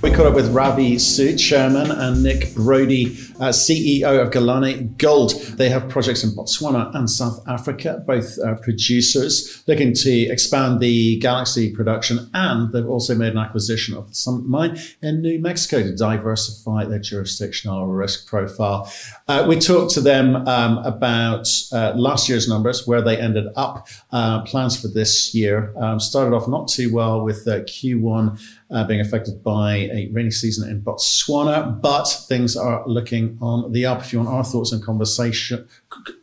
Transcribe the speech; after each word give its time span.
We 0.00 0.12
caught 0.12 0.26
up 0.26 0.34
with 0.34 0.52
Ravi 0.52 0.94
Sood, 0.94 1.40
chairman, 1.40 1.90
and 1.90 2.22
Nick 2.22 2.54
Brodie, 2.54 3.16
uh, 3.40 3.50
CEO 3.50 4.22
of 4.22 4.30
Galane 4.30 4.96
Gold. 4.96 5.32
They 5.56 5.68
have 5.70 5.88
projects 5.88 6.22
in 6.22 6.30
Botswana 6.30 6.94
and 6.94 7.10
South 7.10 7.42
Africa, 7.48 8.04
both 8.06 8.38
uh, 8.38 8.54
producers 8.62 9.64
looking 9.66 9.92
to 9.94 10.12
expand 10.28 10.78
the 10.78 11.18
Galaxy 11.18 11.74
production. 11.74 12.30
And 12.32 12.72
they've 12.72 12.88
also 12.88 13.16
made 13.16 13.32
an 13.32 13.38
acquisition 13.38 13.96
of 13.96 14.14
some 14.14 14.48
mine 14.48 14.78
in 15.02 15.20
New 15.20 15.40
Mexico 15.40 15.82
to 15.82 15.96
diversify 15.96 16.84
their 16.84 17.00
jurisdictional 17.00 17.88
risk 17.88 18.28
profile. 18.28 18.92
Uh, 19.26 19.46
we 19.48 19.58
talked 19.58 19.92
to 19.94 20.00
them 20.00 20.46
um, 20.46 20.78
about 20.78 21.48
uh, 21.72 21.92
last 21.96 22.28
year's 22.28 22.48
numbers, 22.48 22.86
where 22.86 23.02
they 23.02 23.18
ended 23.18 23.46
up, 23.56 23.88
uh, 24.12 24.42
plans 24.42 24.80
for 24.80 24.86
this 24.86 25.34
year. 25.34 25.74
Um, 25.76 25.98
started 25.98 26.36
off 26.36 26.46
not 26.46 26.68
too 26.68 26.94
well 26.94 27.24
with 27.24 27.48
uh, 27.48 27.62
Q1 27.62 28.40
uh, 28.70 28.84
being 28.84 29.00
affected 29.00 29.42
by 29.42 29.76
a 29.76 30.10
rainy 30.12 30.30
season 30.30 30.70
in 30.70 30.82
Botswana, 30.82 31.80
but 31.80 32.04
things 32.28 32.54
are 32.56 32.86
looking 32.86 33.36
on 33.40 33.72
the 33.72 33.86
up. 33.86 34.00
If 34.00 34.12
you 34.12 34.18
want 34.18 34.30
our 34.30 34.44
thoughts 34.44 34.72
and 34.72 34.82
conversation, 34.82 35.66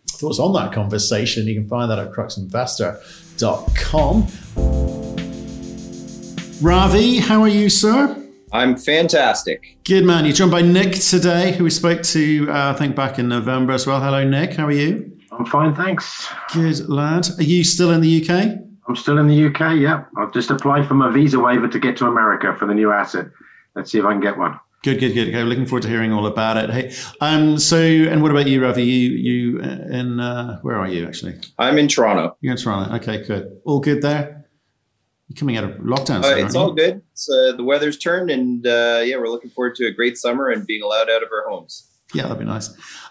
thoughts 0.08 0.38
on 0.40 0.54
that 0.54 0.72
conversation, 0.72 1.48
you 1.48 1.56
can 1.56 1.68
find 1.68 1.90
that 1.92 2.00
at 2.00 2.12
cruxinvestor.com. 2.12 4.28
Ravi, 6.62 7.18
how 7.18 7.42
are 7.42 7.50
you, 7.50 7.70
sir? 7.70 8.22
I'm 8.54 8.78
fantastic. 8.78 9.76
Good 9.84 10.06
man. 10.06 10.24
You're 10.24 10.34
joined 10.34 10.52
by 10.52 10.62
Nick 10.62 10.94
today, 10.94 11.52
who 11.52 11.66
we 11.66 11.70
spoke 11.70 12.02
to, 12.04 12.48
uh, 12.50 12.72
I 12.74 12.78
think, 12.78 12.96
back 12.96 13.20
in 13.20 13.28
November 13.28 13.74
as 13.74 13.86
well. 13.86 14.00
Hello, 14.00 14.24
Nick. 14.24 14.54
How 14.54 14.68
are 14.68 14.72
you? 14.72 15.12
I'm 15.32 15.46
fine, 15.46 15.76
thanks. 15.76 16.30
Good 16.54 16.88
lad. 16.88 17.28
Are 17.38 17.44
you 17.44 17.66
still 17.66 17.92
in 17.92 18.00
the 18.00 18.24
UK? 18.24 18.60
I'm 18.88 18.96
still 18.96 19.18
in 19.18 19.28
the 19.28 19.46
UK. 19.46 19.78
Yeah, 19.78 20.06
I've 20.18 20.34
just 20.34 20.52
applied 20.52 20.88
for 20.88 20.94
my 20.94 21.12
visa 21.12 21.40
waiver 21.40 21.68
to 21.68 21.80
get 21.80 21.98
to 21.98 22.08
America 22.08 22.56
for 22.58 22.66
the 22.68 22.74
new 22.74 22.92
asset. 22.92 23.28
Let's 23.76 23.92
see 23.92 24.00
if 24.00 24.06
I 24.06 24.12
can 24.12 24.22
get 24.22 24.38
one. 24.38 24.60
Good, 24.84 25.00
good, 25.00 25.14
good. 25.14 25.30
Okay, 25.30 25.42
looking 25.42 25.66
forward 25.66 25.82
to 25.82 25.90
hearing 25.90 26.14
all 26.14 26.28
about 26.28 26.58
it. 26.58 26.70
Hey, 26.70 26.94
um, 27.20 27.58
so 27.58 27.78
and 27.78 28.22
what 28.22 28.30
about 28.30 28.48
you, 28.48 28.62
Ravi? 28.62 28.84
You, 28.84 29.10
you 29.10 29.60
uh, 29.60 29.98
in 29.98 30.20
uh, 30.20 30.60
where 30.62 30.78
are 30.78 30.88
you 30.88 31.08
actually? 31.08 31.40
I'm 31.58 31.80
in 31.80 31.88
Toronto. 31.88 32.38
You're 32.42 32.52
in 32.52 32.62
Toronto. 32.62 32.96
Okay, 32.98 33.26
good. 33.26 33.60
All 33.66 33.80
good 33.80 34.04
there. 34.04 34.46
You're 35.28 35.38
coming 35.38 35.58
out 35.58 35.64
of 35.64 35.72
lockdown. 35.78 36.24
Uh, 36.24 36.36
it's 36.46 36.54
all 36.54 36.72
good. 36.72 37.02
It's, 37.12 37.28
uh, 37.28 37.54
the 37.58 37.64
weather's 37.64 37.98
turned, 37.98 38.30
and 38.30 38.68
uh, 38.68 39.02
yeah, 39.04 39.18
we're 39.18 39.30
looking 39.30 39.50
forward 39.50 39.74
to 39.78 39.88
a 39.88 39.92
great 39.92 40.20
summer 40.20 40.50
and 40.50 40.68
being 40.68 40.84
allowed 40.84 41.10
out 41.10 41.24
of 41.24 41.30
our 41.32 41.50
homes. 41.50 41.90
Yeah, 42.14 42.24
that'd 42.24 42.38
be 42.38 42.46
nice. 42.46 42.70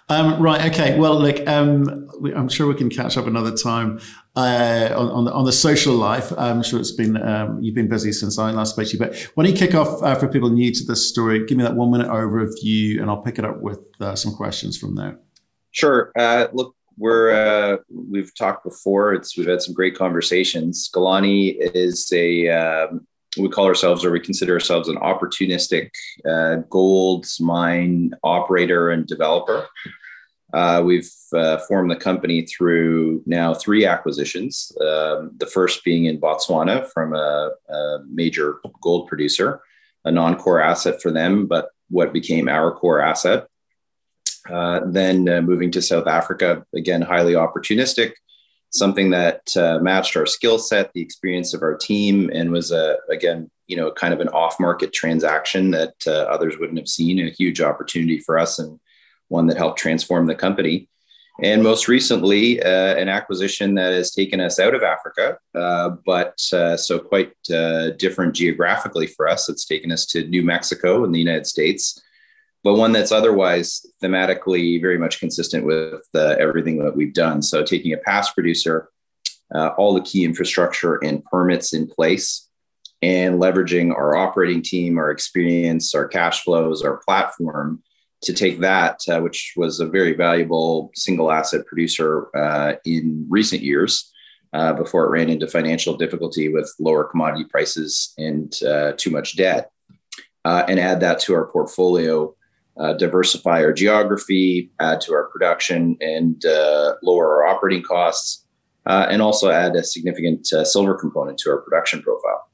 Um, 0.08 0.40
right. 0.40 0.70
Okay. 0.72 0.96
Well, 0.96 1.18
look, 1.18 1.44
um, 1.48 2.08
we, 2.20 2.32
I'm 2.32 2.48
sure 2.48 2.68
we 2.68 2.74
can 2.74 2.88
catch 2.88 3.16
up 3.16 3.26
another 3.26 3.56
time 3.56 4.00
uh, 4.36 4.90
on, 4.96 5.10
on 5.10 5.24
the, 5.24 5.32
on, 5.32 5.44
the, 5.44 5.52
social 5.52 5.94
life. 5.94 6.32
I'm 6.36 6.62
sure 6.62 6.80
it's 6.80 6.90
been 6.90 7.16
um, 7.22 7.62
you've 7.62 7.74
been 7.74 7.88
busy 7.88 8.12
since 8.12 8.38
I 8.38 8.50
last 8.50 8.70
spoke 8.70 8.86
to 8.88 8.92
you. 8.92 8.98
But 8.98 9.16
why 9.34 9.44
don't 9.44 9.52
you 9.52 9.58
kick 9.58 9.74
off 9.74 10.02
uh, 10.02 10.14
for 10.16 10.28
people 10.28 10.50
new 10.50 10.72
to 10.72 10.84
this 10.84 11.08
story? 11.08 11.46
Give 11.46 11.56
me 11.56 11.64
that 11.64 11.76
one 11.76 11.90
minute 11.90 12.08
overview, 12.08 13.00
and 13.00 13.08
I'll 13.08 13.22
pick 13.22 13.38
it 13.38 13.44
up 13.44 13.60
with 13.60 13.80
uh, 14.00 14.16
some 14.16 14.34
questions 14.34 14.76
from 14.76 14.96
there. 14.96 15.18
Sure. 15.70 16.10
Uh, 16.18 16.48
look, 16.52 16.74
we're 16.98 17.30
uh, 17.30 17.76
we've 17.88 18.34
talked 18.34 18.64
before. 18.64 19.14
It's 19.14 19.36
we've 19.36 19.46
had 19.46 19.62
some 19.62 19.74
great 19.74 19.96
conversations. 19.96 20.90
Galane 20.92 21.56
is 21.74 22.12
a 22.12 22.48
um, 22.48 23.06
we 23.38 23.48
call 23.48 23.66
ourselves 23.66 24.04
or 24.04 24.10
we 24.10 24.20
consider 24.20 24.54
ourselves 24.54 24.88
an 24.88 24.96
opportunistic 24.96 25.90
uh, 26.28 26.56
gold 26.70 27.26
mine 27.40 28.12
operator 28.22 28.90
and 28.90 29.06
developer. 29.06 29.66
Uh, 30.54 30.80
we've 30.84 31.10
uh, 31.34 31.58
formed 31.66 31.90
the 31.90 31.96
company 31.96 32.42
through 32.42 33.20
now 33.26 33.52
three 33.52 33.84
acquisitions. 33.84 34.70
Um, 34.80 35.32
the 35.36 35.50
first 35.52 35.82
being 35.82 36.04
in 36.04 36.20
Botswana 36.20 36.88
from 36.92 37.12
a, 37.12 37.50
a 37.68 37.98
major 38.08 38.60
gold 38.80 39.08
producer, 39.08 39.60
a 40.04 40.12
non 40.12 40.36
core 40.36 40.60
asset 40.60 41.02
for 41.02 41.10
them, 41.10 41.46
but 41.46 41.70
what 41.90 42.12
became 42.12 42.48
our 42.48 42.70
core 42.72 43.00
asset. 43.00 43.48
Uh, 44.48 44.80
then 44.86 45.28
uh, 45.28 45.40
moving 45.40 45.72
to 45.72 45.82
South 45.82 46.06
Africa, 46.06 46.64
again, 46.72 47.02
highly 47.02 47.32
opportunistic, 47.32 48.12
something 48.70 49.10
that 49.10 49.40
uh, 49.56 49.80
matched 49.80 50.16
our 50.16 50.26
skill 50.26 50.60
set, 50.60 50.92
the 50.92 51.02
experience 51.02 51.52
of 51.52 51.62
our 51.62 51.76
team, 51.76 52.30
and 52.32 52.52
was 52.52 52.70
a 52.70 52.98
again, 53.10 53.50
you 53.66 53.76
know, 53.76 53.90
kind 53.90 54.14
of 54.14 54.20
an 54.20 54.28
off-market 54.28 54.92
transaction 54.92 55.72
that 55.72 55.94
uh, 56.06 56.26
others 56.30 56.58
wouldn't 56.60 56.78
have 56.78 56.88
seen, 56.88 57.18
a 57.18 57.30
huge 57.30 57.60
opportunity 57.60 58.20
for 58.20 58.38
us, 58.38 58.60
and 58.60 58.78
one 59.28 59.46
that 59.46 59.56
helped 59.56 59.78
transform 59.78 60.26
the 60.26 60.34
company. 60.34 60.88
And 61.42 61.64
most 61.64 61.88
recently, 61.88 62.62
uh, 62.62 62.94
an 62.94 63.08
acquisition 63.08 63.74
that 63.74 63.92
has 63.92 64.12
taken 64.12 64.40
us 64.40 64.60
out 64.60 64.74
of 64.74 64.84
Africa, 64.84 65.36
uh, 65.54 65.90
but 66.06 66.38
uh, 66.52 66.76
so 66.76 67.00
quite 67.00 67.32
uh, 67.52 67.90
different 67.90 68.34
geographically 68.34 69.08
for 69.08 69.28
us. 69.28 69.48
It's 69.48 69.64
taken 69.64 69.90
us 69.90 70.06
to 70.06 70.28
New 70.28 70.44
Mexico 70.44 71.02
in 71.04 71.10
the 71.10 71.18
United 71.18 71.46
States 71.46 72.00
but 72.64 72.74
one 72.76 72.92
that's 72.92 73.12
otherwise 73.12 73.84
thematically 74.02 74.80
very 74.80 74.98
much 74.98 75.20
consistent 75.20 75.66
with 75.66 76.02
uh, 76.14 76.34
everything 76.40 76.78
that 76.78 76.96
we've 76.96 77.12
done. 77.12 77.42
So, 77.42 77.62
taking 77.62 77.92
a 77.92 77.98
past 77.98 78.34
producer, 78.34 78.88
uh, 79.54 79.68
all 79.76 79.92
the 79.92 80.00
key 80.00 80.24
infrastructure 80.24 80.96
and 81.04 81.22
permits 81.26 81.74
in 81.74 81.86
place, 81.86 82.48
and 83.02 83.38
leveraging 83.38 83.94
our 83.94 84.16
operating 84.16 84.62
team, 84.62 84.96
our 84.96 85.10
experience, 85.10 85.94
our 85.94 86.08
cash 86.08 86.42
flows, 86.42 86.82
our 86.82 86.96
platform 87.06 87.82
to 88.24 88.32
take 88.32 88.60
that, 88.60 89.00
uh, 89.08 89.20
which 89.20 89.52
was 89.56 89.80
a 89.80 89.86
very 89.86 90.14
valuable 90.14 90.90
single 90.94 91.30
asset 91.30 91.66
producer 91.66 92.28
uh, 92.36 92.74
in 92.84 93.26
recent 93.28 93.62
years. 93.62 94.10
Uh, 94.52 94.72
before 94.72 95.04
it 95.04 95.10
ran 95.10 95.28
into 95.28 95.48
financial 95.48 95.96
difficulty 95.96 96.48
with 96.48 96.72
lower 96.78 97.02
commodity 97.02 97.44
prices 97.50 98.14
and 98.18 98.62
uh, 98.62 98.92
too 98.96 99.10
much 99.10 99.36
debt, 99.36 99.72
and 100.44 100.78
add 100.78 101.00
that 101.00 101.18
to 101.18 101.34
our 101.34 101.46
portfolio 101.46 102.32
uh, 102.78 102.92
diversify 102.94 103.62
our 103.62 103.72
geography, 103.72 104.70
add 104.80 105.00
to 105.02 105.12
our 105.12 105.28
production, 105.28 105.96
and 106.00 106.44
uh, 106.44 106.94
lower 107.02 107.34
our 107.34 107.46
operating 107.46 107.82
costs, 107.82 108.44
uh, 108.86 109.06
and 109.08 109.22
also 109.22 109.50
add 109.50 109.76
a 109.76 109.84
significant 109.84 110.52
uh, 110.52 110.64
silver 110.64 110.94
component 110.94 111.38
to 111.38 111.50
our 111.50 111.58
production 111.58 112.02
profile. 112.02 112.48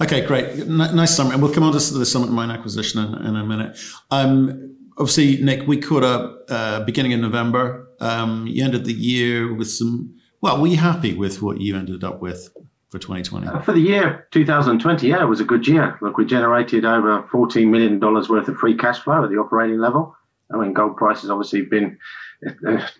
Okay, 0.00 0.26
great. 0.26 0.46
N- 0.60 0.76
nice 0.76 1.14
summary. 1.14 1.34
And 1.34 1.42
we'll 1.42 1.52
come 1.52 1.62
on 1.62 1.72
to 1.72 1.94
the 1.94 2.06
Summit 2.06 2.30
Mine 2.30 2.50
acquisition 2.50 3.04
in, 3.04 3.26
in 3.26 3.36
a 3.36 3.44
minute. 3.44 3.78
Um, 4.10 4.76
obviously, 4.96 5.42
Nick, 5.42 5.66
we 5.66 5.78
caught 5.78 6.04
up 6.04 6.44
uh, 6.48 6.84
beginning 6.84 7.12
in 7.12 7.20
November. 7.20 7.88
Um, 8.00 8.46
you 8.46 8.64
ended 8.64 8.84
the 8.84 8.92
year 8.92 9.52
with 9.54 9.70
some, 9.70 10.18
well, 10.40 10.60
were 10.60 10.66
you 10.66 10.76
happy 10.76 11.14
with 11.14 11.42
what 11.42 11.60
you 11.60 11.76
ended 11.76 12.04
up 12.04 12.20
with? 12.20 12.50
for 12.88 12.98
2020? 12.98 13.46
Uh, 13.48 13.60
for 13.60 13.72
the 13.72 13.80
year 13.80 14.28
2020, 14.30 15.08
yeah, 15.08 15.22
it 15.22 15.26
was 15.26 15.40
a 15.40 15.44
good 15.44 15.66
year. 15.66 15.98
Look, 16.00 16.16
we 16.16 16.24
generated 16.24 16.84
over 16.84 17.22
$14 17.22 17.68
million 17.68 17.98
worth 18.00 18.48
of 18.48 18.56
free 18.56 18.76
cash 18.76 19.00
flow 19.00 19.24
at 19.24 19.30
the 19.30 19.36
operating 19.36 19.78
level. 19.78 20.14
I 20.52 20.56
mean, 20.56 20.72
gold 20.72 20.96
price 20.96 21.22
has 21.22 21.30
obviously 21.30 21.62
been 21.62 21.98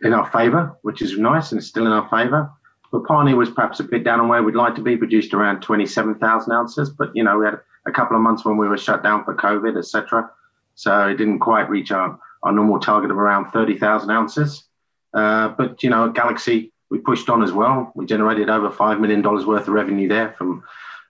in 0.02 0.12
our 0.12 0.30
favour, 0.30 0.76
which 0.82 1.02
is 1.02 1.16
nice 1.16 1.52
and 1.52 1.62
still 1.62 1.86
in 1.86 1.92
our 1.92 2.08
favour. 2.08 2.50
Mupane 2.92 3.36
was 3.36 3.50
perhaps 3.50 3.80
a 3.80 3.84
bit 3.84 4.04
down 4.04 4.20
on 4.20 4.28
where 4.28 4.42
we'd 4.42 4.54
like 4.54 4.74
to 4.76 4.82
be, 4.82 4.96
produced 4.96 5.34
around 5.34 5.60
27,000 5.60 6.52
ounces. 6.52 6.90
But, 6.90 7.10
you 7.14 7.22
know, 7.22 7.38
we 7.38 7.44
had 7.44 7.60
a 7.86 7.92
couple 7.92 8.16
of 8.16 8.22
months 8.22 8.44
when 8.44 8.56
we 8.56 8.68
were 8.68 8.78
shut 8.78 9.02
down 9.02 9.24
for 9.24 9.34
COVID, 9.34 9.76
etc. 9.78 10.30
So 10.76 11.08
it 11.08 11.16
didn't 11.16 11.40
quite 11.40 11.68
reach 11.68 11.90
our, 11.90 12.18
our 12.44 12.52
normal 12.52 12.78
target 12.78 13.10
of 13.10 13.16
around 13.16 13.50
30,000 13.50 14.10
ounces. 14.10 14.64
Uh, 15.12 15.48
but, 15.48 15.82
you 15.82 15.90
know, 15.90 16.10
Galaxy 16.10 16.72
we 16.90 16.98
pushed 16.98 17.28
on 17.28 17.42
as 17.42 17.52
well. 17.52 17.92
We 17.94 18.06
generated 18.06 18.48
over 18.48 18.70
$5 18.70 19.00
million 19.00 19.22
worth 19.22 19.62
of 19.62 19.68
revenue 19.68 20.08
there 20.08 20.34
from 20.38 20.62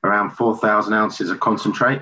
around 0.04 0.30
4,000 0.30 0.92
ounces 0.94 1.30
of 1.30 1.40
concentrate. 1.40 2.00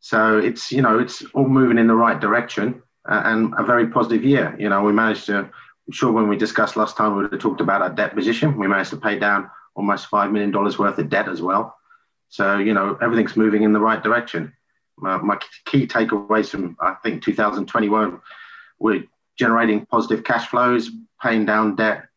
So 0.00 0.38
it's, 0.38 0.70
you 0.72 0.82
know, 0.82 0.98
it's 0.98 1.24
all 1.34 1.48
moving 1.48 1.78
in 1.78 1.86
the 1.86 1.94
right 1.94 2.18
direction 2.18 2.82
uh, 3.08 3.22
and 3.24 3.54
a 3.58 3.64
very 3.64 3.88
positive 3.88 4.24
year. 4.24 4.54
You 4.58 4.68
know, 4.68 4.82
we 4.82 4.92
managed 4.92 5.26
to, 5.26 5.38
I'm 5.38 5.92
sure 5.92 6.12
when 6.12 6.28
we 6.28 6.36
discussed 6.36 6.76
last 6.76 6.96
time, 6.96 7.16
we 7.16 7.22
would 7.22 7.32
have 7.32 7.40
talked 7.40 7.60
about 7.60 7.82
our 7.82 7.90
debt 7.90 8.14
position. 8.14 8.56
We 8.56 8.68
managed 8.68 8.90
to 8.90 8.96
pay 8.96 9.18
down 9.18 9.50
almost 9.74 10.10
$5 10.10 10.30
million 10.30 10.52
worth 10.52 10.98
of 10.98 11.08
debt 11.08 11.28
as 11.28 11.42
well. 11.42 11.76
So, 12.28 12.58
you 12.58 12.74
know, 12.74 12.96
everything's 13.02 13.36
moving 13.36 13.64
in 13.64 13.72
the 13.72 13.80
right 13.80 14.02
direction. 14.02 14.52
Uh, 15.04 15.18
my 15.18 15.38
key 15.64 15.86
takeaways 15.86 16.48
from, 16.48 16.76
I 16.80 16.94
think, 17.02 17.22
2021, 17.22 18.20
we're 18.78 19.04
generating 19.38 19.86
positive 19.86 20.24
cash 20.24 20.48
flows, 20.48 20.90
paying 21.22 21.46
down 21.46 21.76
debt, 21.76 22.08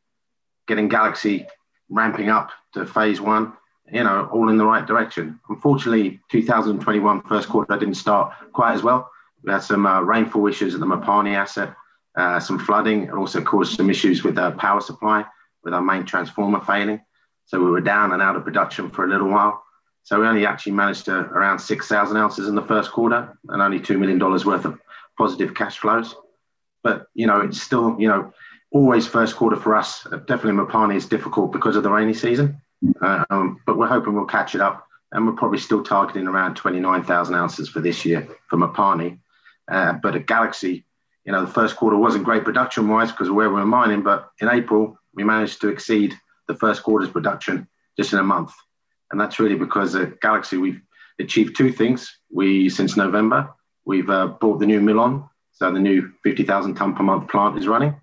getting 0.67 0.87
Galaxy 0.87 1.47
ramping 1.89 2.29
up 2.29 2.51
to 2.73 2.85
phase 2.85 3.21
one, 3.21 3.53
you 3.91 4.03
know, 4.03 4.29
all 4.31 4.49
in 4.49 4.57
the 4.57 4.65
right 4.65 4.85
direction. 4.85 5.39
Unfortunately, 5.49 6.19
2021 6.31 7.21
first 7.23 7.49
quarter 7.49 7.77
didn't 7.77 7.95
start 7.95 8.33
quite 8.53 8.73
as 8.73 8.83
well. 8.83 9.09
We 9.43 9.51
had 9.51 9.59
some 9.59 9.85
uh, 9.85 10.01
rainfall 10.01 10.47
issues 10.47 10.73
at 10.73 10.79
the 10.79 10.85
Mupane 10.85 11.35
asset, 11.35 11.75
uh, 12.15 12.39
some 12.39 12.59
flooding, 12.59 13.09
and 13.09 13.17
also 13.17 13.41
caused 13.41 13.75
some 13.75 13.89
issues 13.89 14.23
with 14.23 14.39
our 14.39 14.51
power 14.51 14.81
supply, 14.81 15.25
with 15.63 15.73
our 15.73 15.81
main 15.81 16.05
transformer 16.05 16.61
failing. 16.61 17.01
So 17.45 17.59
we 17.59 17.69
were 17.69 17.81
down 17.81 18.13
and 18.13 18.21
out 18.21 18.35
of 18.35 18.45
production 18.45 18.89
for 18.89 19.05
a 19.05 19.09
little 19.09 19.27
while. 19.27 19.63
So 20.03 20.19
we 20.19 20.27
only 20.27 20.45
actually 20.45 20.73
managed 20.73 21.05
to 21.05 21.15
around 21.15 21.59
6,000 21.59 22.17
ounces 22.17 22.47
in 22.47 22.55
the 22.55 22.61
first 22.61 22.91
quarter 22.91 23.37
and 23.47 23.61
only 23.61 23.79
$2 23.79 23.97
million 23.97 24.19
worth 24.19 24.65
of 24.65 24.79
positive 25.17 25.53
cash 25.53 25.77
flows. 25.79 26.15
but 26.83 27.07
you 27.13 27.25
know, 27.25 27.41
it's 27.41 27.61
still 27.61 27.95
you 27.99 28.07
know 28.07 28.31
always 28.71 29.07
first 29.07 29.35
quarter 29.35 29.55
for 29.55 29.75
us. 29.75 30.03
Definitely 30.27 30.53
Mupane 30.53 30.95
is 30.95 31.05
difficult 31.07 31.51
because 31.51 31.75
of 31.75 31.83
the 31.83 31.91
rainy 31.91 32.13
season, 32.13 32.61
uh, 33.01 33.23
um, 33.29 33.61
but 33.65 33.77
we're 33.77 33.87
hoping 33.87 34.13
we'll 34.13 34.25
catch 34.25 34.55
it 34.55 34.61
up, 34.61 34.85
and 35.11 35.25
we're 35.25 35.33
probably 35.33 35.59
still 35.59 35.83
targeting 35.83 36.27
around 36.27 36.55
29,000 36.55 37.35
ounces 37.35 37.69
for 37.69 37.79
this 37.79 38.03
year 38.03 38.27
for 38.47 38.57
Mupane. 38.57 39.19
Uh, 39.71 39.93
but 39.93 40.15
at 40.15 40.25
Galaxy, 40.25 40.83
you 41.23 41.31
know, 41.31 41.45
the 41.45 41.51
first 41.51 41.75
quarter 41.77 41.95
wasn't 41.95 42.25
great 42.25 42.43
production 42.43 42.87
wise 42.89 43.11
because 43.11 43.29
of 43.29 43.35
where 43.35 43.49
we 43.49 43.55
were 43.55 43.65
mining, 43.65 44.01
but 44.01 44.29
in 44.41 44.49
April 44.49 44.97
we 45.13 45.23
managed 45.23 45.61
to 45.61 45.69
exceed 45.69 46.13
the 46.47 46.55
first 46.55 46.83
quarter's 46.83 47.09
production 47.09 47.67
just 47.95 48.11
in 48.11 48.19
a 48.19 48.23
month, 48.23 48.51
and 49.13 49.21
that's 49.21 49.39
really 49.39 49.55
because 49.55 49.95
at 49.95 50.19
Galaxy 50.19 50.57
we've 50.57 50.81
achieved 51.19 51.55
two 51.55 51.71
things. 51.71 52.19
We 52.29 52.67
since 52.67 52.97
November 52.97 53.49
we've 53.85 54.09
uh, 54.09 54.33
the 54.41 54.65
new 54.65 54.81
mill 54.81 54.99
on, 54.99 55.29
so 55.53 55.71
the 55.71 55.79
new 55.79 56.11
50,000 56.23 56.75
ton 56.75 56.93
per 56.95 57.03
month 57.03 57.29
plant 57.29 57.57
is 57.57 57.67
running 57.67 57.95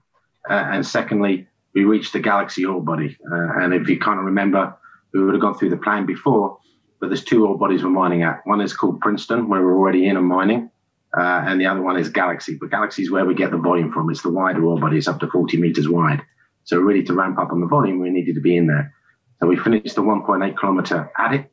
uh, 0.49 0.55
and 0.55 0.87
secondly, 0.87 1.47
we 1.75 1.85
reached 1.85 2.13
the 2.13 2.21
galaxy 2.21 2.65
ore 2.65 2.83
body. 2.83 3.17
Uh, 3.31 3.61
and 3.61 3.75
if 3.75 3.89
you 3.89 3.99
kind 3.99 4.19
of 4.19 4.25
remember, 4.25 4.75
we 5.13 5.23
would 5.23 5.35
have 5.35 5.41
gone 5.41 5.57
through 5.57 5.71
the 5.71 5.77
plan 5.77 6.07
before, 6.07 6.59
but 7.01 7.09
there's 7.09 7.25
two 7.25 7.47
ore 7.47 7.59
bodies 7.59 7.83
we're 7.83 7.91
mining 7.91 8.23
at. 8.23 8.41
One 8.45 8.61
is 8.61 8.73
called 8.73 9.01
Princeton, 9.01 9.49
where 9.49 9.63
we're 9.63 9.77
already 9.77 10.07
in 10.07 10.17
and 10.17 10.27
mining, 10.27 10.71
uh, 11.17 11.43
and 11.47 11.61
the 11.61 11.67
other 11.67 11.83
one 11.83 11.97
is 11.97 12.09
Galaxy. 12.09 12.57
But 12.61 12.71
Galaxy 12.71 13.03
is 13.03 13.11
where 13.11 13.25
we 13.25 13.35
get 13.35 13.51
the 13.51 13.59
volume 13.59 13.93
from. 13.93 14.11
It's 14.11 14.23
the 14.23 14.31
wider 14.31 14.65
ore 14.65 14.79
body. 14.79 14.99
It's 14.99 15.09
up 15.09 15.21
to 15.21 15.29
40 15.29 15.57
meters 15.59 15.89
wide. 15.89 16.23
So 16.65 16.79
really, 16.79 17.03
to 17.05 17.15
ramp 17.15 17.39
up 17.39 17.53
on 17.53 17.61
the 17.61 17.67
volume, 17.67 18.01
we 18.01 18.11
needed 18.11 18.35
to 18.37 18.41
be 18.41 18.57
in 18.57 18.67
there. 18.67 18.95
So 19.41 19.49
we 19.49 19.57
finished 19.57 19.95
the 19.95 20.03
1.8 20.03 20.59
kilometer 20.59 21.11
adit. 21.19 21.51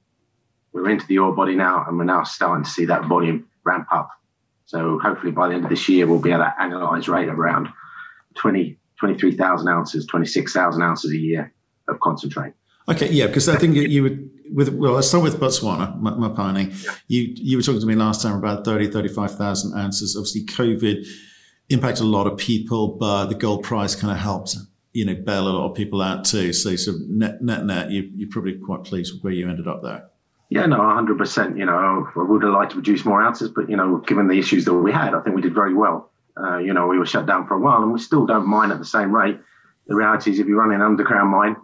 We're 0.74 0.90
into 0.90 1.08
the 1.08 1.20
ore 1.20 1.34
body 1.34 1.56
now, 1.56 1.86
and 1.88 1.98
we're 1.98 2.04
now 2.04 2.24
starting 2.24 2.66
to 2.66 2.70
see 2.70 2.86
that 2.86 3.06
volume 3.06 3.48
ramp 3.64 3.88
up. 3.92 4.10
So 4.66 5.00
hopefully 5.00 5.32
by 5.32 5.48
the 5.48 5.56
end 5.56 5.64
of 5.64 5.70
this 5.70 5.88
year, 5.88 6.06
we'll 6.06 6.20
be 6.20 6.34
at 6.34 6.40
that 6.40 6.58
annualized 6.58 7.08
rate 7.08 7.30
of 7.30 7.40
around 7.40 7.70
20, 8.36 8.78
23,000 9.00 9.68
ounces, 9.68 10.06
26,000 10.06 10.82
ounces 10.82 11.12
a 11.12 11.18
year 11.18 11.54
of 11.88 12.00
concentrate. 12.02 12.54
Okay, 12.90 13.10
yeah, 13.10 13.28
because 13.28 13.50
I 13.50 13.56
think 13.58 13.76
you 13.76 14.04
would 14.04 14.30
with 14.54 14.70
well, 14.70 14.94
let's 14.94 15.08
start 15.08 15.24
with 15.24 15.40
Botswana, 15.40 16.00
Mupane. 16.00 16.84
Yeah. 16.84 16.92
You 17.08 17.34
you 17.36 17.58
were 17.58 17.64
talking 17.64 17.82
to 17.82 17.88
me 17.88 17.96
last 17.96 18.22
time 18.22 18.38
about 18.38 18.64
30, 18.64 18.92
35,000 18.92 19.78
ounces. 19.78 20.16
Obviously, 20.16 20.46
COVID 20.46 21.06
impacted 21.70 22.04
a 22.04 22.08
lot 22.08 22.28
of 22.28 22.38
people, 22.38 22.96
but 22.98 23.26
the 23.26 23.36
gold 23.36 23.64
price 23.64 23.96
kind 23.96 24.12
of 24.12 24.18
helped, 24.20 24.56
you 24.98 25.06
know, 25.06 25.14
bail 25.14 25.48
a 25.48 25.50
lot 25.50 25.70
of 25.70 25.76
people 25.76 26.02
out 26.02 26.26
too. 26.26 26.52
So, 26.52 26.76
so 26.76 26.94
net 27.08 27.40
net 27.40 27.64
net, 27.66 27.92
you 27.92 28.10
you're 28.16 28.30
probably 28.32 28.54
quite 28.58 28.84
pleased 28.84 29.14
with 29.14 29.24
where 29.24 29.32
you 29.32 29.48
ended 29.48 29.68
up 29.68 29.84
there. 29.84 30.10
Yeah, 30.50 30.66
no, 30.66 30.80
100%. 30.80 31.56
You 31.56 31.66
know, 31.66 32.10
I 32.16 32.24
would 32.24 32.42
have 32.42 32.54
liked 32.54 32.72
to 32.72 32.78
produce 32.78 33.06
more 33.06 33.22
ounces, 33.22 33.50
but, 33.50 33.70
you 33.70 33.76
know, 33.76 33.98
given 33.98 34.28
the 34.28 34.40
issues 34.40 34.66
that 34.66 34.74
we 34.74 34.92
had, 34.92 35.14
I 35.14 35.20
think 35.20 35.36
we 35.36 35.42
did 35.42 35.54
very 35.54 35.76
well. 35.76 36.10
Uh, 36.42 36.58
you 36.58 36.74
know, 36.74 36.88
we 36.88 36.98
were 36.98 37.06
shut 37.06 37.28
down 37.28 37.46
for 37.46 37.56
a 37.56 37.60
while 37.60 37.84
and 37.84 37.92
we 37.92 38.00
still 38.00 38.26
don't 38.26 38.48
mine 38.48 38.72
at 38.72 38.80
the 38.80 38.86
same 38.86 39.14
rate. 39.14 39.38
The 39.88 39.96
reality 39.96 40.32
is 40.32 40.40
if 40.40 40.48
you 40.48 40.58
run 40.58 40.74
an 40.74 40.82
underground 40.82 41.30
mine, 41.30 41.58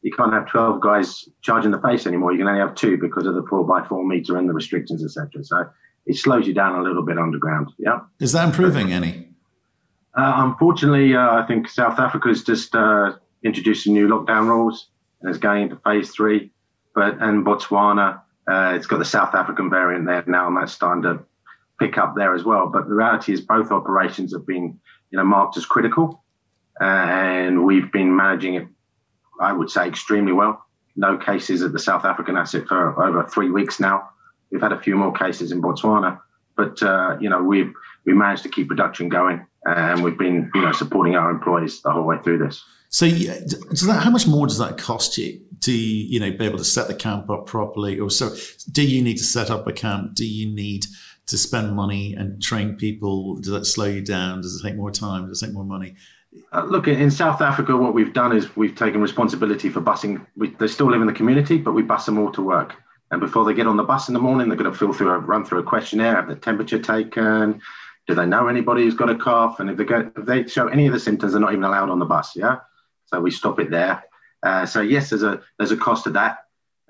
you 0.00 0.10
can't 0.10 0.32
have 0.32 0.48
12 0.48 0.80
guys 0.80 1.28
charging 1.42 1.70
the 1.70 1.80
face 1.82 2.06
anymore. 2.06 2.32
You 2.32 2.38
can 2.38 2.48
only 2.48 2.60
have 2.60 2.74
two 2.74 2.96
because 2.96 3.26
of 3.26 3.34
the 3.34 3.44
four 3.48 3.64
by 3.64 3.86
four 3.86 4.04
meter 4.04 4.38
and 4.38 4.48
the 4.48 4.54
restrictions, 4.54 5.04
etc. 5.04 5.44
So 5.44 5.68
it 6.06 6.16
slows 6.16 6.46
you 6.48 6.54
down 6.54 6.80
a 6.80 6.82
little 6.82 7.04
bit 7.04 7.18
underground. 7.18 7.68
Yeah. 7.78 8.00
Is 8.18 8.32
that 8.32 8.48
improving 8.48 8.92
any? 8.92 9.31
Uh, 10.14 10.34
unfortunately, 10.36 11.14
uh, 11.16 11.42
I 11.42 11.46
think 11.46 11.68
South 11.68 11.98
Africa's 11.98 12.44
just 12.44 12.74
uh, 12.74 13.14
introducing 13.42 13.94
new 13.94 14.08
lockdown 14.08 14.46
rules 14.46 14.88
and 15.20 15.30
is 15.30 15.38
going 15.38 15.62
into 15.64 15.76
phase 15.76 16.10
three. 16.10 16.50
But 16.94 17.22
and 17.22 17.44
Botswana, 17.44 18.20
it's 18.48 18.86
got 18.86 18.98
the 18.98 19.04
South 19.04 19.34
African 19.34 19.70
variant 19.70 20.06
there 20.06 20.24
now, 20.26 20.48
and 20.48 20.56
that's 20.56 20.72
starting 20.72 21.02
to 21.04 21.24
pick 21.78 21.98
up 21.98 22.14
there 22.14 22.34
as 22.34 22.44
well. 22.44 22.68
But 22.68 22.88
the 22.88 22.94
reality 22.94 23.32
is 23.32 23.40
both 23.40 23.70
operations 23.70 24.32
have 24.32 24.46
been, 24.46 24.78
you 25.10 25.18
know, 25.18 25.24
marked 25.24 25.56
as 25.56 25.64
critical, 25.64 26.22
and 26.80 27.64
we've 27.64 27.90
been 27.90 28.14
managing 28.14 28.54
it, 28.54 28.66
I 29.40 29.52
would 29.52 29.70
say, 29.70 29.88
extremely 29.88 30.32
well. 30.32 30.64
No 30.94 31.16
cases 31.16 31.62
at 31.62 31.72
the 31.72 31.78
South 31.78 32.04
African 32.04 32.36
asset 32.36 32.68
for 32.68 33.02
over 33.02 33.24
three 33.24 33.50
weeks 33.50 33.80
now. 33.80 34.10
We've 34.50 34.60
had 34.60 34.72
a 34.72 34.80
few 34.80 34.96
more 34.96 35.12
cases 35.12 35.50
in 35.50 35.62
Botswana, 35.62 36.20
but 36.56 36.82
uh, 36.82 37.16
you 37.20 37.30
know 37.30 37.42
we've 37.42 37.72
we 38.04 38.12
managed 38.12 38.42
to 38.42 38.50
keep 38.50 38.68
production 38.68 39.08
going, 39.08 39.46
and 39.66 40.02
we've 40.02 40.18
been 40.18 40.50
you 40.54 40.60
know 40.62 40.72
supporting 40.72 41.14
our 41.14 41.30
employees 41.30 41.82
the 41.82 41.90
whole 41.90 42.04
way 42.04 42.16
through 42.22 42.38
this. 42.38 42.64
So, 42.88 43.08
does 43.08 43.86
that, 43.86 44.02
how 44.02 44.10
much 44.10 44.26
more 44.26 44.46
does 44.46 44.58
that 44.58 44.76
cost 44.76 45.16
you 45.16 45.40
to 45.60 45.72
you 45.72 46.20
know 46.20 46.30
be 46.30 46.44
able 46.44 46.58
to 46.58 46.64
set 46.64 46.88
the 46.88 46.94
camp 46.94 47.30
up 47.30 47.46
properly, 47.46 47.98
or 47.98 48.10
so? 48.10 48.34
Do 48.70 48.86
you 48.86 49.02
need 49.02 49.16
to 49.16 49.24
set 49.24 49.50
up 49.50 49.66
a 49.66 49.72
camp? 49.72 50.14
Do 50.14 50.26
you 50.26 50.54
need 50.54 50.84
to 51.26 51.38
spend 51.38 51.74
money 51.74 52.14
and 52.14 52.42
train 52.42 52.76
people? 52.76 53.36
Does 53.36 53.52
that 53.52 53.64
slow 53.64 53.86
you 53.86 54.02
down? 54.02 54.42
Does 54.42 54.56
it 54.56 54.66
take 54.66 54.76
more 54.76 54.90
time? 54.90 55.28
Does 55.28 55.42
it 55.42 55.46
take 55.46 55.54
more 55.54 55.64
money? 55.64 55.94
Uh, 56.52 56.64
look, 56.64 56.88
in 56.88 57.10
South 57.10 57.40
Africa, 57.42 57.76
what 57.76 57.94
we've 57.94 58.12
done 58.12 58.34
is 58.34 58.56
we've 58.56 58.74
taken 58.74 59.00
responsibility 59.00 59.68
for 59.68 59.80
busing. 59.80 60.26
We, 60.36 60.50
they 60.50 60.66
still 60.66 60.90
live 60.90 61.00
in 61.00 61.06
the 61.06 61.12
community, 61.12 61.58
but 61.58 61.72
we 61.72 61.82
bus 61.82 62.06
them 62.06 62.18
all 62.18 62.32
to 62.32 62.42
work. 62.42 62.74
And 63.10 63.20
before 63.20 63.44
they 63.44 63.52
get 63.52 63.66
on 63.66 63.76
the 63.76 63.82
bus 63.82 64.08
in 64.08 64.14
the 64.14 64.20
morning, 64.20 64.48
they're 64.48 64.56
going 64.56 64.72
to 64.72 64.76
fill 64.76 64.94
through 64.94 65.10
a 65.10 65.18
run 65.18 65.44
through 65.44 65.60
a 65.60 65.62
questionnaire, 65.62 66.16
have 66.16 66.28
the 66.28 66.34
temperature 66.36 66.78
taken. 66.78 67.60
Do 68.08 68.14
they 68.14 68.26
know 68.26 68.48
anybody 68.48 68.82
who's 68.82 68.94
got 68.94 69.10
a 69.10 69.14
cough? 69.14 69.60
And 69.60 69.70
if 69.70 69.76
they 69.76 69.84
go, 69.84 70.10
if 70.16 70.26
they 70.26 70.46
show 70.46 70.68
any 70.68 70.86
of 70.86 70.92
the 70.92 71.00
symptoms, 71.00 71.32
they're 71.32 71.40
not 71.40 71.52
even 71.52 71.64
allowed 71.64 71.90
on 71.90 71.98
the 71.98 72.04
bus. 72.04 72.34
Yeah, 72.34 72.58
so 73.06 73.20
we 73.20 73.30
stop 73.30 73.60
it 73.60 73.70
there. 73.70 74.02
Uh, 74.42 74.66
so 74.66 74.80
yes, 74.80 75.10
there's 75.10 75.22
a 75.22 75.40
there's 75.58 75.72
a 75.72 75.76
cost 75.76 76.04
to 76.04 76.10
that. 76.10 76.38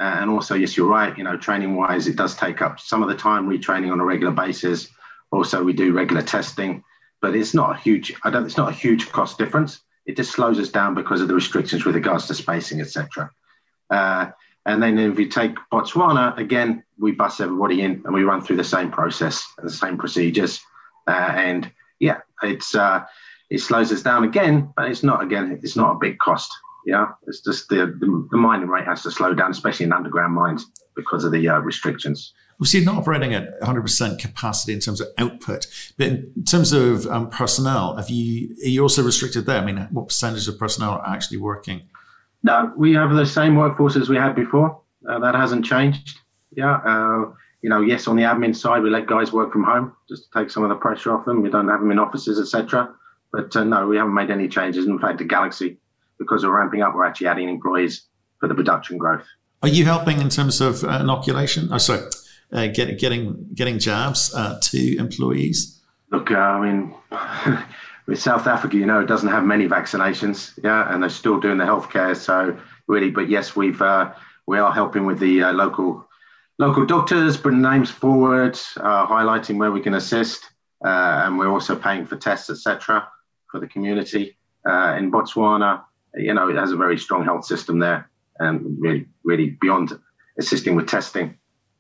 Uh, 0.00 0.16
and 0.20 0.30
also, 0.30 0.54
yes, 0.54 0.76
you're 0.76 0.88
right. 0.88 1.16
You 1.16 1.24
know, 1.24 1.36
training 1.36 1.76
wise, 1.76 2.08
it 2.08 2.16
does 2.16 2.34
take 2.34 2.62
up 2.62 2.80
some 2.80 3.02
of 3.02 3.08
the 3.08 3.14
time 3.14 3.48
retraining 3.48 3.92
on 3.92 4.00
a 4.00 4.04
regular 4.04 4.32
basis. 4.32 4.88
Also, 5.30 5.62
we 5.62 5.72
do 5.72 5.92
regular 5.92 6.22
testing, 6.22 6.82
but 7.20 7.36
it's 7.36 7.54
not 7.54 7.76
a 7.76 7.78
huge. 7.78 8.14
I 8.24 8.30
don't. 8.30 8.46
It's 8.46 8.56
not 8.56 8.70
a 8.70 8.74
huge 8.74 9.10
cost 9.12 9.38
difference. 9.38 9.80
It 10.06 10.16
just 10.16 10.32
slows 10.32 10.58
us 10.58 10.70
down 10.70 10.94
because 10.94 11.20
of 11.20 11.28
the 11.28 11.34
restrictions 11.34 11.84
with 11.84 11.94
regards 11.94 12.26
to 12.26 12.34
spacing, 12.34 12.80
etc. 12.80 13.30
Uh, 13.90 14.30
and 14.64 14.82
then 14.82 14.98
if 14.98 15.18
you 15.18 15.28
take 15.28 15.56
Botswana 15.72 16.36
again, 16.38 16.84
we 16.98 17.12
bus 17.12 17.40
everybody 17.40 17.82
in 17.82 18.02
and 18.04 18.14
we 18.14 18.22
run 18.22 18.42
through 18.42 18.56
the 18.56 18.64
same 18.64 18.90
process 18.90 19.44
and 19.58 19.66
the 19.66 19.72
same 19.72 19.98
procedures. 19.98 20.60
Uh, 21.06 21.32
and 21.36 21.70
yeah, 21.98 22.18
it's 22.42 22.74
uh, 22.74 23.04
it 23.50 23.58
slows 23.60 23.92
us 23.92 24.02
down 24.02 24.24
again, 24.24 24.72
but 24.76 24.90
it's 24.90 25.02
not 25.02 25.22
again. 25.22 25.58
It's 25.62 25.76
not 25.76 25.96
a 25.96 25.98
big 25.98 26.18
cost. 26.18 26.50
Yeah, 26.86 27.08
it's 27.26 27.40
just 27.40 27.68
the, 27.68 27.86
the, 27.86 28.28
the 28.30 28.36
mining 28.36 28.68
rate 28.68 28.86
has 28.86 29.02
to 29.04 29.10
slow 29.10 29.34
down, 29.34 29.52
especially 29.52 29.84
in 29.84 29.92
underground 29.92 30.34
mines 30.34 30.66
because 30.96 31.22
of 31.24 31.30
the 31.30 31.48
uh, 31.48 31.58
restrictions. 31.60 32.32
Obviously, 32.54 32.80
you're 32.80 32.92
not 32.92 33.00
operating 33.00 33.34
at 33.34 33.60
100% 33.60 34.18
capacity 34.18 34.72
in 34.72 34.80
terms 34.80 35.00
of 35.00 35.08
output, 35.18 35.66
but 35.96 36.06
in 36.08 36.44
terms 36.48 36.72
of 36.72 37.06
um, 37.06 37.30
personnel, 37.30 37.96
have 37.96 38.10
you 38.10 38.54
are 38.64 38.68
you 38.68 38.82
also 38.82 39.02
restricted 39.02 39.46
there? 39.46 39.60
I 39.60 39.64
mean, 39.64 39.76
what 39.90 40.08
percentage 40.08 40.48
of 40.48 40.58
personnel 40.58 40.92
are 40.92 41.08
actually 41.08 41.38
working? 41.38 41.82
No, 42.42 42.72
we 42.76 42.94
have 42.94 43.12
the 43.14 43.26
same 43.26 43.54
workforce 43.56 43.96
as 43.96 44.08
we 44.08 44.16
had 44.16 44.34
before. 44.34 44.80
Uh, 45.08 45.18
that 45.20 45.34
hasn't 45.34 45.64
changed. 45.64 46.18
Yeah, 46.54 46.76
uh, 46.84 47.32
you 47.62 47.70
know, 47.70 47.80
yes, 47.80 48.08
on 48.08 48.16
the 48.16 48.24
admin 48.24 48.54
side, 48.54 48.82
we 48.82 48.90
let 48.90 49.06
guys 49.06 49.32
work 49.32 49.52
from 49.52 49.62
home 49.62 49.94
just 50.08 50.24
to 50.24 50.38
take 50.38 50.50
some 50.50 50.64
of 50.64 50.68
the 50.68 50.74
pressure 50.74 51.14
off 51.16 51.24
them. 51.24 51.42
We 51.42 51.50
don't 51.50 51.68
have 51.68 51.80
them 51.80 51.92
in 51.92 51.98
offices, 51.98 52.40
etc. 52.40 52.92
But 53.32 53.54
uh, 53.56 53.64
no, 53.64 53.86
we 53.86 53.96
haven't 53.96 54.14
made 54.14 54.30
any 54.30 54.48
changes. 54.48 54.86
In 54.86 54.98
fact, 54.98 55.18
the 55.18 55.24
Galaxy 55.24 55.78
because 56.18 56.44
we're 56.44 56.56
ramping 56.56 56.82
up, 56.82 56.94
we're 56.94 57.04
actually 57.04 57.28
adding 57.28 57.48
employees 57.48 58.02
for 58.38 58.48
the 58.48 58.54
production 58.54 58.98
growth. 58.98 59.24
Are 59.62 59.68
you 59.68 59.84
helping 59.84 60.20
in 60.20 60.28
terms 60.28 60.60
of 60.60 60.84
uh, 60.84 60.98
inoculation? 61.00 61.68
Oh, 61.72 61.78
sorry, 61.78 62.08
uh, 62.52 62.66
get, 62.66 62.98
getting 62.98 63.46
getting 63.54 63.78
jabs 63.78 64.34
uh, 64.34 64.58
to 64.62 64.96
employees. 64.98 65.80
Look, 66.10 66.30
uh, 66.30 66.34
I 66.34 66.60
mean, 66.60 66.94
with 68.06 68.20
South 68.20 68.46
Africa, 68.46 68.76
you 68.76 68.86
know, 68.86 69.00
it 69.00 69.06
doesn't 69.06 69.28
have 69.28 69.44
many 69.44 69.68
vaccinations, 69.68 70.58
yeah, 70.62 70.92
and 70.92 71.02
they're 71.02 71.10
still 71.10 71.38
doing 71.38 71.58
the 71.58 71.64
healthcare. 71.64 72.16
So 72.16 72.58
really, 72.88 73.10
but 73.10 73.28
yes, 73.28 73.54
we've 73.54 73.80
uh, 73.80 74.12
we 74.46 74.58
are 74.58 74.72
helping 74.72 75.06
with 75.06 75.20
the 75.20 75.44
uh, 75.44 75.52
local 75.52 76.06
local 76.58 76.86
doctors, 76.86 77.36
putting 77.36 77.62
names 77.62 77.90
forward, 77.90 78.58
uh, 78.76 79.06
highlighting 79.06 79.58
where 79.58 79.72
we 79.72 79.80
can 79.80 79.94
assist, 79.94 80.44
uh, 80.84 81.22
and 81.24 81.38
we're 81.38 81.50
also 81.50 81.76
paying 81.76 82.06
for 82.06 82.16
tests, 82.16 82.50
etc., 82.50 83.08
for 83.50 83.60
the 83.60 83.66
community 83.66 84.36
uh, 84.66 84.96
in 84.98 85.10
Botswana 85.10 85.82
you 86.14 86.34
know, 86.34 86.48
it 86.48 86.56
has 86.56 86.72
a 86.72 86.76
very 86.76 86.98
strong 86.98 87.24
health 87.24 87.44
system 87.44 87.78
there, 87.78 88.10
and 88.38 88.76
really, 88.78 89.06
really 89.24 89.56
beyond 89.60 89.98
assisting 90.38 90.74
with 90.74 90.88
testing, 90.88 91.36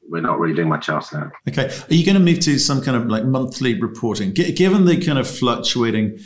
we're 0.08 0.20
not 0.20 0.38
really 0.38 0.54
doing 0.54 0.68
much 0.68 0.88
else 0.88 1.12
now. 1.12 1.30
Okay, 1.48 1.66
are 1.66 1.94
you 1.94 2.04
going 2.04 2.16
to 2.16 2.20
move 2.20 2.40
to 2.40 2.58
some 2.58 2.82
kind 2.82 2.96
of 2.96 3.06
like 3.06 3.24
monthly 3.24 3.80
reporting, 3.80 4.34
G- 4.34 4.52
given 4.52 4.84
the 4.84 5.04
kind 5.04 5.18
of 5.18 5.28
fluctuating? 5.28 6.18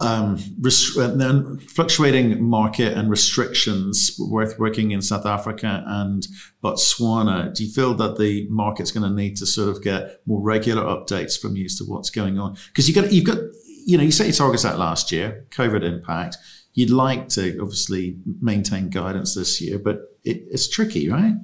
Um, 0.00 0.38
res- 0.60 0.98
uh, 0.98 1.56
fluctuating 1.68 2.42
market 2.42 2.98
and 2.98 3.08
restrictions 3.08 4.16
worth 4.18 4.58
working 4.58 4.90
in 4.90 5.00
South 5.00 5.24
Africa 5.24 5.84
and 5.86 6.26
Botswana, 6.62 7.54
do 7.54 7.64
you 7.64 7.72
feel 7.72 7.94
that 7.94 8.18
the 8.18 8.48
market's 8.50 8.90
going 8.90 9.08
to 9.08 9.14
need 9.14 9.36
to 9.36 9.46
sort 9.46 9.68
of 9.68 9.82
get 9.84 10.20
more 10.26 10.42
regular 10.42 10.82
updates 10.82 11.40
from 11.40 11.56
you 11.56 11.66
as 11.66 11.78
to 11.78 11.84
what's 11.84 12.10
going 12.10 12.40
on? 12.40 12.56
Because 12.68 12.88
you 12.88 12.94
got 12.94 13.12
you've 13.12 13.24
got 13.24 13.38
you 13.86 13.96
know 13.96 14.02
you 14.02 14.10
set 14.10 14.26
your 14.26 14.34
targets 14.34 14.64
out 14.64 14.78
last 14.78 15.12
year, 15.12 15.46
COVID 15.50 15.84
impact. 15.84 16.38
You'd 16.72 16.90
like 16.90 17.28
to 17.30 17.56
obviously 17.60 18.16
maintain 18.40 18.90
guidance 18.90 19.36
this 19.36 19.60
year, 19.60 19.78
but 19.78 20.18
it, 20.24 20.42
it's 20.50 20.68
tricky, 20.68 21.08
right? 21.08 21.34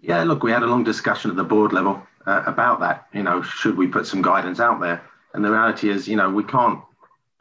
Yeah, 0.00 0.24
look, 0.24 0.42
we 0.42 0.50
had 0.50 0.64
a 0.64 0.66
long 0.66 0.82
discussion 0.82 1.30
at 1.30 1.36
the 1.36 1.44
board 1.44 1.72
level 1.72 2.02
uh, 2.26 2.42
about 2.46 2.80
that. 2.80 3.06
You 3.12 3.22
know, 3.22 3.42
should 3.42 3.76
we 3.76 3.86
put 3.86 4.06
some 4.06 4.22
guidance 4.22 4.58
out 4.58 4.80
there? 4.80 5.00
And 5.34 5.44
the 5.44 5.50
reality 5.50 5.88
is, 5.88 6.08
you 6.08 6.16
know, 6.16 6.28
we 6.28 6.42
can't 6.42 6.80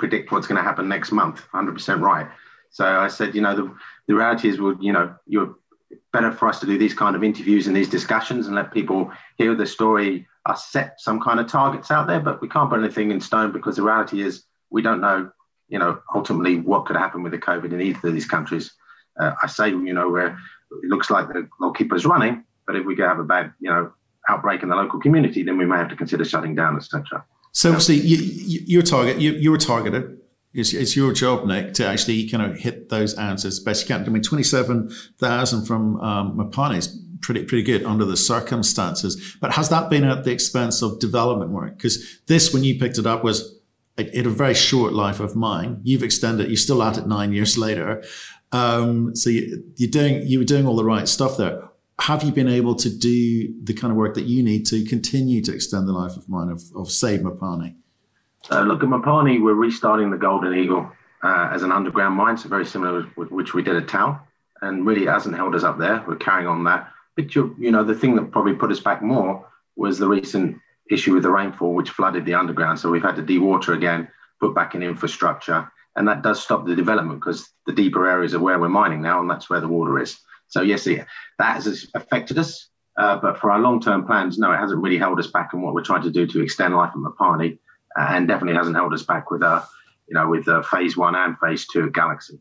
predict 0.01 0.31
what's 0.31 0.47
going 0.47 0.57
to 0.57 0.63
happen 0.63 0.89
next 0.89 1.11
month. 1.11 1.43
100% 1.53 2.01
right. 2.01 2.27
So 2.71 2.85
I 2.85 3.07
said, 3.07 3.35
you 3.35 3.41
know, 3.41 3.55
the, 3.55 3.75
the 4.07 4.15
reality 4.15 4.49
is, 4.49 4.59
well, 4.59 4.75
you 4.81 4.91
know, 4.91 5.13
you're 5.27 5.53
better 6.11 6.31
for 6.31 6.49
us 6.49 6.59
to 6.61 6.65
do 6.65 6.75
these 6.75 6.95
kind 6.95 7.15
of 7.15 7.23
interviews 7.23 7.67
and 7.67 7.75
these 7.75 7.87
discussions 7.87 8.47
and 8.47 8.55
let 8.55 8.73
people 8.73 9.11
hear 9.37 9.53
the 9.53 9.67
story. 9.67 10.27
Us 10.47 10.71
set 10.71 10.99
some 10.99 11.21
kind 11.21 11.39
of 11.39 11.45
targets 11.45 11.91
out 11.91 12.07
there, 12.07 12.19
but 12.19 12.41
we 12.41 12.49
can't 12.49 12.67
put 12.67 12.79
anything 12.79 13.11
in 13.11 13.21
stone 13.21 13.51
because 13.51 13.75
the 13.75 13.83
reality 13.83 14.23
is 14.23 14.43
we 14.71 14.81
don't 14.81 15.01
know, 15.01 15.29
you 15.69 15.77
know, 15.77 16.01
ultimately 16.15 16.57
what 16.57 16.87
could 16.87 16.95
happen 16.95 17.21
with 17.21 17.31
the 17.31 17.37
COVID 17.37 17.71
in 17.71 17.79
either 17.79 18.07
of 18.07 18.13
these 18.13 18.25
countries. 18.25 18.71
Uh, 19.19 19.33
I 19.43 19.45
say, 19.45 19.69
you 19.69 19.93
know, 19.93 20.09
where 20.09 20.29
it 20.29 20.89
looks 20.89 21.11
like 21.11 21.27
the 21.27 21.47
goalkeeper's 21.59 22.07
running, 22.07 22.43
but 22.65 22.75
if 22.75 22.87
we 22.87 22.97
have 22.97 23.19
a 23.19 23.23
bad, 23.23 23.53
you 23.59 23.69
know, 23.69 23.93
outbreak 24.27 24.63
in 24.63 24.69
the 24.69 24.75
local 24.75 24.99
community, 24.99 25.43
then 25.43 25.59
we 25.59 25.65
may 25.65 25.77
have 25.77 25.89
to 25.89 25.95
consider 25.95 26.25
shutting 26.25 26.55
down, 26.55 26.75
etc. 26.75 27.23
So 27.51 27.69
obviously, 27.69 27.95
you, 27.95 28.17
you, 28.17 28.59
your 28.65 28.81
target, 28.81 29.19
you, 29.19 29.33
you 29.33 29.51
were 29.51 29.57
targeted. 29.57 30.17
It's, 30.53 30.73
it's 30.73 30.95
your 30.95 31.13
job, 31.13 31.45
Nick, 31.45 31.73
to 31.75 31.87
actually 31.87 32.29
kind 32.29 32.49
of 32.49 32.57
hit 32.57 32.89
those 32.89 33.13
answers 33.15 33.59
best 33.59 33.83
you 33.83 33.95
can. 33.95 34.05
I 34.05 34.09
mean, 34.09 34.21
twenty-seven 34.21 34.91
thousand 35.17 35.65
from 35.65 35.99
um, 36.01 36.37
Mupane 36.37 36.77
is 36.77 36.99
pretty 37.21 37.43
pretty 37.43 37.63
good 37.63 37.85
under 37.85 38.03
the 38.03 38.17
circumstances. 38.17 39.37
But 39.39 39.53
has 39.53 39.69
that 39.69 39.89
been 39.89 40.03
at 40.03 40.23
the 40.23 40.31
expense 40.31 40.81
of 40.81 40.99
development 40.99 41.51
work? 41.51 41.77
Because 41.77 42.19
this, 42.27 42.53
when 42.53 42.63
you 42.63 42.79
picked 42.79 42.97
it 42.97 43.05
up, 43.05 43.23
was 43.23 43.59
in 43.97 44.25
a 44.25 44.29
very 44.29 44.53
short 44.53 44.93
life 44.93 45.19
of 45.19 45.35
mine. 45.35 45.79
You've 45.83 46.03
extended. 46.03 46.47
You're 46.47 46.57
still 46.57 46.83
at 46.83 46.97
it 46.97 47.07
nine 47.07 47.31
years 47.31 47.57
later. 47.57 48.03
Um, 48.51 49.15
so 49.15 49.29
you, 49.29 49.63
you're 49.77 49.89
doing 49.89 50.27
you 50.27 50.39
were 50.39 50.45
doing 50.45 50.67
all 50.67 50.75
the 50.75 50.83
right 50.83 51.07
stuff 51.07 51.37
there 51.37 51.70
have 52.01 52.23
you 52.23 52.31
been 52.31 52.47
able 52.47 52.73
to 52.73 52.89
do 52.89 53.53
the 53.63 53.75
kind 53.75 53.91
of 53.91 53.97
work 53.97 54.15
that 54.15 54.23
you 54.23 54.41
need 54.41 54.65
to 54.65 54.83
continue 54.85 55.39
to 55.43 55.53
extend 55.53 55.87
the 55.87 55.93
life 55.93 56.17
of 56.17 56.27
mine 56.27 56.49
of, 56.49 56.63
of 56.75 56.91
Save 56.91 57.19
Mupane? 57.19 57.75
Uh, 58.49 58.61
look, 58.61 58.81
at 58.81 58.89
Mupane, 58.89 59.43
we're 59.43 59.53
restarting 59.53 60.09
the 60.09 60.17
Golden 60.17 60.57
Eagle 60.57 60.91
uh, 61.21 61.49
as 61.53 61.61
an 61.61 61.71
underground 61.71 62.15
mine, 62.15 62.37
so 62.37 62.49
very 62.49 62.65
similar 62.65 63.07
with 63.15 63.29
which 63.29 63.53
we 63.53 63.61
did 63.61 63.75
at 63.75 63.87
Tau, 63.87 64.19
and 64.63 64.83
really 64.83 65.05
hasn't 65.05 65.35
held 65.35 65.53
us 65.53 65.63
up 65.63 65.77
there. 65.77 66.03
We're 66.07 66.15
carrying 66.15 66.47
on 66.47 66.63
that. 66.63 66.91
But 67.15 67.35
you 67.35 67.55
know, 67.71 67.83
the 67.83 67.93
thing 67.93 68.15
that 68.15 68.31
probably 68.31 68.55
put 68.55 68.71
us 68.71 68.79
back 68.79 69.03
more 69.03 69.47
was 69.75 69.99
the 69.99 70.07
recent 70.07 70.57
issue 70.89 71.13
with 71.13 71.21
the 71.21 71.29
rainfall, 71.29 71.75
which 71.75 71.91
flooded 71.91 72.25
the 72.25 72.33
underground. 72.33 72.79
So 72.79 72.89
we've 72.89 73.03
had 73.03 73.15
to 73.17 73.23
dewater 73.23 73.75
again, 73.75 74.07
put 74.39 74.55
back 74.55 74.73
in 74.73 74.81
infrastructure, 74.81 75.71
and 75.95 76.07
that 76.07 76.23
does 76.23 76.41
stop 76.41 76.65
the 76.65 76.75
development 76.75 77.19
because 77.19 77.47
the 77.67 77.73
deeper 77.73 78.09
areas 78.09 78.33
are 78.33 78.39
where 78.39 78.57
we're 78.57 78.69
mining 78.69 79.03
now, 79.03 79.21
and 79.21 79.29
that's 79.29 79.51
where 79.51 79.61
the 79.61 79.67
water 79.67 80.01
is. 80.01 80.19
So 80.51 80.61
yes, 80.61 80.83
that 80.85 81.07
has 81.39 81.87
affected 81.95 82.37
us. 82.37 82.67
Uh, 82.97 83.17
but 83.17 83.39
for 83.39 83.51
our 83.51 83.59
long-term 83.59 84.05
plans, 84.05 84.37
no, 84.37 84.51
it 84.51 84.57
hasn't 84.57 84.81
really 84.81 84.97
held 84.97 85.17
us 85.17 85.27
back 85.27 85.51
in 85.53 85.61
what 85.61 85.73
we're 85.73 85.83
trying 85.83 86.03
to 86.03 86.11
do 86.11 86.27
to 86.27 86.43
extend 86.43 86.75
life 86.75 86.91
at 86.93 86.97
Mupane, 86.97 87.57
uh, 87.97 88.07
and 88.09 88.27
definitely 88.27 88.55
hasn't 88.55 88.75
held 88.75 88.93
us 88.93 89.03
back 89.03 89.31
with, 89.31 89.41
uh, 89.41 89.61
you 90.07 90.13
know, 90.13 90.27
with 90.27 90.47
uh, 90.47 90.61
phase 90.61 90.97
one 90.97 91.15
and 91.15 91.37
phase 91.39 91.65
two 91.67 91.85
of 91.85 91.93
Galaxy. 91.93 92.37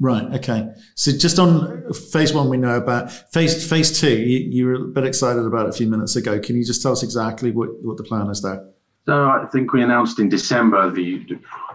Right. 0.00 0.24
Okay. 0.34 0.68
So 0.96 1.12
just 1.12 1.38
on 1.38 1.92
phase 1.92 2.32
one, 2.32 2.48
we 2.48 2.56
know 2.56 2.76
about 2.76 3.12
phase 3.32 3.68
phase 3.68 4.00
two. 4.00 4.16
You, 4.16 4.38
you, 4.38 4.66
were 4.66 4.74
a 4.74 4.88
bit 4.88 5.04
excited 5.04 5.44
about 5.44 5.66
it 5.66 5.68
a 5.68 5.72
few 5.72 5.86
minutes 5.86 6.16
ago. 6.16 6.40
Can 6.40 6.56
you 6.56 6.64
just 6.64 6.82
tell 6.82 6.92
us 6.92 7.02
exactly 7.02 7.52
what, 7.52 7.68
what 7.82 7.98
the 7.98 8.02
plan 8.02 8.28
is 8.28 8.42
there? 8.42 8.66
So 9.04 9.28
I 9.28 9.46
think 9.46 9.72
we 9.72 9.82
announced 9.82 10.20
in 10.20 10.28
December 10.28 10.88
the 10.90 11.26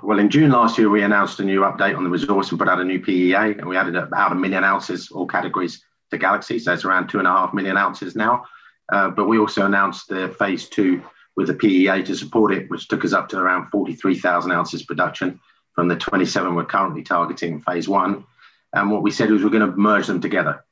well 0.01 0.19
in 0.19 0.29
June 0.29 0.51
last 0.51 0.77
year 0.77 0.89
we 0.89 1.03
announced 1.03 1.39
a 1.41 1.43
new 1.43 1.61
update 1.61 1.97
on 1.97 2.05
the 2.05 2.09
resource 2.09 2.49
and 2.49 2.59
put 2.59 2.69
out 2.69 2.79
a 2.79 2.85
new 2.85 3.01
PEA 3.01 3.33
and 3.33 3.67
we 3.67 3.75
added 3.75 3.97
about 3.97 4.31
a 4.31 4.35
million 4.35 4.63
ounces 4.63 5.11
all 5.11 5.27
categories 5.27 5.83
to 6.11 6.17
Galaxy. 6.17 6.57
So 6.57 6.71
it's 6.71 6.85
around 6.85 7.09
two 7.09 7.19
and 7.19 7.27
a 7.27 7.31
half 7.31 7.53
million 7.53 7.75
ounces 7.75 8.15
now. 8.15 8.45
Uh, 8.91 9.09
but 9.09 9.27
we 9.27 9.39
also 9.39 9.65
announced 9.65 10.07
the 10.07 10.29
phase 10.39 10.69
two 10.69 11.03
with 11.35 11.47
the 11.47 11.53
PEA 11.53 12.03
to 12.03 12.15
support 12.15 12.53
it, 12.53 12.69
which 12.69 12.87
took 12.87 13.03
us 13.03 13.11
up 13.11 13.27
to 13.29 13.37
around 13.37 13.69
43,000 13.71 14.51
ounces 14.51 14.83
production 14.83 15.39
from 15.73 15.89
the 15.89 15.97
27 15.97 16.55
we're 16.55 16.63
currently 16.63 17.03
targeting 17.03 17.55
in 17.55 17.61
phase 17.61 17.89
one. 17.89 18.23
And 18.71 18.89
what 18.89 19.03
we 19.03 19.11
said 19.11 19.29
was 19.31 19.43
we're 19.43 19.49
going 19.49 19.69
to 19.69 19.77
merge 19.77 20.07
them 20.07 20.21
together 20.21 20.63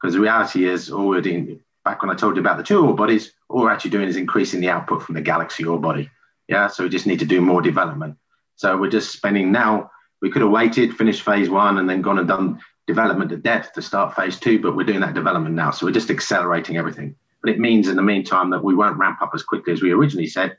because 0.00 0.14
the 0.14 0.20
reality 0.20 0.68
is 0.68 0.86
doing 0.86 1.60
back 1.86 2.02
when 2.02 2.10
I 2.10 2.14
told 2.14 2.34
you 2.34 2.40
about 2.40 2.58
the 2.58 2.64
two 2.64 2.84
ore 2.84 2.94
bodies, 2.94 3.32
all 3.48 3.62
we're 3.62 3.70
actually 3.70 3.92
doing 3.92 4.08
is 4.08 4.16
increasing 4.16 4.60
the 4.60 4.68
output 4.68 5.02
from 5.02 5.14
the 5.14 5.22
Galaxy 5.22 5.64
ore 5.64 5.80
body. 5.80 6.10
Yeah, 6.48 6.66
so 6.66 6.82
we 6.82 6.90
just 6.90 7.06
need 7.06 7.20
to 7.20 7.24
do 7.24 7.40
more 7.40 7.62
development. 7.62 8.16
So 8.56 8.76
we're 8.76 8.90
just 8.90 9.12
spending 9.12 9.52
now. 9.52 9.90
We 10.20 10.30
could 10.30 10.42
have 10.42 10.50
waited, 10.50 10.96
finished 10.96 11.22
phase 11.22 11.48
one, 11.48 11.78
and 11.78 11.88
then 11.88 12.02
gone 12.02 12.18
and 12.18 12.26
done 12.26 12.60
development 12.88 13.30
at 13.32 13.42
depth 13.42 13.72
to 13.74 13.82
start 13.82 14.16
phase 14.16 14.38
two, 14.38 14.60
but 14.60 14.76
we're 14.76 14.84
doing 14.84 15.00
that 15.00 15.14
development 15.14 15.54
now. 15.54 15.70
So 15.70 15.86
we're 15.86 15.92
just 15.92 16.10
accelerating 16.10 16.76
everything. 16.76 17.14
But 17.40 17.50
it 17.50 17.60
means 17.60 17.88
in 17.88 17.96
the 17.96 18.02
meantime 18.02 18.50
that 18.50 18.64
we 18.64 18.74
won't 18.74 18.98
ramp 18.98 19.22
up 19.22 19.30
as 19.34 19.44
quickly 19.44 19.72
as 19.72 19.80
we 19.80 19.92
originally 19.92 20.26
said, 20.26 20.56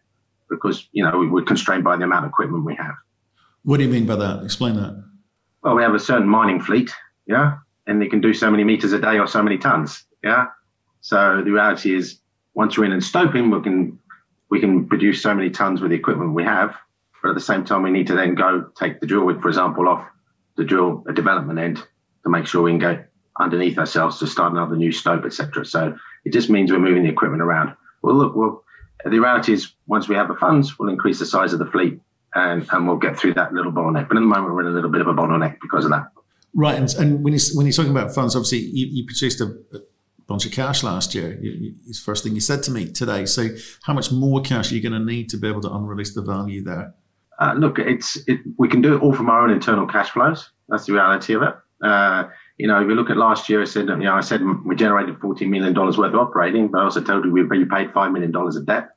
because 0.50 0.88
you 0.94 1.04
know 1.04 1.28
we're 1.30 1.44
constrained 1.44 1.84
by 1.84 1.98
the 1.98 2.06
amount 2.06 2.26
of 2.26 2.30
equipment 2.30 2.64
we 2.64 2.76
have. 2.76 2.96
What 3.64 3.78
do 3.78 3.84
you 3.84 3.90
mean 3.90 4.06
by 4.06 4.16
that? 4.16 4.44
Explain 4.44 4.76
that. 4.78 5.04
Well, 5.62 5.76
we 5.76 5.84
have 5.84 5.94
a 5.94 6.00
certain 6.00 6.30
mining 6.30 6.62
fleet, 6.62 6.90
yeah, 7.26 7.58
and 7.86 8.02
they 8.02 8.08
can 8.08 8.22
do 8.22 8.34
so 8.34 8.50
many 8.50 8.64
meters 8.64 8.94
a 8.94 9.00
day 9.00 9.20
or 9.20 9.28
so 9.28 9.44
many 9.44 9.58
tons, 9.58 10.06
yeah. 10.24 10.48
So 11.08 11.42
the 11.42 11.52
reality 11.52 11.96
is, 11.96 12.20
once 12.54 12.78
we're 12.78 12.84
in 12.84 12.92
and 12.92 13.02
stoping, 13.02 13.50
we 13.50 13.62
can 13.62 13.98
we 14.50 14.60
can 14.60 14.90
produce 14.90 15.24
so 15.24 15.34
many 15.34 15.50
tons 15.50 15.80
with 15.80 15.92
the 15.92 15.96
equipment 15.96 16.34
we 16.34 16.44
have. 16.44 16.76
But 17.24 17.30
at 17.30 17.36
the 17.36 17.40
same 17.40 17.64
time, 17.64 17.84
we 17.84 17.92
need 17.92 18.08
to 18.08 18.16
then 18.16 18.36
go 18.36 18.70
take 18.78 19.00
the 19.00 19.08
drill 19.08 19.24
rig, 19.24 19.42
for 19.42 19.48
example, 19.48 19.88
off 19.88 20.06
the 20.58 20.66
drill 20.66 21.06
a 21.08 21.14
development 21.14 21.60
end 21.60 21.78
to 22.24 22.30
make 22.30 22.46
sure 22.46 22.62
we 22.62 22.72
can 22.72 22.80
go 22.80 23.06
underneath 23.40 23.78
ourselves 23.78 24.20
to 24.20 24.28
start 24.28 24.52
another 24.52 24.76
new 24.76 24.92
stope, 24.92 25.24
etc. 25.24 25.64
So 25.66 25.96
it 26.26 26.34
just 26.34 26.50
means 26.50 26.74
we're 26.74 26.80
moving 26.80 27.04
the 27.04 27.10
equipment 27.10 27.42
around. 27.42 27.74
Well, 28.02 28.16
look, 28.16 28.36
well, 28.36 28.66
the 29.06 29.20
reality 29.20 29.54
is 29.54 29.72
once 29.86 30.10
we 30.10 30.16
have 30.16 30.28
the 30.28 30.36
funds, 30.36 30.78
we'll 30.78 30.90
increase 30.90 31.20
the 31.20 31.26
size 31.26 31.54
of 31.54 31.60
the 31.60 31.68
fleet 31.68 32.02
and, 32.36 32.68
and 32.70 32.86
we'll 32.86 32.98
get 32.98 33.18
through 33.18 33.36
that 33.36 33.54
little 33.54 33.72
bottleneck. 33.72 34.10
But 34.10 34.18
at 34.18 34.20
the 34.20 34.28
moment, 34.36 34.54
we're 34.56 34.62
in 34.62 34.68
a 34.68 34.72
little 34.72 34.92
bit 34.92 35.00
of 35.00 35.08
a 35.08 35.14
bottleneck 35.14 35.62
because 35.62 35.86
of 35.86 35.92
that. 35.92 36.08
Right. 36.54 36.76
And, 36.76 36.94
and 36.96 37.24
when, 37.24 37.34
you, 37.34 37.40
when 37.54 37.66
you're 37.66 37.74
talking 37.74 37.92
about 37.92 38.14
funds, 38.14 38.36
obviously 38.36 38.60
you, 38.60 38.88
you 38.88 39.06
produced 39.06 39.40
a, 39.40 39.56
bunch 40.28 40.46
of 40.46 40.52
cash 40.52 40.84
last 40.84 41.16
year. 41.16 41.40
The 41.42 41.94
first 42.04 42.24
thing 42.24 42.36
you 42.36 42.42
said 42.42 42.64
to 42.64 42.72
me 42.72 42.92
today. 42.92 43.26
So, 43.26 43.48
how 43.84 43.94
much 43.94 44.12
more 44.12 44.42
cash 44.42 44.72
are 44.72 44.76
you 44.76 44.82
going 44.82 45.00
to 45.00 45.06
need 45.06 45.30
to 45.30 45.38
be 45.38 45.48
able 45.48 45.62
to 45.62 45.74
unrelease 45.74 46.14
the 46.14 46.22
value 46.22 46.64
there? 46.64 46.94
Uh, 47.40 47.54
look, 47.54 47.80
it's 47.80 48.18
it, 48.28 48.40
we 48.58 48.68
can 48.68 48.82
do 48.82 48.96
it 48.96 49.02
all 49.02 49.14
from 49.14 49.30
our 49.30 49.44
own 49.44 49.52
internal 49.52 49.88
cash 49.88 50.10
flows. 50.10 50.50
That's 50.70 50.86
the 50.86 50.94
reality 50.94 51.34
of 51.34 51.44
it. 51.44 51.54
Uh, 51.82 52.28
you 52.58 52.68
know, 52.68 52.82
if 52.82 52.88
you 52.88 52.96
look 52.96 53.10
at 53.10 53.18
last 53.18 53.50
year, 53.50 53.62
I 53.62 53.66
said, 53.66 53.88
you 53.88 53.98
know, 53.98 54.16
I 54.16 54.22
said 54.22 54.42
we 54.66 54.76
generated 54.76 55.20
$14 55.20 55.48
million 55.48 55.76
worth 55.76 55.98
of 56.00 56.16
operating, 56.16 56.70
but 56.70 56.80
I 56.80 56.84
also 56.86 57.02
told 57.02 57.26
you 57.26 57.32
we 57.32 57.44
paid 57.44 57.90
$5 57.94 58.12
million 58.12 58.36
of 58.36 58.66
debt. 58.66 58.90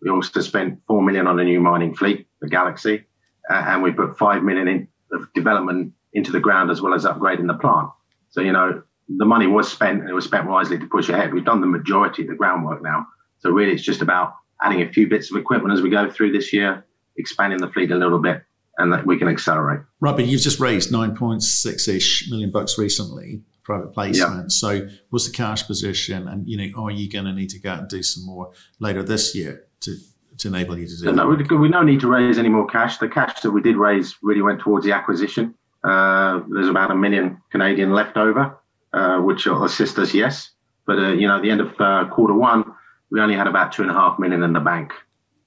We 0.00 0.10
also 0.10 0.40
spent 0.40 0.80
4 0.86 1.02
million 1.02 1.26
on 1.26 1.40
a 1.40 1.44
new 1.44 1.60
mining 1.60 1.94
fleet, 1.94 2.28
the 2.40 2.48
Galaxy, 2.48 3.04
uh, 3.50 3.54
and 3.54 3.82
we 3.82 3.90
put 3.90 4.16
5 4.16 4.44
million 4.44 4.68
in, 4.68 4.88
of 5.12 5.32
development 5.34 5.92
into 6.12 6.30
the 6.30 6.38
ground 6.38 6.70
as 6.70 6.80
well 6.80 6.94
as 6.94 7.04
upgrading 7.04 7.48
the 7.48 7.54
plant. 7.54 7.88
So, 8.30 8.40
you 8.40 8.52
know, 8.52 8.82
the 9.16 9.24
money 9.24 9.46
was 9.46 9.70
spent 9.70 10.00
and 10.00 10.08
it 10.08 10.12
was 10.12 10.24
spent 10.24 10.46
wisely 10.46 10.78
to 10.78 10.86
push 10.86 11.08
ahead. 11.08 11.32
We've 11.32 11.44
done 11.44 11.60
the 11.60 11.66
majority 11.66 12.22
of 12.22 12.28
the 12.28 12.34
groundwork 12.34 12.82
now. 12.82 13.06
So 13.38 13.50
really 13.50 13.72
it's 13.72 13.82
just 13.82 14.02
about 14.02 14.34
adding 14.62 14.82
a 14.82 14.92
few 14.92 15.08
bits 15.08 15.30
of 15.30 15.38
equipment 15.38 15.72
as 15.72 15.82
we 15.82 15.90
go 15.90 16.10
through 16.10 16.32
this 16.32 16.52
year, 16.52 16.84
expanding 17.16 17.60
the 17.60 17.68
fleet 17.68 17.90
a 17.90 17.96
little 17.96 18.18
bit 18.18 18.42
and 18.76 18.92
that 18.92 19.06
we 19.06 19.18
can 19.18 19.28
accelerate. 19.28 19.80
Right, 20.00 20.14
but 20.14 20.26
you've 20.26 20.42
just 20.42 20.60
raised 20.60 20.92
9.6 20.92 21.88
ish 21.88 22.28
million 22.30 22.50
bucks 22.50 22.78
recently, 22.78 23.42
private 23.64 23.92
placement. 23.92 24.44
Yeah. 24.44 24.48
So 24.48 24.88
what's 25.10 25.26
the 25.26 25.34
cash 25.34 25.66
position? 25.66 26.28
And, 26.28 26.46
you 26.48 26.56
know, 26.56 26.84
are 26.84 26.90
you 26.90 27.10
going 27.10 27.24
to 27.24 27.32
need 27.32 27.50
to 27.50 27.58
go 27.58 27.70
out 27.70 27.78
and 27.80 27.88
do 27.88 28.02
some 28.02 28.26
more 28.26 28.52
later 28.78 29.02
this 29.02 29.34
year 29.34 29.64
to, 29.80 29.96
to 30.38 30.48
enable 30.48 30.78
you 30.78 30.86
to 30.86 30.96
do 30.96 31.04
no, 31.06 31.10
that? 31.12 31.50
No, 31.50 31.56
we 31.58 31.68
don't 31.68 31.86
need 31.86 32.00
to 32.00 32.08
raise 32.08 32.38
any 32.38 32.50
more 32.50 32.66
cash. 32.66 32.98
The 32.98 33.08
cash 33.08 33.40
that 33.40 33.50
we 33.50 33.62
did 33.62 33.76
raise 33.76 34.16
really 34.22 34.42
went 34.42 34.60
towards 34.60 34.84
the 34.84 34.92
acquisition. 34.92 35.54
Uh, 35.82 36.40
there's 36.50 36.68
about 36.68 36.90
a 36.90 36.94
million 36.94 37.40
Canadian 37.50 37.92
left 37.92 38.16
over 38.16 38.58
uh, 38.92 39.18
which 39.18 39.46
will 39.46 39.64
assist 39.64 39.98
us, 39.98 40.14
yes. 40.14 40.50
But, 40.86 40.98
uh, 40.98 41.12
you 41.12 41.26
know, 41.28 41.36
at 41.36 41.42
the 41.42 41.50
end 41.50 41.60
of 41.60 41.80
uh, 41.80 42.08
quarter 42.10 42.34
one, 42.34 42.64
we 43.10 43.20
only 43.20 43.34
had 43.34 43.46
about 43.46 43.72
two 43.72 43.82
and 43.82 43.90
a 43.90 43.94
half 43.94 44.18
million 44.18 44.42
in 44.42 44.52
the 44.52 44.60
bank 44.60 44.92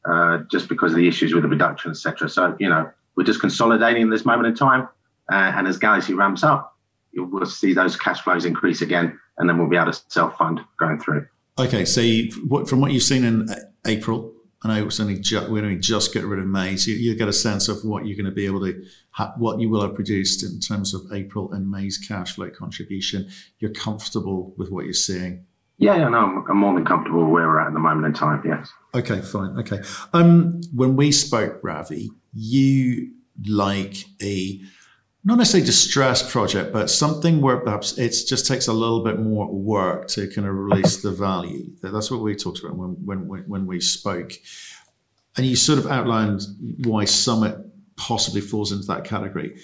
uh, 0.06 0.40
just 0.50 0.70
because 0.70 0.92
of 0.92 0.98
the 0.98 1.08
issues 1.08 1.34
with 1.34 1.44
the 1.44 1.50
reduction, 1.50 1.92
etc. 1.92 2.30
So, 2.30 2.56
you 2.60 2.70
know, 2.70 2.90
we're 3.16 3.24
just 3.24 3.40
consolidating 3.40 4.10
this 4.10 4.26
moment 4.26 4.48
in 4.48 4.56
time. 4.56 4.88
Uh, 5.32 5.36
and 5.36 5.68
as 5.68 5.78
Galaxy 5.78 6.14
ramps 6.14 6.44
up, 6.44 6.76
we'll 7.16 7.46
see 7.46 7.74
those 7.74 7.96
cash 7.96 8.22
flows 8.22 8.46
increase 8.46 8.82
again, 8.82 9.20
and 9.38 9.50
then 9.50 9.58
we'll 9.58 9.70
be 9.70 9.78
able 9.78 9.92
to 9.92 10.02
self 10.10 10.38
fund 10.38 10.60
going 10.78 11.00
through. 11.00 11.28
Okay, 11.60 11.86
so 11.86 12.02
from 12.66 12.82
what 12.82 12.92
you've 12.92 13.04
seen 13.04 13.24
in 13.24 13.48
April, 13.86 14.34
I 14.64 14.68
know 14.68 14.86
it's 14.86 15.00
only 15.00 15.18
ju- 15.18 15.48
we're 15.50 15.64
only 15.64 15.78
just 15.78 16.14
getting 16.14 16.30
rid 16.30 16.40
of 16.40 16.46
May, 16.46 16.76
so 16.78 16.92
you, 16.92 16.98
you, 16.98 17.16
get 17.16 17.28
a 17.28 17.34
sense 17.34 17.68
of 17.68 17.84
what 17.84 18.06
you're 18.06 18.16
going 18.16 18.26
to 18.26 18.32
be 18.32 18.46
able 18.46 18.62
to, 18.62 18.86
ha- 19.10 19.34
what 19.38 19.60
you 19.60 19.70
will 19.70 19.82
have 19.82 19.96
produced 19.96 20.44
in 20.44 20.60
terms 20.60 20.94
of 20.94 21.02
April 21.12 21.52
and 21.54 21.70
May's 21.70 21.98
cash 21.98 22.36
flow 22.36 22.50
contribution. 22.52 23.30
You're 23.58 23.72
comfortable 23.72 24.54
with 24.58 24.70
what 24.70 24.86
you're 24.86 24.94
seeing. 24.94 25.46
Yeah, 25.78 25.96
yeah, 25.96 26.10
no, 26.10 26.20
I'm, 26.20 26.46
I'm 26.48 26.58
more 26.58 26.76
than 26.76 26.86
comfortable 26.86 27.26
where 27.26 27.48
we're 27.48 27.60
at 27.60 27.68
at 27.68 27.74
the 27.74 27.80
moment 27.80 28.06
in 28.06 28.14
time. 28.14 28.44
Yes. 28.46 28.72
Okay, 28.94 29.20
fine. 29.22 29.58
Okay. 29.58 29.80
Um, 30.14 30.62
when 30.76 30.96
we 30.96 31.12
spoke, 31.12 31.60
Ravi, 31.64 32.12
you 32.34 33.14
like 33.48 34.06
a 34.22 34.62
not 35.24 35.38
necessarily 35.38 35.66
distressed 35.66 36.30
project, 36.30 36.74
but 36.74 36.90
something 36.90 37.42
where 37.42 37.58
perhaps 37.58 37.98
it 37.98 38.10
just 38.28 38.48
takes 38.48 38.68
a 38.68 38.74
little 38.74 39.04
bit 39.04 39.20
more 39.20 39.48
work 39.48 40.08
to 40.10 40.28
kind 40.30 40.48
of 40.48 40.56
release 40.56 41.02
the 41.02 41.12
value. 41.12 41.70
That's 41.82 42.10
what 42.10 42.22
we 42.22 42.36
talked 42.36 42.60
about 42.60 42.76
when 42.76 43.06
when 43.06 43.20
when 43.48 43.68
we 43.68 43.80
spoke, 43.80 44.34
and 45.38 45.46
you 45.46 45.56
sort 45.56 45.78
of 45.80 45.86
outlined 45.86 46.42
why 46.84 47.06
Summit 47.06 47.56
possibly 47.98 48.42
falls 48.42 48.72
into 48.72 48.88
that 48.88 49.04
category. 49.04 49.56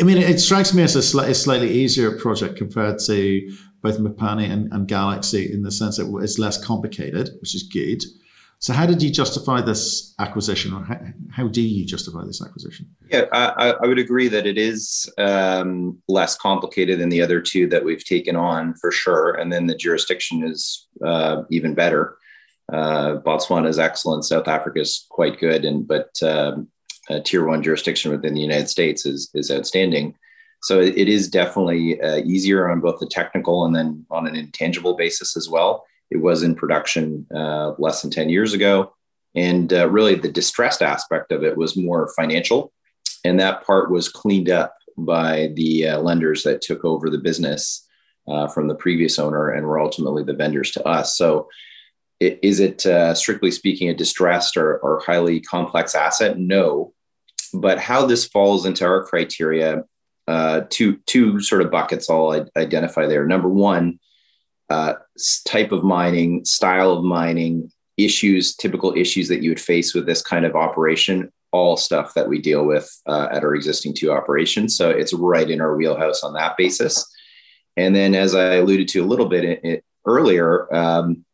I 0.00 0.02
mean, 0.02 0.16
it 0.16 0.38
strikes 0.38 0.72
me 0.72 0.82
as 0.82 0.96
a, 0.96 1.00
sli- 1.00 1.28
a, 1.28 1.34
slightly 1.34 1.70
easier 1.70 2.18
project 2.18 2.56
compared 2.56 2.98
to 3.00 3.54
both 3.82 3.98
Mupane 3.98 4.50
and, 4.50 4.72
and 4.72 4.88
Galaxy 4.88 5.52
in 5.52 5.62
the 5.62 5.70
sense 5.70 5.98
that 5.98 6.10
it's 6.22 6.38
less 6.38 6.64
complicated, 6.64 7.28
which 7.40 7.54
is 7.54 7.64
good. 7.64 8.02
So, 8.62 8.72
how 8.72 8.86
did 8.86 9.02
you 9.02 9.10
justify 9.10 9.60
this 9.60 10.14
acquisition, 10.20 10.72
or 10.72 10.84
how, 10.84 11.00
how 11.32 11.48
do 11.48 11.60
you 11.60 11.84
justify 11.84 12.24
this 12.24 12.40
acquisition? 12.40 12.88
Yeah, 13.10 13.24
I, 13.32 13.72
I 13.72 13.86
would 13.88 13.98
agree 13.98 14.28
that 14.28 14.46
it 14.46 14.56
is 14.56 15.12
um, 15.18 16.00
less 16.06 16.36
complicated 16.36 17.00
than 17.00 17.08
the 17.08 17.22
other 17.22 17.40
two 17.40 17.66
that 17.70 17.84
we've 17.84 18.04
taken 18.04 18.36
on 18.36 18.74
for 18.74 18.92
sure, 18.92 19.32
and 19.32 19.52
then 19.52 19.66
the 19.66 19.74
jurisdiction 19.74 20.44
is 20.44 20.86
uh, 21.04 21.42
even 21.50 21.74
better. 21.74 22.16
Uh, 22.72 23.16
Botswana 23.16 23.66
is 23.66 23.80
excellent. 23.80 24.24
South 24.24 24.46
Africa 24.46 24.78
is 24.78 25.06
quite 25.10 25.40
good, 25.40 25.64
and 25.64 25.84
but 25.84 26.10
um, 26.22 26.68
tier 27.24 27.44
one 27.44 27.64
jurisdiction 27.64 28.12
within 28.12 28.34
the 28.34 28.40
United 28.40 28.68
States 28.68 29.04
is 29.04 29.28
is 29.34 29.50
outstanding. 29.50 30.14
So 30.62 30.78
it 30.78 31.08
is 31.08 31.28
definitely 31.28 32.00
uh, 32.00 32.18
easier 32.18 32.70
on 32.70 32.78
both 32.78 33.00
the 33.00 33.06
technical 33.06 33.64
and 33.64 33.74
then 33.74 34.06
on 34.08 34.28
an 34.28 34.36
intangible 34.36 34.94
basis 34.94 35.36
as 35.36 35.48
well. 35.48 35.84
It 36.12 36.20
was 36.20 36.42
in 36.42 36.54
production 36.54 37.26
uh, 37.34 37.72
less 37.78 38.02
than 38.02 38.10
10 38.10 38.28
years 38.28 38.52
ago. 38.52 38.94
And 39.34 39.72
uh, 39.72 39.88
really, 39.88 40.14
the 40.14 40.30
distressed 40.30 40.82
aspect 40.82 41.32
of 41.32 41.42
it 41.42 41.56
was 41.56 41.74
more 41.76 42.12
financial. 42.14 42.70
And 43.24 43.40
that 43.40 43.64
part 43.64 43.90
was 43.90 44.10
cleaned 44.10 44.50
up 44.50 44.74
by 44.98 45.52
the 45.54 45.88
uh, 45.88 46.00
lenders 46.00 46.42
that 46.42 46.60
took 46.60 46.84
over 46.84 47.08
the 47.08 47.18
business 47.18 47.88
uh, 48.28 48.46
from 48.48 48.68
the 48.68 48.74
previous 48.74 49.18
owner 49.18 49.50
and 49.50 49.66
were 49.66 49.80
ultimately 49.80 50.22
the 50.22 50.34
vendors 50.34 50.70
to 50.72 50.86
us. 50.86 51.16
So, 51.16 51.48
it, 52.20 52.38
is 52.42 52.60
it 52.60 52.84
uh, 52.84 53.14
strictly 53.14 53.50
speaking 53.50 53.88
a 53.88 53.94
distressed 53.94 54.56
or, 54.56 54.78
or 54.78 55.00
highly 55.00 55.40
complex 55.40 55.94
asset? 55.94 56.38
No. 56.38 56.92
But 57.54 57.78
how 57.78 58.06
this 58.06 58.26
falls 58.26 58.66
into 58.66 58.84
our 58.84 59.02
criteria, 59.02 59.84
uh, 60.28 60.62
two, 60.68 60.98
two 61.06 61.40
sort 61.40 61.62
of 61.62 61.70
buckets 61.70 62.08
I'll 62.08 62.46
identify 62.56 63.06
there. 63.06 63.26
Number 63.26 63.48
one, 63.48 63.98
uh, 64.70 64.94
type 65.46 65.72
of 65.72 65.84
mining, 65.84 66.44
style 66.44 66.92
of 66.92 67.04
mining, 67.04 67.70
issues, 67.96 68.54
typical 68.56 68.94
issues 68.96 69.28
that 69.28 69.42
you 69.42 69.50
would 69.50 69.60
face 69.60 69.94
with 69.94 70.06
this 70.06 70.22
kind 70.22 70.44
of 70.44 70.56
operation, 70.56 71.30
all 71.52 71.76
stuff 71.76 72.14
that 72.14 72.28
we 72.28 72.40
deal 72.40 72.64
with 72.64 72.90
uh, 73.06 73.28
at 73.30 73.44
our 73.44 73.54
existing 73.54 73.94
two 73.94 74.10
operations. 74.10 74.76
So 74.76 74.90
it's 74.90 75.12
right 75.12 75.48
in 75.48 75.60
our 75.60 75.76
wheelhouse 75.76 76.22
on 76.22 76.32
that 76.34 76.56
basis. 76.56 77.06
And 77.76 77.94
then, 77.94 78.14
as 78.14 78.34
I 78.34 78.56
alluded 78.56 78.88
to 78.88 79.04
a 79.04 79.06
little 79.06 79.26
bit 79.26 79.44
it, 79.44 79.60
it, 79.62 79.84
earlier, 80.06 80.72
um, 80.74 81.24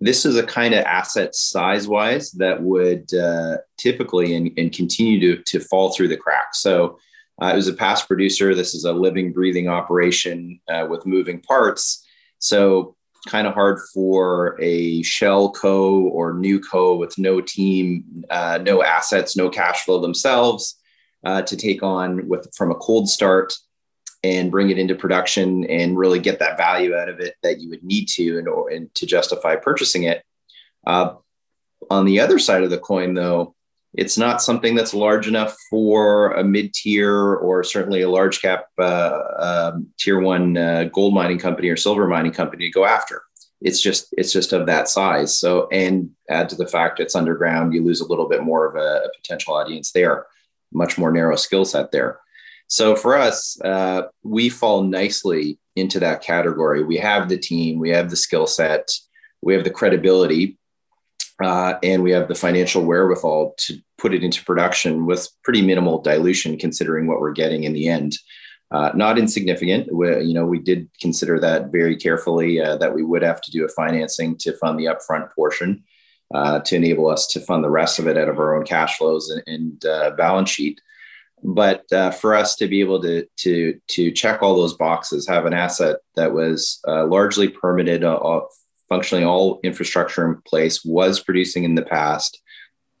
this 0.00 0.24
is 0.24 0.36
a 0.36 0.42
kind 0.42 0.74
of 0.74 0.84
asset 0.84 1.34
size 1.34 1.86
wise 1.86 2.32
that 2.32 2.60
would 2.60 3.12
uh, 3.14 3.58
typically 3.78 4.34
and, 4.34 4.50
and, 4.56 4.72
continue 4.72 5.20
to, 5.20 5.42
to 5.44 5.60
fall 5.60 5.92
through 5.92 6.08
the 6.08 6.16
cracks. 6.16 6.60
So 6.60 6.98
uh, 7.40 7.46
it 7.46 7.56
was 7.56 7.68
a 7.68 7.72
past 7.72 8.08
producer. 8.08 8.54
This 8.54 8.74
is 8.74 8.84
a 8.84 8.92
living, 8.92 9.32
breathing 9.32 9.68
operation 9.68 10.60
uh, 10.68 10.86
with 10.90 11.06
moving 11.06 11.40
parts. 11.40 12.04
So 12.40 12.96
kind 13.26 13.46
of 13.46 13.54
hard 13.54 13.78
for 13.94 14.56
a 14.60 15.02
shell 15.02 15.50
co 15.50 16.02
or 16.08 16.34
new 16.34 16.60
co 16.60 16.96
with 16.96 17.16
no 17.18 17.40
team, 17.40 18.24
uh, 18.30 18.58
no 18.62 18.82
assets, 18.82 19.36
no 19.36 19.48
cash 19.48 19.84
flow 19.84 20.00
themselves 20.00 20.80
uh, 21.24 21.42
to 21.42 21.56
take 21.56 21.82
on 21.82 22.28
with 22.28 22.52
from 22.54 22.70
a 22.70 22.76
cold 22.76 23.08
start 23.08 23.54
and 24.24 24.50
bring 24.50 24.70
it 24.70 24.78
into 24.78 24.94
production 24.94 25.64
and 25.64 25.98
really 25.98 26.18
get 26.18 26.38
that 26.38 26.56
value 26.56 26.94
out 26.94 27.08
of 27.08 27.20
it 27.20 27.34
that 27.42 27.60
you 27.60 27.68
would 27.70 27.82
need 27.82 28.06
to 28.06 28.38
and, 28.38 28.48
or, 28.48 28.70
and 28.70 28.92
to 28.94 29.06
justify 29.06 29.56
purchasing 29.56 30.04
it. 30.04 30.22
Uh, 30.86 31.14
on 31.90 32.04
the 32.04 32.20
other 32.20 32.38
side 32.38 32.62
of 32.62 32.70
the 32.70 32.78
coin, 32.78 33.14
though, 33.14 33.54
it's 33.94 34.16
not 34.16 34.40
something 34.40 34.74
that's 34.74 34.94
large 34.94 35.28
enough 35.28 35.56
for 35.68 36.32
a 36.32 36.44
mid 36.44 36.72
tier 36.72 37.34
or 37.34 37.62
certainly 37.62 38.02
a 38.02 38.10
large 38.10 38.40
cap 38.40 38.66
uh, 38.78 39.18
um, 39.38 39.88
tier 39.98 40.20
one 40.20 40.56
uh, 40.56 40.84
gold 40.84 41.14
mining 41.14 41.38
company 41.38 41.68
or 41.68 41.76
silver 41.76 42.06
mining 42.06 42.32
company 42.32 42.66
to 42.66 42.72
go 42.72 42.84
after. 42.84 43.22
It's 43.60 43.80
just 43.80 44.12
it's 44.16 44.32
just 44.32 44.52
of 44.52 44.66
that 44.66 44.88
size. 44.88 45.38
So 45.38 45.68
and 45.70 46.10
add 46.30 46.48
to 46.48 46.56
the 46.56 46.66
fact 46.66 47.00
it's 47.00 47.14
underground, 47.14 47.74
you 47.74 47.84
lose 47.84 48.00
a 48.00 48.06
little 48.06 48.28
bit 48.28 48.42
more 48.42 48.66
of 48.66 48.76
a, 48.76 49.04
a 49.04 49.10
potential 49.14 49.54
audience 49.54 49.92
there, 49.92 50.26
much 50.72 50.96
more 50.96 51.12
narrow 51.12 51.36
skill 51.36 51.64
set 51.64 51.92
there. 51.92 52.18
So 52.68 52.96
for 52.96 53.16
us, 53.16 53.60
uh, 53.60 54.04
we 54.22 54.48
fall 54.48 54.82
nicely 54.82 55.58
into 55.76 56.00
that 56.00 56.22
category. 56.22 56.82
We 56.82 56.96
have 56.96 57.28
the 57.28 57.36
team, 57.36 57.78
we 57.78 57.90
have 57.90 58.08
the 58.08 58.16
skill 58.16 58.46
set, 58.46 58.90
we 59.42 59.52
have 59.52 59.64
the 59.64 59.70
credibility 59.70 60.58
uh, 61.42 61.78
and 61.82 62.02
we 62.02 62.10
have 62.10 62.28
the 62.28 62.34
financial 62.34 62.84
wherewithal 62.84 63.54
to 63.58 63.78
put 63.98 64.14
it 64.14 64.22
into 64.22 64.44
production 64.44 65.06
with 65.06 65.28
pretty 65.44 65.62
minimal 65.62 66.00
dilution, 66.00 66.58
considering 66.58 67.06
what 67.06 67.20
we're 67.20 67.32
getting 67.32 67.64
in 67.64 67.72
the 67.72 67.88
end. 67.88 68.16
Uh, 68.70 68.90
not 68.94 69.18
insignificant. 69.18 69.94
We, 69.94 70.22
you 70.22 70.32
know, 70.32 70.46
we 70.46 70.58
did 70.58 70.88
consider 71.00 71.38
that 71.40 71.70
very 71.70 71.94
carefully 71.94 72.60
uh, 72.60 72.76
that 72.78 72.94
we 72.94 73.02
would 73.02 73.22
have 73.22 73.40
to 73.42 73.50
do 73.50 73.64
a 73.64 73.68
financing 73.68 74.36
to 74.38 74.56
fund 74.56 74.78
the 74.78 74.86
upfront 74.86 75.30
portion 75.34 75.84
uh, 76.34 76.60
to 76.60 76.76
enable 76.76 77.08
us 77.08 77.26
to 77.28 77.40
fund 77.40 77.62
the 77.62 77.70
rest 77.70 77.98
of 77.98 78.06
it 78.06 78.16
out 78.16 78.30
of 78.30 78.38
our 78.38 78.56
own 78.56 78.64
cash 78.64 78.96
flows 78.96 79.28
and, 79.28 79.42
and 79.46 79.84
uh, 79.84 80.10
balance 80.12 80.48
sheet. 80.48 80.80
But 81.44 81.84
uh, 81.92 82.12
for 82.12 82.34
us 82.34 82.56
to 82.56 82.68
be 82.68 82.80
able 82.80 83.02
to 83.02 83.26
to 83.38 83.78
to 83.88 84.10
check 84.12 84.42
all 84.42 84.56
those 84.56 84.74
boxes, 84.74 85.28
have 85.28 85.44
an 85.44 85.52
asset 85.52 85.96
that 86.14 86.32
was 86.32 86.80
largely 86.86 87.48
permitted 87.48 88.04
functionally 88.92 89.24
all 89.24 89.58
infrastructure 89.64 90.22
in 90.26 90.38
place, 90.42 90.84
was 90.84 91.18
producing 91.18 91.64
in 91.64 91.76
the 91.76 91.82
past, 91.82 92.42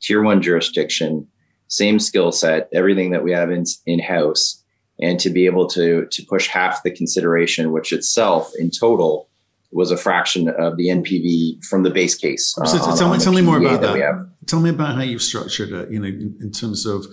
tier 0.00 0.22
one 0.22 0.40
jurisdiction, 0.40 1.28
same 1.68 1.98
skill 1.98 2.32
set, 2.32 2.66
everything 2.72 3.10
that 3.10 3.22
we 3.22 3.30
have 3.30 3.50
in, 3.50 3.64
in-house, 3.84 4.64
and 5.02 5.20
to 5.20 5.28
be 5.28 5.44
able 5.44 5.66
to, 5.66 6.06
to 6.10 6.24
push 6.24 6.48
half 6.48 6.82
the 6.82 6.90
consideration, 6.90 7.72
which 7.72 7.92
itself 7.92 8.50
in 8.58 8.70
total 8.70 9.28
was 9.70 9.90
a 9.90 9.98
fraction 9.98 10.48
of 10.48 10.78
the 10.78 10.88
NPV 10.88 11.62
from 11.66 11.82
the 11.82 11.90
base 11.90 12.14
case. 12.14 12.56
Uh, 12.58 12.64
so, 12.64 12.96
tell, 12.96 13.12
me, 13.12 13.18
tell 13.18 13.34
me 13.34 13.42
more 13.42 13.58
about 13.58 13.82
that. 13.82 13.92
that. 13.92 14.30
Tell 14.46 14.60
me 14.60 14.70
about 14.70 14.94
how 14.94 15.02
you've 15.02 15.22
structured 15.22 15.72
it, 15.72 15.90
you 15.90 15.98
know, 15.98 16.08
in, 16.08 16.38
in 16.40 16.52
terms 16.52 16.86
of 16.86 17.04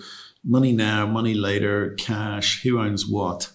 money 0.46 0.72
now, 0.72 1.06
money 1.06 1.34
later, 1.34 1.96
cash, 1.96 2.64
who 2.64 2.80
owns 2.80 3.06
what? 3.06 3.52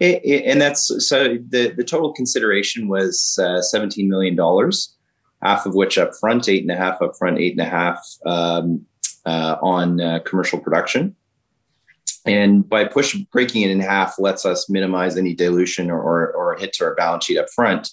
And 0.00 0.60
that's 0.60 1.08
so 1.08 1.38
the, 1.48 1.72
the 1.76 1.84
total 1.84 2.12
consideration 2.12 2.88
was 2.88 3.38
uh, 3.42 3.60
$17 3.74 4.06
million, 4.06 4.38
half 5.42 5.66
of 5.66 5.74
which 5.74 5.98
up 5.98 6.12
front, 6.20 6.48
eight 6.48 6.62
and 6.62 6.70
a 6.70 6.76
half 6.76 7.02
up 7.02 7.16
front, 7.18 7.38
eight 7.38 7.52
and 7.52 7.60
a 7.60 7.70
half 7.70 8.00
um, 8.24 8.86
uh, 9.26 9.56
on 9.60 10.00
uh, 10.00 10.20
commercial 10.20 10.60
production. 10.60 11.16
And 12.24 12.68
by 12.68 12.84
push 12.84 13.16
breaking 13.32 13.62
it 13.62 13.70
in 13.70 13.80
half 13.80 14.18
lets 14.18 14.44
us 14.44 14.70
minimize 14.70 15.16
any 15.16 15.34
dilution 15.34 15.90
or, 15.90 16.00
or, 16.00 16.32
or 16.32 16.56
hit 16.56 16.74
to 16.74 16.84
our 16.84 16.94
balance 16.94 17.24
sheet 17.24 17.38
up 17.38 17.48
front 17.50 17.90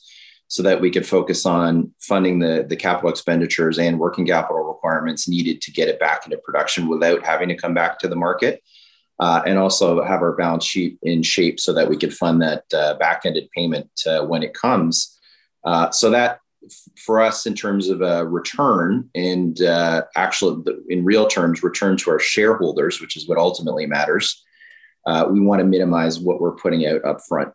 so 0.48 0.62
that 0.62 0.82
we 0.82 0.92
could 0.92 1.08
focus 1.08 1.46
on 1.46 1.92
funding 2.00 2.40
the, 2.40 2.66
the 2.68 2.76
capital 2.76 3.10
expenditures 3.10 3.80
and 3.80 4.00
working 4.00 4.28
capital 4.28 4.62
requirements 4.62 5.28
needed 5.28 5.62
to 5.62 5.72
get 5.72 5.88
it 5.88 6.00
back 6.00 6.26
into 6.26 6.38
production 6.38 6.88
without 6.88 7.26
having 7.26 7.50
to 7.50 7.56
come 7.56 7.74
back 7.74 7.98
to 7.98 8.08
the 8.08 8.16
market 8.16 8.62
uh, 9.20 9.42
and 9.46 9.58
also 9.58 10.04
have 10.04 10.22
our 10.22 10.34
balance 10.34 10.66
sheet 10.66 10.98
in 11.04 11.24
shape 11.24 11.60
so 11.60 11.74
that 11.74 11.90
we 11.90 11.98
could 11.98 12.14
fund 12.14 12.42
that 12.42 12.64
uh, 12.74 12.96
back-ended 12.96 13.50
payment 13.56 13.90
uh, 14.08 14.22
when 14.26 14.44
it 14.44 14.54
comes. 14.54 15.18
Uh, 15.64 15.90
so 15.92 16.10
that 16.10 16.40
for 16.98 17.22
us 17.22 17.46
in 17.46 17.54
terms 17.54 17.90
of 17.90 18.02
a 18.02 18.26
return 18.26 19.10
and 19.14 19.62
uh, 19.62 20.04
actually 20.16 20.64
in 20.90 21.06
real 21.06 21.28
terms 21.28 21.64
return 21.64 21.96
to 21.96 22.10
our 22.10 22.20
shareholders, 22.20 23.00
which 23.00 23.16
is 23.16 23.28
what 23.28 23.38
ultimately 23.38 23.86
matters, 23.86 24.44
uh, 25.06 25.26
we 25.30 25.40
want 25.40 25.60
to 25.60 25.66
minimize 25.66 26.20
what 26.20 26.42
we're 26.42 26.56
putting 26.56 26.86
out 26.88 27.06
up 27.06 27.20
front. 27.30 27.54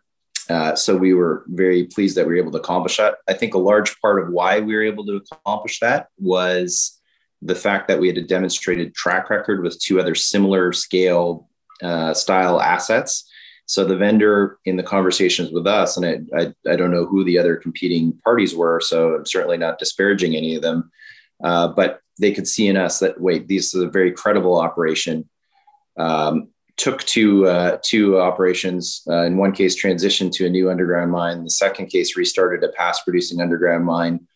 so 0.78 0.96
we 0.96 1.12
were 1.12 1.44
very 1.48 1.84
pleased 1.84 2.16
that 2.16 2.26
we 2.26 2.34
were 2.34 2.40
able 2.40 2.52
to 2.52 2.58
accomplish 2.58 2.96
that. 2.96 3.16
I 3.28 3.34
think 3.34 3.54
a 3.54 3.58
large 3.58 4.00
part 4.00 4.22
of 4.22 4.32
why 4.32 4.60
we 4.60 4.74
were 4.74 4.84
able 4.84 5.04
to 5.06 5.16
accomplish 5.16 5.80
that 5.80 6.06
was 6.16 7.00
the 7.42 7.54
fact 7.54 7.88
that 7.88 7.98
we 7.98 8.06
had 8.06 8.18
a 8.18 8.22
demonstrated 8.22 8.94
track 8.94 9.30
record 9.30 9.62
with 9.62 9.80
two 9.80 9.98
other 9.98 10.14
similar 10.14 10.72
scale 10.72 11.49
uh, 11.82 12.14
style 12.14 12.60
assets. 12.60 13.28
So 13.66 13.84
the 13.84 13.96
vendor 13.96 14.58
in 14.64 14.76
the 14.76 14.82
conversations 14.82 15.52
with 15.52 15.66
us, 15.66 15.96
and 15.96 16.04
I, 16.04 16.40
I, 16.40 16.72
I, 16.72 16.76
don't 16.76 16.90
know 16.90 17.06
who 17.06 17.22
the 17.22 17.38
other 17.38 17.54
competing 17.54 18.18
parties 18.24 18.54
were, 18.54 18.80
so 18.80 19.14
I'm 19.14 19.26
certainly 19.26 19.58
not 19.58 19.78
disparaging 19.78 20.34
any 20.34 20.56
of 20.56 20.62
them, 20.62 20.90
uh, 21.44 21.68
but 21.68 22.00
they 22.18 22.32
could 22.32 22.48
see 22.48 22.66
in 22.66 22.76
us 22.76 22.98
that 22.98 23.20
wait, 23.20 23.46
this 23.46 23.72
is 23.72 23.82
a 23.82 23.88
very 23.88 24.10
credible 24.10 24.60
operation. 24.60 25.28
Um, 25.96 26.48
took 26.76 27.04
two 27.04 27.46
uh, 27.46 27.78
two 27.84 28.18
operations. 28.18 29.02
Uh, 29.08 29.22
in 29.22 29.36
one 29.36 29.52
case, 29.52 29.80
transitioned 29.80 30.32
to 30.32 30.46
a 30.46 30.50
new 30.50 30.70
underground 30.70 31.12
mine. 31.12 31.44
The 31.44 31.50
second 31.50 31.86
case 31.86 32.16
restarted 32.16 32.64
a 32.64 32.72
past 32.72 33.04
producing 33.04 33.40
underground 33.40 33.84
mine. 33.84 34.26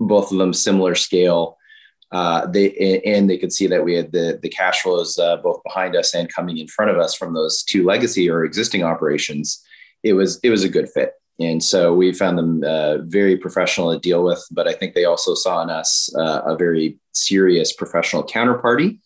Both 0.00 0.32
of 0.32 0.38
them 0.38 0.52
similar 0.52 0.94
scale 0.94 1.58
uh, 2.12 2.46
they 2.46 3.02
and 3.04 3.30
they 3.30 3.38
could 3.38 3.52
see 3.52 3.66
that 3.68 3.84
we 3.84 3.94
had 3.94 4.10
the 4.12 4.38
the 4.42 4.48
cash 4.48 4.82
flows 4.82 5.18
uh, 5.18 5.36
both 5.36 5.62
behind 5.62 5.94
us 5.94 6.14
and 6.14 6.32
coming 6.32 6.58
in 6.58 6.66
front 6.66 6.90
of 6.90 6.98
us 6.98 7.14
from 7.14 7.34
those 7.34 7.62
two 7.62 7.84
legacy 7.84 8.28
or 8.28 8.44
existing 8.44 8.82
operations. 8.82 9.62
It 10.02 10.14
was 10.14 10.40
it 10.42 10.50
was 10.50 10.64
a 10.64 10.68
good 10.68 10.88
fit, 10.88 11.14
and 11.38 11.62
so 11.62 11.94
we 11.94 12.12
found 12.12 12.36
them 12.36 12.64
uh, 12.64 12.98
very 13.02 13.36
professional 13.36 13.92
to 13.92 14.00
deal 14.00 14.24
with. 14.24 14.44
But 14.50 14.66
I 14.66 14.72
think 14.72 14.94
they 14.94 15.04
also 15.04 15.34
saw 15.34 15.62
in 15.62 15.70
us 15.70 16.12
uh, 16.16 16.42
a 16.46 16.56
very 16.56 16.98
serious 17.12 17.72
professional 17.72 18.24
counterparty. 18.24 18.98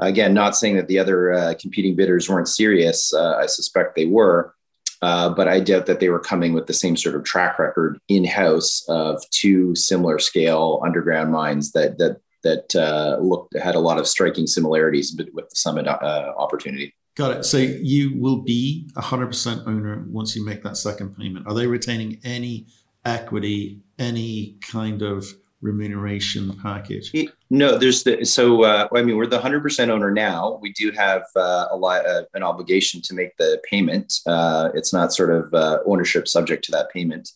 Again, 0.00 0.34
not 0.34 0.56
saying 0.56 0.74
that 0.76 0.88
the 0.88 0.98
other 0.98 1.32
uh, 1.32 1.54
competing 1.60 1.94
bidders 1.94 2.28
weren't 2.28 2.48
serious. 2.48 3.14
I 3.14 3.46
suspect 3.46 3.94
they 3.94 4.06
were, 4.06 4.52
but 5.00 5.46
I 5.46 5.60
doubt 5.60 5.86
that 5.86 6.00
they 6.00 6.08
were 6.08 6.18
coming 6.18 6.54
with 6.54 6.66
the 6.66 6.72
same 6.72 6.96
sort 6.96 7.14
of 7.14 7.22
track 7.22 7.60
record 7.60 8.00
in 8.08 8.24
house 8.24 8.84
of 8.88 9.22
two 9.30 9.76
similar 9.76 10.18
scale 10.18 10.80
underground 10.84 11.30
mines 11.30 11.70
that 11.72 11.98
that 11.98 12.16
that 12.42 12.74
uh, 12.74 13.18
looked 13.20 13.56
had 13.56 13.74
a 13.74 13.80
lot 13.80 13.98
of 13.98 14.06
striking 14.06 14.46
similarities 14.46 15.14
with 15.32 15.48
the 15.48 15.56
Summit 15.56 15.86
uh, 15.86 16.32
opportunity. 16.36 16.94
Got 17.14 17.36
it. 17.36 17.44
So 17.44 17.58
you 17.58 18.18
will 18.18 18.40
be 18.40 18.88
a 18.96 19.02
hundred 19.02 19.26
percent 19.26 19.62
owner 19.66 20.04
once 20.08 20.34
you 20.34 20.44
make 20.44 20.62
that 20.62 20.76
second 20.76 21.16
payment. 21.16 21.46
Are 21.46 21.54
they 21.54 21.66
retaining 21.66 22.18
any 22.24 22.66
equity, 23.04 23.80
any 23.98 24.56
kind 24.62 25.02
of 25.02 25.26
remuneration 25.60 26.58
package? 26.62 27.12
No, 27.50 27.78
there's 27.78 28.02
the 28.02 28.24
so 28.24 28.64
uh, 28.64 28.88
I 28.94 29.02
mean 29.02 29.16
we're 29.16 29.26
the 29.26 29.40
hundred 29.40 29.62
percent 29.62 29.90
owner 29.90 30.10
now. 30.10 30.58
We 30.60 30.72
do 30.72 30.90
have 30.92 31.22
uh, 31.36 31.66
a 31.70 31.76
lot 31.76 32.06
uh, 32.06 32.24
an 32.34 32.42
obligation 32.42 33.00
to 33.02 33.14
make 33.14 33.36
the 33.36 33.60
payment. 33.68 34.14
Uh, 34.26 34.70
it's 34.74 34.92
not 34.92 35.12
sort 35.12 35.30
of 35.30 35.52
uh, 35.54 35.78
ownership 35.86 36.28
subject 36.28 36.64
to 36.64 36.72
that 36.72 36.90
payment. 36.90 37.30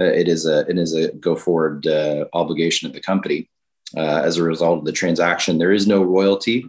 Uh, 0.00 0.04
it 0.04 0.28
is 0.28 0.46
a 0.46 0.60
it 0.68 0.78
is 0.78 0.94
a 0.94 1.12
go 1.12 1.36
forward 1.36 1.86
obligation 2.32 2.86
of 2.86 2.94
the 2.94 3.00
company. 3.00 3.48
As 3.96 4.36
a 4.36 4.42
result 4.42 4.80
of 4.80 4.84
the 4.84 4.92
transaction, 4.92 5.58
there 5.58 5.72
is 5.72 5.86
no 5.86 6.02
royalty 6.02 6.68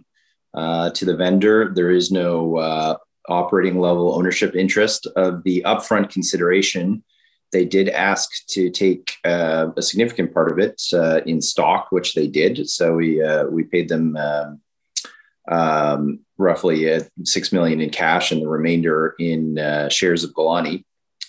to 0.54 1.04
the 1.04 1.16
vendor. 1.16 1.72
There 1.74 1.90
is 1.90 2.10
no 2.10 2.98
operating 3.28 3.78
level 3.78 4.14
ownership 4.14 4.56
interest 4.56 5.06
of 5.16 5.42
the 5.44 5.62
upfront 5.66 6.10
consideration 6.10 7.04
they 7.52 7.64
did 7.64 7.88
ask 7.88 8.30
to 8.48 8.70
take 8.70 9.12
uh, 9.24 9.68
a 9.76 9.82
significant 9.82 10.34
part 10.34 10.52
of 10.52 10.58
it 10.58 10.82
uh, 10.92 11.20
in 11.24 11.40
stock, 11.40 11.88
which 11.90 12.14
they 12.14 12.26
did. 12.26 12.68
So 12.68 12.96
we 12.96 13.22
uh, 13.22 13.44
we 13.46 13.64
paid 13.64 13.88
them 13.88 14.16
um, 14.16 14.60
um, 15.50 16.20
roughly 16.36 16.92
uh, 16.92 17.00
six 17.24 17.52
million 17.52 17.80
in 17.80 17.90
cash, 17.90 18.32
and 18.32 18.42
the 18.42 18.48
remainder 18.48 19.14
in 19.18 19.58
uh, 19.58 19.88
shares 19.88 20.24
of 20.24 20.34
Galane 20.34 20.84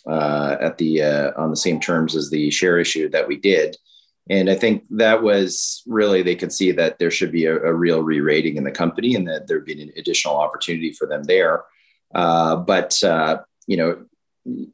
uh, 0.07 0.57
at 0.59 0.77
the 0.77 1.01
on 1.37 1.49
the 1.49 1.55
same 1.55 1.79
terms 1.79 2.15
as 2.15 2.29
the 2.29 2.51
share 2.51 2.79
issue 2.79 3.09
that 3.09 3.27
we 3.27 3.37
did. 3.37 3.77
And 4.29 4.49
I 4.49 4.55
think 4.55 4.85
that 4.91 5.23
was 5.23 5.81
really 5.87 6.21
they 6.21 6.35
could 6.35 6.53
see 6.53 6.71
that 6.73 6.99
there 6.99 7.11
should 7.11 7.31
be 7.31 7.45
a, 7.45 7.55
a 7.55 7.73
real 7.73 8.03
re-rating 8.03 8.57
in 8.57 8.63
the 8.63 8.71
company, 8.71 9.15
and 9.15 9.27
that 9.27 9.47
there'd 9.47 9.65
be 9.65 9.81
an 9.81 9.91
additional 9.97 10.37
opportunity 10.37 10.91
for 10.91 11.07
them 11.07 11.23
there. 11.23 11.63
but 12.13 12.99
you 13.67 13.77
know 13.77 14.05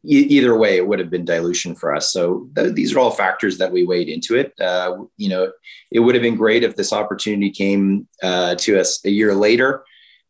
either 0.03 0.55
way, 0.57 0.77
it 0.77 0.87
would 0.87 0.99
have 0.99 1.09
been 1.09 1.25
dilution 1.25 1.75
for 1.75 1.93
us. 1.93 2.11
So 2.11 2.49
th- 2.55 2.73
these 2.73 2.93
are 2.93 2.99
all 2.99 3.11
factors 3.11 3.57
that 3.57 3.71
we 3.71 3.85
weighed 3.85 4.09
into 4.09 4.35
it. 4.35 4.53
Uh, 4.59 5.05
you 5.17 5.29
know, 5.29 5.51
it 5.91 5.99
would 5.99 6.15
have 6.15 6.21
been 6.21 6.35
great 6.35 6.63
if 6.63 6.75
this 6.75 6.93
opportunity 6.93 7.51
came 7.51 8.07
uh, 8.23 8.55
to 8.55 8.79
us 8.79 9.03
a 9.05 9.09
year 9.09 9.33
later. 9.33 9.83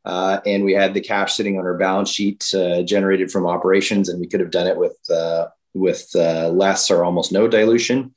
Uh, 0.03 0.39
and 0.45 0.63
we 0.63 0.73
had 0.73 0.93
the 0.93 1.01
cash 1.01 1.33
sitting 1.33 1.57
on 1.57 1.65
our 1.65 1.77
balance 1.77 2.09
sheet 2.09 2.45
uh, 2.53 2.83
generated 2.83 3.31
from 3.31 3.47
operations, 3.47 4.09
and 4.09 4.19
we 4.19 4.27
could 4.27 4.39
have 4.39 4.51
done 4.51 4.67
it 4.67 4.77
with 4.77 4.97
uh, 5.09 5.47
with 5.73 6.09
uh, 6.15 6.47
less 6.49 6.91
or 6.91 7.03
almost 7.03 7.31
no 7.31 7.47
dilution. 7.47 8.13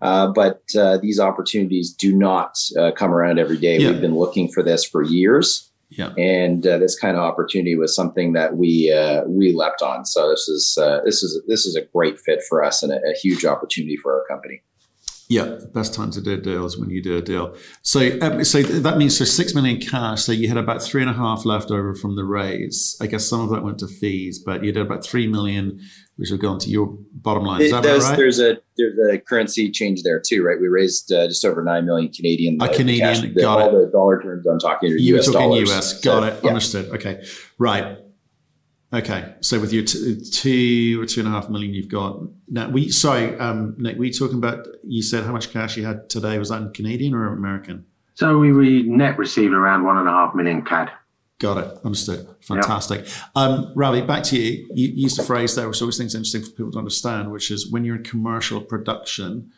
But 0.00 0.62
these 1.00 1.20
opportunities 1.20 1.92
do 1.92 2.14
not 2.14 2.56
come 2.96 3.12
around 3.12 3.38
every 3.38 3.58
day. 3.58 3.78
Yeah. 3.78 3.90
We've 3.90 4.00
been 4.00 4.16
looking 4.16 4.50
for 4.50 4.62
this 4.62 4.84
for 4.84 5.02
years, 5.02 5.70
yeah. 5.90 6.12
And 6.16 6.64
uh, 6.66 6.78
this 6.78 6.98
kind 6.98 7.16
of 7.16 7.22
opportunity 7.22 7.76
was 7.76 7.94
something 7.94 8.32
that 8.34 8.56
we 8.56 8.92
uh, 8.92 9.24
we 9.26 9.52
leapt 9.52 9.82
on. 9.82 10.04
So 10.04 10.30
this 10.30 10.48
is 10.48 10.78
uh, 10.80 11.00
this 11.04 11.22
is 11.22 11.42
this 11.48 11.66
is 11.66 11.74
a 11.74 11.82
great 11.82 12.18
fit 12.20 12.42
for 12.48 12.62
us 12.62 12.82
and 12.82 12.92
a, 12.92 12.96
a, 12.96 13.14
huge 13.20 13.44
opportunity 13.44 13.96
for 13.96 14.14
our 14.14 14.24
company. 14.28 14.62
Yeah, 15.28 15.58
best 15.72 15.94
time 15.94 16.10
to 16.12 16.20
do 16.20 16.32
a 16.34 16.36
deal 16.36 16.64
is 16.64 16.78
when 16.78 16.90
you 16.90 17.02
do 17.02 17.16
a 17.16 17.22
deal. 17.22 17.56
So, 17.82 18.18
um, 18.20 18.42
so 18.42 18.62
that 18.62 18.98
means 18.98 19.16
so 19.16 19.24
six 19.24 19.54
million 19.54 19.80
cash. 19.80 20.22
So 20.22 20.32
you 20.32 20.48
had 20.48 20.56
about 20.56 20.82
three 20.82 21.02
and 21.02 21.10
a 21.10 21.14
half 21.14 21.44
left 21.44 21.70
over 21.70 21.94
from 21.94 22.16
the 22.16 22.24
raise. 22.24 22.96
I 23.00 23.06
guess 23.06 23.28
some 23.28 23.40
of 23.40 23.50
that 23.50 23.62
went 23.62 23.78
to 23.78 23.86
fees, 23.86 24.40
but 24.40 24.64
you 24.64 24.72
did 24.72 24.82
about 24.82 25.04
three 25.04 25.28
million 25.28 25.80
which 26.20 26.28
have 26.28 26.38
gone 26.38 26.58
to 26.58 26.68
your 26.68 26.86
bottom 27.14 27.44
line. 27.44 27.62
Is 27.62 27.70
that 27.70 27.82
does, 27.82 28.04
right? 28.04 28.14
There's 28.14 28.38
a 28.40 28.58
there's 28.76 28.98
a 29.10 29.18
currency 29.18 29.70
change 29.70 30.02
there 30.02 30.20
too, 30.20 30.44
right? 30.44 30.60
We 30.60 30.68
raised 30.68 31.10
uh, 31.10 31.26
just 31.26 31.46
over 31.46 31.64
nine 31.64 31.86
million 31.86 32.12
Canadian. 32.12 32.60
A 32.60 32.68
Canadian, 32.68 33.08
cash, 33.08 33.20
the, 33.22 33.28
got 33.28 33.58
all 33.58 33.68
it. 33.74 33.86
the 33.86 33.90
dollar 33.90 34.20
terms 34.20 34.46
I'm 34.46 34.58
talking. 34.58 34.90
To 34.90 35.00
you 35.00 35.16
US 35.16 35.28
were 35.28 35.32
talking 35.32 35.48
dollars. 35.48 35.70
US, 35.70 36.00
got 36.02 36.20
so, 36.20 36.24
it, 36.24 36.40
yeah. 36.44 36.48
understood. 36.48 36.90
Okay, 36.90 37.24
right. 37.56 37.96
Okay, 38.92 39.34
so 39.40 39.58
with 39.58 39.72
your 39.72 39.84
t- 39.84 40.20
two 40.30 41.00
or 41.00 41.06
two 41.06 41.20
and 41.20 41.28
a 41.28 41.32
half 41.32 41.48
million 41.48 41.72
you've 41.72 41.88
got 41.88 42.20
now, 42.48 42.68
we 42.68 42.90
sorry, 42.90 43.38
um, 43.38 43.76
Nick, 43.78 43.96
we 43.96 44.10
talking 44.10 44.36
about? 44.36 44.66
You 44.84 45.02
said 45.02 45.24
how 45.24 45.32
much 45.32 45.50
cash 45.50 45.78
you 45.78 45.86
had 45.86 46.10
today? 46.10 46.38
Was 46.38 46.50
that 46.50 46.60
in 46.60 46.72
Canadian 46.72 47.14
or 47.14 47.32
American? 47.32 47.86
So 48.14 48.36
we, 48.36 48.52
we 48.52 48.82
net 48.82 49.16
received 49.16 49.54
around 49.54 49.84
one 49.84 49.96
and 49.96 50.06
a 50.06 50.10
half 50.10 50.34
million 50.34 50.62
CAD. 50.66 50.90
Got 51.40 51.56
it. 51.56 51.78
Understood. 51.84 52.28
Fantastic. 52.42 53.06
Yep. 53.06 53.14
Um, 53.34 53.72
Ravi, 53.74 54.02
back 54.02 54.22
to 54.24 54.38
you. 54.38 54.68
You 54.74 54.88
used 54.88 55.18
a 55.18 55.22
phrase 55.22 55.54
there, 55.54 55.66
which 55.66 55.80
always 55.80 55.96
think 55.96 56.08
is 56.08 56.14
interesting 56.14 56.42
for 56.42 56.50
people 56.50 56.72
to 56.72 56.78
understand, 56.78 57.32
which 57.32 57.50
is 57.50 57.70
when 57.70 57.82
you're 57.82 57.96
in 57.96 58.04
commercial 58.04 58.60
production. 58.60 59.50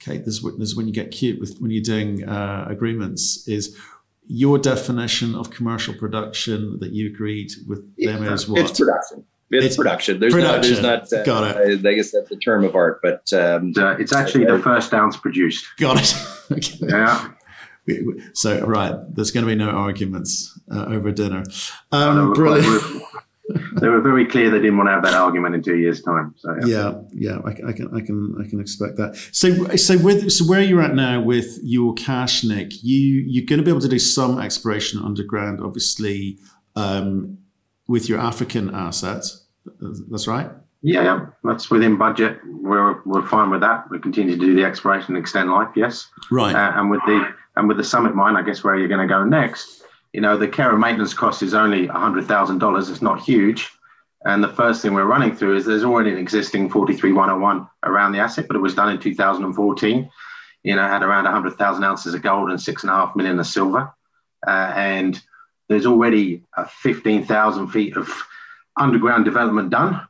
Okay, 0.00 0.18
this, 0.18 0.40
this 0.40 0.68
is 0.68 0.76
when 0.76 0.86
you 0.86 0.94
get 0.94 1.10
cute 1.10 1.40
with 1.40 1.58
when 1.58 1.72
you're 1.72 1.82
doing 1.82 2.26
uh, 2.26 2.66
agreements. 2.70 3.48
Is 3.48 3.76
your 4.28 4.58
definition 4.58 5.34
of 5.34 5.50
commercial 5.50 5.92
production 5.92 6.78
that 6.78 6.92
you 6.92 7.08
agreed 7.08 7.50
with 7.66 7.80
them 7.96 8.22
it's, 8.22 8.44
is 8.44 8.48
what? 8.48 8.60
It's 8.60 8.78
production. 8.78 9.24
It's, 9.50 9.66
it's 9.66 9.76
production. 9.76 10.20
There's 10.20 10.34
production. 10.34 10.82
not. 10.82 11.10
There's 11.10 11.12
not. 11.12 11.20
Uh, 11.20 11.24
Got 11.24 11.56
it. 11.56 11.84
I, 11.84 11.88
I 11.88 11.94
guess 11.94 12.12
that's 12.12 12.30
a 12.30 12.36
term 12.36 12.62
of 12.62 12.76
art, 12.76 13.00
but 13.02 13.32
um, 13.32 13.72
uh, 13.76 13.96
it's 13.96 14.14
actually 14.14 14.44
the 14.44 14.60
first 14.60 14.94
ounce 14.94 15.16
produced. 15.16 15.66
Got 15.78 16.00
it. 16.00 16.14
okay. 16.52 16.86
Yeah. 16.88 17.32
So, 18.34 18.64
right, 18.64 18.94
there's 19.14 19.30
going 19.30 19.46
to 19.46 19.50
be 19.50 19.56
no 19.56 19.70
arguments 19.70 20.58
uh, 20.72 20.86
over 20.86 21.12
dinner. 21.12 21.44
Um, 21.92 22.16
no, 22.16 22.34
brilliant. 22.34 23.02
they 23.80 23.88
were 23.88 24.00
very 24.00 24.26
clear 24.26 24.50
they 24.50 24.58
didn't 24.58 24.76
want 24.76 24.88
to 24.88 24.92
have 24.92 25.02
that 25.04 25.14
argument 25.14 25.54
in 25.54 25.62
two 25.62 25.76
years' 25.76 26.02
time. 26.02 26.34
So 26.36 26.54
yeah, 26.66 26.66
yeah, 26.66 27.00
yeah 27.12 27.38
I, 27.44 27.50
I, 27.50 27.72
can, 27.72 27.94
I 27.94 28.00
can, 28.00 28.36
I 28.44 28.48
can 28.48 28.60
expect 28.60 28.96
that. 28.96 29.16
So, 29.32 29.76
so 29.76 29.96
with 29.98 30.30
so 30.30 30.44
where 30.44 30.60
you're 30.60 30.82
at 30.82 30.94
now 30.94 31.20
with 31.20 31.58
your 31.62 31.94
cash, 31.94 32.44
Nick, 32.44 32.82
you 32.82 33.24
you're 33.26 33.46
going 33.46 33.58
to 33.58 33.64
be 33.64 33.70
able 33.70 33.80
to 33.80 33.88
do 33.88 33.98
some 33.98 34.38
exploration 34.38 35.00
underground, 35.02 35.60
obviously, 35.62 36.38
um, 36.76 37.38
with 37.86 38.08
your 38.08 38.18
African 38.18 38.74
assets. 38.74 39.46
That's 40.10 40.26
right. 40.26 40.50
Yeah, 40.82 41.02
yeah, 41.02 41.26
that's 41.42 41.70
within 41.70 41.96
budget. 41.96 42.38
We're 42.44 43.02
we're 43.04 43.26
fine 43.26 43.50
with 43.50 43.62
that. 43.62 43.90
We 43.90 43.98
continue 43.98 44.36
to 44.36 44.40
do 44.40 44.54
the 44.54 44.64
exploration 44.64 45.16
and 45.16 45.22
extend 45.22 45.50
life. 45.50 45.70
Yes, 45.74 46.06
right. 46.30 46.54
Uh, 46.54 46.72
and 46.78 46.90
with 46.90 47.00
the 47.06 47.34
and 47.58 47.66
with 47.66 47.76
the 47.76 47.84
Summit 47.84 48.14
mine, 48.14 48.36
I 48.36 48.42
guess 48.42 48.62
where 48.62 48.76
you're 48.76 48.86
going 48.86 49.06
to 49.06 49.12
go 49.12 49.24
next, 49.24 49.82
you 50.12 50.20
know, 50.20 50.36
the 50.38 50.46
care 50.46 50.70
and 50.70 50.80
maintenance 50.80 51.12
cost 51.12 51.42
is 51.42 51.54
only 51.54 51.88
$100,000. 51.88 52.90
It's 52.90 53.02
not 53.02 53.20
huge. 53.20 53.68
And 54.24 54.42
the 54.42 54.48
first 54.48 54.80
thing 54.80 54.94
we're 54.94 55.04
running 55.04 55.34
through 55.34 55.56
is 55.56 55.64
there's 55.64 55.82
already 55.82 56.12
an 56.12 56.18
existing 56.18 56.70
43101 56.70 57.68
around 57.82 58.12
the 58.12 58.20
asset, 58.20 58.46
but 58.46 58.56
it 58.56 58.60
was 58.60 58.76
done 58.76 58.90
in 58.90 59.00
2014. 59.00 60.08
You 60.62 60.76
know, 60.76 60.82
had 60.82 61.02
around 61.02 61.24
100,000 61.24 61.82
ounces 61.82 62.14
of 62.14 62.22
gold 62.22 62.50
and 62.50 62.60
six 62.60 62.84
and 62.84 62.90
a 62.90 62.94
half 62.94 63.16
million 63.16 63.40
of 63.40 63.46
silver. 63.46 63.92
Uh, 64.46 64.72
and 64.76 65.20
there's 65.68 65.86
already 65.86 66.44
15,000 66.82 67.68
feet 67.68 67.96
of 67.96 68.08
underground 68.76 69.24
development 69.24 69.70
done. 69.70 70.06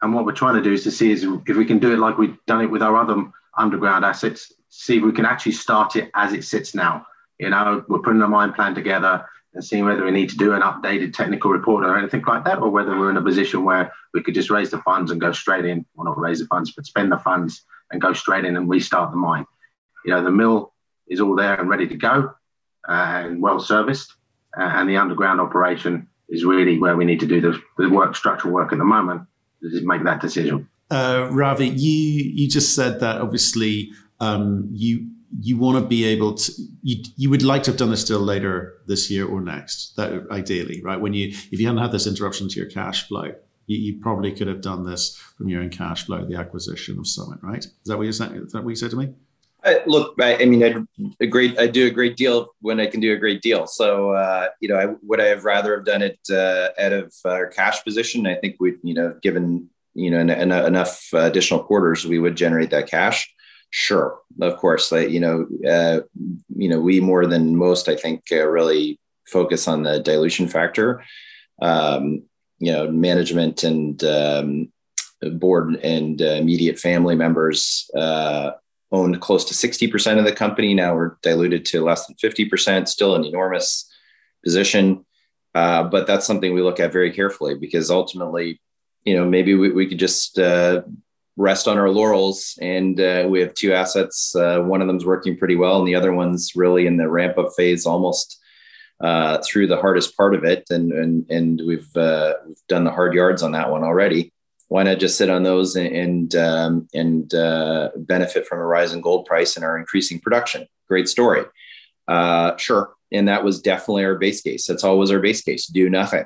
And 0.00 0.14
what 0.14 0.24
we're 0.24 0.32
trying 0.32 0.56
to 0.56 0.62
do 0.62 0.72
is 0.72 0.84
to 0.84 0.90
see 0.90 1.10
is 1.10 1.26
if 1.46 1.56
we 1.56 1.66
can 1.66 1.78
do 1.78 1.92
it 1.92 1.98
like 1.98 2.16
we've 2.16 2.38
done 2.46 2.62
it 2.62 2.70
with 2.70 2.82
our 2.82 2.96
other 2.96 3.30
underground 3.58 4.04
assets, 4.06 4.50
see 4.76 4.98
if 4.98 5.02
we 5.02 5.12
can 5.12 5.24
actually 5.24 5.52
start 5.52 5.96
it 5.96 6.10
as 6.14 6.32
it 6.32 6.44
sits 6.44 6.74
now. 6.74 7.06
You 7.38 7.50
know, 7.50 7.84
we're 7.88 8.00
putting 8.00 8.22
a 8.22 8.28
mine 8.28 8.52
plan 8.52 8.74
together 8.74 9.24
and 9.54 9.64
seeing 9.64 9.84
whether 9.86 10.04
we 10.04 10.10
need 10.10 10.28
to 10.28 10.36
do 10.36 10.52
an 10.52 10.60
updated 10.60 11.14
technical 11.14 11.50
report 11.50 11.84
or 11.84 11.96
anything 11.96 12.22
like 12.26 12.44
that, 12.44 12.58
or 12.58 12.68
whether 12.68 12.98
we're 12.98 13.10
in 13.10 13.16
a 13.16 13.22
position 13.22 13.64
where 13.64 13.90
we 14.12 14.22
could 14.22 14.34
just 14.34 14.50
raise 14.50 14.70
the 14.70 14.78
funds 14.82 15.10
and 15.10 15.20
go 15.20 15.32
straight 15.32 15.64
in, 15.64 15.84
or 15.96 16.04
not 16.04 16.18
raise 16.18 16.40
the 16.40 16.46
funds, 16.46 16.72
but 16.72 16.84
spend 16.84 17.10
the 17.10 17.18
funds 17.18 17.64
and 17.90 18.02
go 18.02 18.12
straight 18.12 18.44
in 18.44 18.56
and 18.56 18.68
restart 18.68 19.10
the 19.10 19.16
mine. 19.16 19.46
You 20.04 20.12
know, 20.12 20.22
the 20.22 20.30
mill 20.30 20.74
is 21.08 21.20
all 21.20 21.34
there 21.34 21.58
and 21.58 21.70
ready 21.70 21.88
to 21.88 21.96
go 21.96 22.34
and 22.86 23.40
well 23.40 23.60
serviced, 23.60 24.12
and 24.54 24.88
the 24.88 24.98
underground 24.98 25.40
operation 25.40 26.06
is 26.28 26.44
really 26.44 26.78
where 26.78 26.96
we 26.96 27.06
need 27.06 27.20
to 27.20 27.26
do 27.26 27.40
the, 27.40 27.58
the 27.78 27.88
work, 27.88 28.14
structural 28.14 28.52
work 28.52 28.72
at 28.72 28.78
the 28.78 28.84
moment, 28.84 29.22
to 29.62 29.86
make 29.86 30.04
that 30.04 30.20
decision. 30.20 30.68
Uh, 30.90 31.28
Ravi, 31.30 31.68
you 31.68 32.30
you 32.34 32.48
just 32.48 32.74
said 32.74 33.00
that 33.00 33.20
obviously 33.20 33.90
um, 34.20 34.68
you 34.72 35.08
you 35.40 35.56
want 35.56 35.78
to 35.82 35.86
be 35.86 36.04
able 36.04 36.34
to 36.34 36.52
you 36.82 37.04
you 37.16 37.30
would 37.30 37.42
like 37.42 37.62
to 37.64 37.70
have 37.70 37.78
done 37.78 37.90
this 37.90 38.00
still 38.00 38.20
later 38.20 38.74
this 38.86 39.10
year 39.10 39.26
or 39.26 39.40
next 39.40 39.94
that 39.96 40.26
ideally 40.30 40.80
right? 40.82 41.00
When 41.00 41.14
you 41.14 41.28
if 41.28 41.60
you 41.60 41.66
hadn't 41.66 41.82
had 41.82 41.92
this 41.92 42.06
interruption 42.06 42.48
to 42.48 42.56
your 42.60 42.70
cash 42.70 43.08
flow 43.08 43.32
you, 43.66 43.78
you 43.78 44.00
probably 44.00 44.32
could 44.32 44.46
have 44.46 44.60
done 44.60 44.84
this 44.84 45.16
from 45.36 45.48
your 45.48 45.62
own 45.62 45.70
cash 45.70 46.06
flow 46.06 46.24
the 46.24 46.36
acquisition 46.36 46.98
of 46.98 47.06
summit 47.06 47.38
right? 47.42 47.64
Is 47.64 47.76
that 47.86 47.96
what 47.96 48.06
you 48.06 48.12
said 48.12 48.32
is 48.36 48.52
that 48.52 48.62
what 48.64 48.70
you 48.70 48.76
said 48.76 48.90
to 48.90 48.96
me? 48.96 49.14
I, 49.64 49.82
look 49.86 50.14
I, 50.20 50.36
I 50.36 50.44
mean 50.44 50.86
a 51.20 51.26
great 51.26 51.58
I 51.58 51.66
do 51.66 51.86
a 51.86 51.90
great 51.90 52.16
deal 52.16 52.54
when 52.60 52.78
I 52.78 52.86
can 52.86 53.00
do 53.00 53.12
a 53.12 53.16
great 53.16 53.42
deal. 53.42 53.66
So 53.66 54.12
uh, 54.12 54.48
you 54.60 54.68
know 54.68 54.76
I 54.76 54.94
would 55.02 55.20
I 55.20 55.26
have 55.26 55.44
rather 55.44 55.76
have 55.76 55.84
done 55.84 56.02
it 56.02 56.18
uh, 56.30 56.68
out 56.78 56.92
of 56.92 57.12
our 57.24 57.48
cash 57.48 57.82
position? 57.82 58.26
I 58.26 58.36
think 58.36 58.56
we 58.60 58.74
you 58.84 58.94
know 58.94 59.18
given 59.22 59.68
you 59.94 60.10
know 60.10 60.18
en- 60.18 60.30
en- 60.30 60.52
enough 60.52 61.12
additional 61.12 61.64
quarters 61.64 62.06
we 62.06 62.20
would 62.20 62.36
generate 62.36 62.70
that 62.70 62.88
cash 62.88 63.28
Sure, 63.70 64.18
of 64.40 64.56
course. 64.56 64.90
Like, 64.92 65.10
you 65.10 65.20
know, 65.20 65.46
uh, 65.68 66.00
you 66.56 66.68
know, 66.68 66.80
we 66.80 67.00
more 67.00 67.26
than 67.26 67.56
most, 67.56 67.88
I 67.88 67.96
think, 67.96 68.24
uh, 68.32 68.46
really 68.46 68.98
focus 69.26 69.68
on 69.68 69.82
the 69.82 70.00
dilution 70.00 70.48
factor. 70.48 71.04
Um, 71.60 72.22
you 72.58 72.72
know, 72.72 72.90
management 72.90 73.64
and 73.64 74.02
um, 74.04 74.72
board 75.32 75.76
and 75.76 76.20
uh, 76.22 76.24
immediate 76.24 76.78
family 76.78 77.14
members 77.14 77.90
uh, 77.96 78.52
owned 78.92 79.20
close 79.20 79.44
to 79.46 79.54
60% 79.54 80.18
of 80.18 80.24
the 80.24 80.32
company. 80.32 80.74
Now 80.74 80.94
we're 80.94 81.16
diluted 81.22 81.64
to 81.66 81.84
less 81.84 82.06
than 82.06 82.16
50%, 82.16 82.88
still 82.88 83.14
an 83.14 83.24
enormous 83.24 83.90
position. 84.44 85.04
Uh, 85.54 85.82
but 85.84 86.06
that's 86.06 86.26
something 86.26 86.52
we 86.52 86.62
look 86.62 86.80
at 86.80 86.92
very 86.92 87.10
carefully 87.12 87.54
because 87.54 87.90
ultimately, 87.90 88.60
you 89.04 89.16
know, 89.16 89.24
maybe 89.24 89.54
we, 89.54 89.70
we 89.70 89.86
could 89.86 89.98
just 89.98 90.38
uh, 90.38 90.82
rest 91.36 91.68
on 91.68 91.78
our 91.78 91.90
laurels 91.90 92.58
and 92.62 92.98
uh, 93.00 93.26
we 93.28 93.40
have 93.40 93.54
two 93.54 93.72
assets. 93.72 94.34
Uh, 94.34 94.60
one 94.60 94.80
of 94.80 94.86
them's 94.86 95.04
working 95.04 95.36
pretty 95.36 95.56
well 95.56 95.78
and 95.78 95.86
the 95.86 95.94
other 95.94 96.12
one's 96.12 96.56
really 96.56 96.86
in 96.86 96.96
the 96.96 97.08
ramp 97.08 97.36
up 97.36 97.50
phase 97.56 97.84
almost 97.84 98.40
uh, 99.00 99.38
through 99.46 99.66
the 99.66 99.76
hardest 99.76 100.16
part 100.16 100.34
of 100.34 100.44
it. 100.44 100.64
And, 100.70 100.92
and, 100.92 101.30
and 101.30 101.62
we've, 101.66 101.88
we've 101.94 102.66
done 102.68 102.84
the 102.84 102.90
hard 102.90 103.12
yards 103.14 103.42
on 103.42 103.52
that 103.52 103.70
one 103.70 103.84
already 103.84 104.32
why 104.68 104.82
not 104.82 104.98
just 104.98 105.16
sit 105.16 105.30
on 105.30 105.42
those 105.42 105.76
and 105.76 105.94
and, 105.94 106.34
um, 106.34 106.88
and 106.92 107.32
uh, 107.34 107.90
benefit 107.96 108.46
from 108.46 108.58
a 108.58 108.66
rising 108.66 109.00
gold 109.00 109.26
price 109.26 109.56
and 109.56 109.64
our 109.64 109.78
increasing 109.78 110.18
production? 110.18 110.66
Great 110.88 111.08
story. 111.08 111.44
Uh, 112.08 112.56
sure, 112.56 112.94
and 113.12 113.28
that 113.28 113.44
was 113.44 113.60
definitely 113.60 114.04
our 114.04 114.16
base 114.16 114.40
case. 114.40 114.66
That's 114.66 114.84
always 114.84 115.10
our 115.10 115.20
base 115.20 115.42
case: 115.42 115.66
do 115.66 115.88
nothing. 115.88 116.24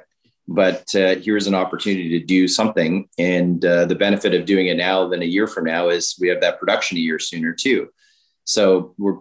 But 0.52 0.92
uh, 0.96 1.14
here's 1.14 1.46
an 1.46 1.54
opportunity 1.54 2.08
to 2.18 2.26
do 2.26 2.48
something, 2.48 3.08
and 3.18 3.64
uh, 3.64 3.86
the 3.86 3.94
benefit 3.94 4.34
of 4.34 4.46
doing 4.46 4.66
it 4.66 4.76
now 4.76 5.06
than 5.06 5.22
a 5.22 5.26
year 5.26 5.46
from 5.46 5.64
now 5.64 5.90
is 5.90 6.16
we 6.20 6.26
have 6.26 6.40
that 6.40 6.58
production 6.58 6.98
a 6.98 7.00
year 7.00 7.20
sooner 7.20 7.52
too. 7.52 7.88
So 8.44 8.94
we're 8.98 9.18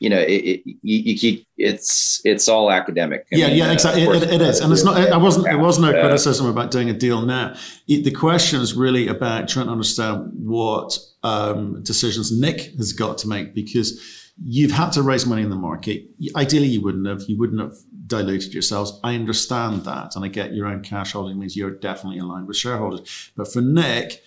you 0.00 0.08
know, 0.08 0.20
it, 0.20 0.44
it 0.44 0.62
you, 0.64 0.76
you, 0.82 1.18
keep 1.18 1.46
it's 1.56 2.20
it's 2.24 2.48
all 2.48 2.70
academic. 2.70 3.26
I 3.32 3.36
yeah, 3.36 3.46
mean, 3.48 3.56
yeah, 3.56 3.72
exactly. 3.72 4.06
Uh, 4.06 4.12
it, 4.12 4.22
it 4.22 4.40
is, 4.40 4.60
and 4.60 4.72
it's 4.72 4.84
not. 4.84 5.00
It, 5.00 5.12
I 5.12 5.16
wasn't. 5.16 5.48
It 5.48 5.56
wasn't 5.56 5.88
a 5.88 6.00
criticism 6.00 6.46
about 6.46 6.70
doing 6.70 6.88
a 6.88 6.92
deal 6.92 7.22
now. 7.22 7.56
the 7.88 8.12
question 8.12 8.60
is 8.60 8.74
really 8.74 9.08
about 9.08 9.48
trying 9.48 9.66
to 9.66 9.72
understand 9.72 10.30
what 10.34 10.96
um, 11.24 11.82
decisions 11.82 12.30
Nick 12.30 12.76
has 12.76 12.92
got 12.92 13.18
to 13.18 13.28
make 13.28 13.54
because 13.54 14.27
you've 14.42 14.72
had 14.72 14.90
to 14.92 15.02
raise 15.02 15.26
money 15.26 15.42
in 15.42 15.50
the 15.50 15.56
market. 15.56 16.04
Ideally, 16.36 16.68
you 16.68 16.80
wouldn't 16.80 17.06
have. 17.06 17.22
You 17.28 17.38
wouldn't 17.38 17.60
have 17.60 17.76
diluted 18.06 18.52
yourselves. 18.52 18.98
I 19.04 19.14
understand 19.14 19.84
that, 19.84 20.16
and 20.16 20.24
I 20.24 20.28
get 20.28 20.54
your 20.54 20.66
own 20.66 20.82
cash 20.82 21.12
holding 21.12 21.38
means 21.38 21.56
you're 21.56 21.70
definitely 21.70 22.18
aligned 22.18 22.46
with 22.46 22.56
shareholders. 22.56 23.32
But 23.36 23.52
for 23.52 23.60
Nick 23.60 24.22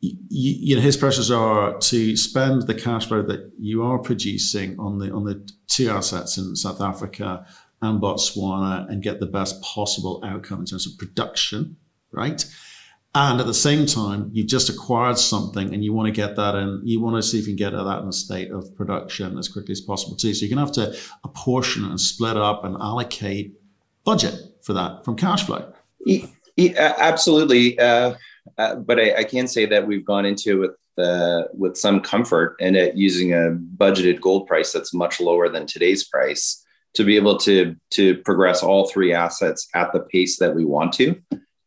you, 0.00 0.16
you 0.28 0.76
know 0.76 0.82
his 0.82 0.96
pressures 0.96 1.30
are 1.30 1.78
to 1.78 2.16
spend 2.16 2.62
the 2.62 2.74
cash 2.74 3.06
flow 3.06 3.22
that 3.22 3.50
you 3.58 3.82
are 3.82 3.98
producing 3.98 4.78
on 4.78 4.98
the 4.98 5.10
on 5.12 5.24
the 5.24 5.48
two 5.68 5.88
assets 5.90 6.36
in 6.38 6.54
South 6.56 6.80
Africa 6.80 7.46
and 7.82 8.00
Botswana 8.00 8.88
and 8.88 9.02
get 9.02 9.20
the 9.20 9.26
best 9.26 9.60
possible 9.62 10.22
outcome 10.24 10.60
in 10.60 10.66
terms 10.66 10.86
of 10.86 10.98
production, 10.98 11.76
right? 12.10 12.44
And 13.16 13.40
at 13.40 13.46
the 13.46 13.54
same 13.54 13.86
time, 13.86 14.28
you've 14.34 14.46
just 14.46 14.68
acquired 14.68 15.16
something 15.16 15.72
and 15.72 15.82
you 15.82 15.94
want 15.94 16.06
to 16.06 16.12
get 16.12 16.36
that 16.36 16.54
in, 16.54 16.82
you 16.84 17.00
want 17.00 17.16
to 17.16 17.22
see 17.22 17.38
if 17.38 17.46
you 17.46 17.56
can 17.56 17.56
get 17.56 17.70
that 17.70 18.02
in 18.02 18.08
a 18.08 18.12
state 18.12 18.50
of 18.50 18.76
production 18.76 19.38
as 19.38 19.48
quickly 19.48 19.72
as 19.72 19.80
possible 19.80 20.16
too. 20.16 20.34
So 20.34 20.44
you're 20.44 20.54
going 20.54 20.66
to 20.66 20.82
have 20.82 20.92
to 20.92 21.00
apportion 21.24 21.86
and 21.86 21.98
split 21.98 22.36
up 22.36 22.62
and 22.64 22.76
allocate 22.76 23.54
budget 24.04 24.34
for 24.60 24.74
that 24.74 25.02
from 25.02 25.16
cash 25.16 25.46
flow. 25.46 25.72
Absolutely. 26.68 27.78
Uh, 27.78 28.16
uh, 28.58 28.74
but 28.74 29.00
I, 29.00 29.14
I, 29.14 29.24
can 29.24 29.48
say 29.48 29.64
that 29.64 29.86
we've 29.86 30.04
gone 30.04 30.26
into 30.26 30.60
with 30.60 30.76
uh, 30.98 31.44
with 31.54 31.78
some 31.78 32.00
comfort 32.00 32.56
and 32.60 32.76
at 32.76 32.98
using 32.98 33.32
a 33.32 33.56
budgeted 33.78 34.20
gold 34.20 34.46
price 34.46 34.72
that's 34.72 34.92
much 34.92 35.20
lower 35.20 35.48
than 35.48 35.66
today's 35.66 36.04
price 36.06 36.62
to 36.92 37.02
be 37.02 37.16
able 37.16 37.38
to 37.38 37.76
to 37.92 38.18
progress 38.18 38.62
all 38.62 38.90
three 38.90 39.14
assets 39.14 39.68
at 39.74 39.90
the 39.94 40.00
pace 40.00 40.38
that 40.38 40.54
we 40.54 40.66
want 40.66 40.92
to. 40.94 41.18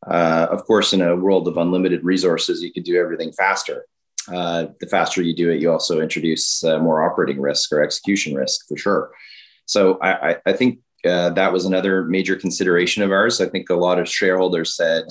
Uh, 0.06 0.48
of 0.50 0.66
course, 0.66 0.94
in 0.94 1.02
a 1.02 1.16
world 1.16 1.48
of 1.48 1.58
unlimited 1.58 2.04
resources, 2.04 2.62
you 2.62 2.72
could 2.72 2.84
do 2.84 2.98
everything 2.98 3.32
faster. 3.34 3.86
Uh, 4.34 4.68
the 4.80 4.88
faster 4.88 5.22
you 5.22 5.36
do 5.36 5.50
it, 5.50 5.62
you 5.62 5.72
also 5.72 6.00
introduce 6.00 6.64
uh, 6.64 6.80
more 6.80 7.04
operating 7.04 7.42
risk 7.42 7.72
or 7.72 7.82
execution 7.82 8.34
risk 8.36 8.68
for 8.68 8.78
sure. 8.78 9.12
So 9.66 10.00
I, 10.02 10.38
I 10.46 10.54
think 10.54 10.80
uh, 11.06 11.32
that 11.32 11.52
was 11.52 11.66
another 11.66 12.04
major 12.04 12.36
consideration 12.36 13.04
of 13.04 13.12
ours. 13.12 13.42
I 13.42 13.50
think 13.50 13.70
a 13.70 13.76
lot 13.76 14.00
of 14.00 14.08
shareholders 14.10 14.76
said, 14.76 15.06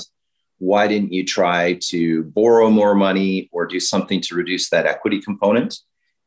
why 0.58 0.88
didn't 0.88 1.12
you 1.12 1.24
try 1.24 1.78
to 1.82 2.24
borrow 2.24 2.68
more 2.70 2.94
money 2.94 3.48
or 3.52 3.66
do 3.66 3.80
something 3.80 4.20
to 4.22 4.34
reduce 4.34 4.70
that 4.70 4.86
equity 4.86 5.20
component? 5.20 5.78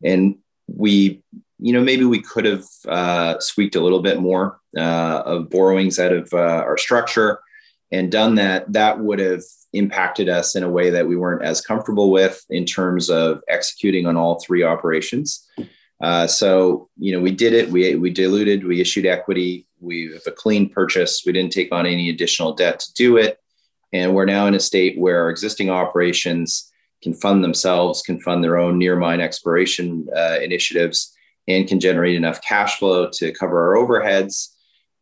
And 0.04 0.38
we, 0.68 1.22
you 1.60 1.74
know, 1.74 1.82
maybe 1.82 2.06
we 2.06 2.22
could 2.22 2.46
have 2.46 2.66
uh, 2.88 3.40
squeaked 3.40 3.76
a 3.76 3.82
little 3.82 4.02
bit 4.02 4.20
more 4.20 4.60
of 4.76 5.50
borrowings 5.50 6.00
out 6.00 6.14
of 6.14 6.34
our 6.34 6.78
structure 6.78 7.40
and 7.92 8.12
done 8.12 8.36
that. 8.36 8.72
That 8.72 9.00
would 9.00 9.20
have 9.20 9.44
impacted 9.74 10.30
us 10.30 10.56
in 10.56 10.64
a 10.64 10.70
way 10.70 10.90
that 10.90 11.08
we 11.08 11.16
weren't 11.16 11.44
as 11.44 11.62
comfortable 11.62 12.12
with 12.12 12.46
in 12.50 12.66
terms 12.66 13.10
of 13.10 13.42
executing 13.48 14.06
on 14.06 14.18
all 14.18 14.40
three 14.40 14.64
operations. 14.64 15.48
Uh, 16.02 16.28
so, 16.28 16.90
you 16.98 17.12
know, 17.12 17.20
we 17.20 17.32
did 17.32 17.54
it. 17.54 17.70
We 17.70 17.96
we 17.96 18.10
diluted. 18.10 18.66
We 18.66 18.82
issued 18.82 19.06
equity. 19.06 19.68
We 19.80 20.12
have 20.14 20.24
a 20.28 20.32
clean 20.32 20.70
purchase. 20.70 21.24
We 21.26 21.32
didn't 21.32 21.52
take 21.52 21.72
on 21.72 21.86
any 21.86 22.10
additional 22.10 22.54
debt 22.54 22.80
to 22.80 22.94
do 22.94 23.18
it 23.18 23.38
and 23.94 24.14
we're 24.14 24.26
now 24.26 24.48
in 24.48 24.56
a 24.56 24.60
state 24.60 24.98
where 24.98 25.22
our 25.24 25.30
existing 25.30 25.70
operations 25.70 26.72
can 27.04 27.14
fund 27.14 27.44
themselves, 27.44 28.02
can 28.02 28.20
fund 28.20 28.44
their 28.44 28.58
own 28.58 28.78
near 28.78 28.96
mine 28.96 29.22
exploration 29.22 30.08
uh, 30.16 30.38
initiatives, 30.42 31.14
and 31.48 31.68
can 31.68 31.80
generate 31.80 32.16
enough 32.16 32.42
cash 32.42 32.78
flow 32.78 33.10
to 33.14 33.32
cover 33.34 33.60
our 33.60 33.76
overheads 33.76 34.51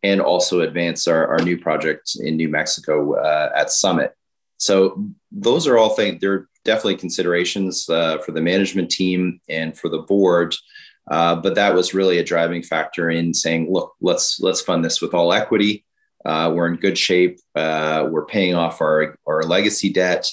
and 0.03 0.21
also 0.21 0.62
advance 0.62 1.07
our, 1.07 1.27
our 1.27 1.39
new 1.39 1.57
project 1.57 2.15
in 2.19 2.38
New 2.38 2.49
Mexico 2.49 3.15
uh, 3.15 3.51
at 3.55 3.71
Summit. 3.71 4.15
So 4.57 5.05
those 5.31 5.67
are 5.67 5.77
all 5.77 5.89
things, 5.89 6.19
they're 6.19 6.47
definitely 6.65 6.97
considerations 6.97 7.89
uh, 7.89 8.17
for 8.19 8.31
the 8.31 8.41
management 8.41 8.91
team 8.91 9.39
and 9.49 9.77
for 9.77 9.89
the 9.89 9.99
board. 9.99 10.55
Uh, 11.09 11.35
but 11.35 11.55
that 11.55 11.73
was 11.73 11.93
really 11.93 12.19
a 12.19 12.23
driving 12.23 12.62
factor 12.62 13.09
in 13.09 13.33
saying, 13.33 13.71
look, 13.71 13.95
let's 13.99 14.39
let's 14.39 14.62
fund 14.62 14.85
this 14.85 15.01
with 15.01 15.13
all 15.13 15.33
equity 15.33 15.83
uh, 16.25 16.51
we're 16.53 16.67
in 16.67 16.75
good 16.75 16.97
shape. 16.97 17.39
Uh, 17.55 18.07
we're 18.09 18.25
paying 18.25 18.55
off 18.55 18.81
our, 18.81 19.15
our 19.25 19.43
legacy 19.43 19.91
debt, 19.91 20.29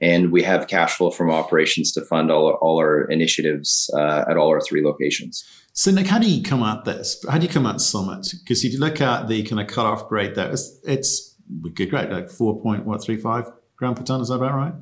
and 0.00 0.30
we 0.30 0.42
have 0.42 0.68
cash 0.68 0.96
flow 0.96 1.10
from 1.10 1.30
operations 1.30 1.92
to 1.92 2.04
fund 2.04 2.30
all, 2.30 2.52
all 2.60 2.78
our 2.78 3.02
initiatives 3.04 3.90
uh, 3.94 4.24
at 4.28 4.36
all 4.36 4.48
our 4.48 4.60
three 4.60 4.84
locations. 4.84 5.44
So, 5.72 5.90
Nick, 5.90 6.06
how 6.06 6.18
do 6.18 6.28
you 6.28 6.42
come 6.42 6.62
at 6.62 6.84
this? 6.84 7.24
How 7.28 7.38
do 7.38 7.46
you 7.46 7.52
come 7.52 7.66
at 7.66 7.80
Summit? 7.80 8.26
Because 8.42 8.64
if 8.64 8.72
you 8.72 8.80
look 8.80 9.00
at 9.00 9.28
the 9.28 9.42
kind 9.44 9.60
of 9.60 9.66
cutoff 9.66 10.08
grade 10.08 10.34
there, 10.34 10.50
it's, 10.50 10.78
it's 10.84 11.36
good 11.72 11.90
grade, 11.90 12.10
like 12.10 12.26
4.35 12.26 13.52
gram 13.76 13.94
per 13.94 14.02
ton. 14.02 14.20
Is 14.20 14.28
that 14.28 14.34
about 14.34 14.54
right? 14.54 14.74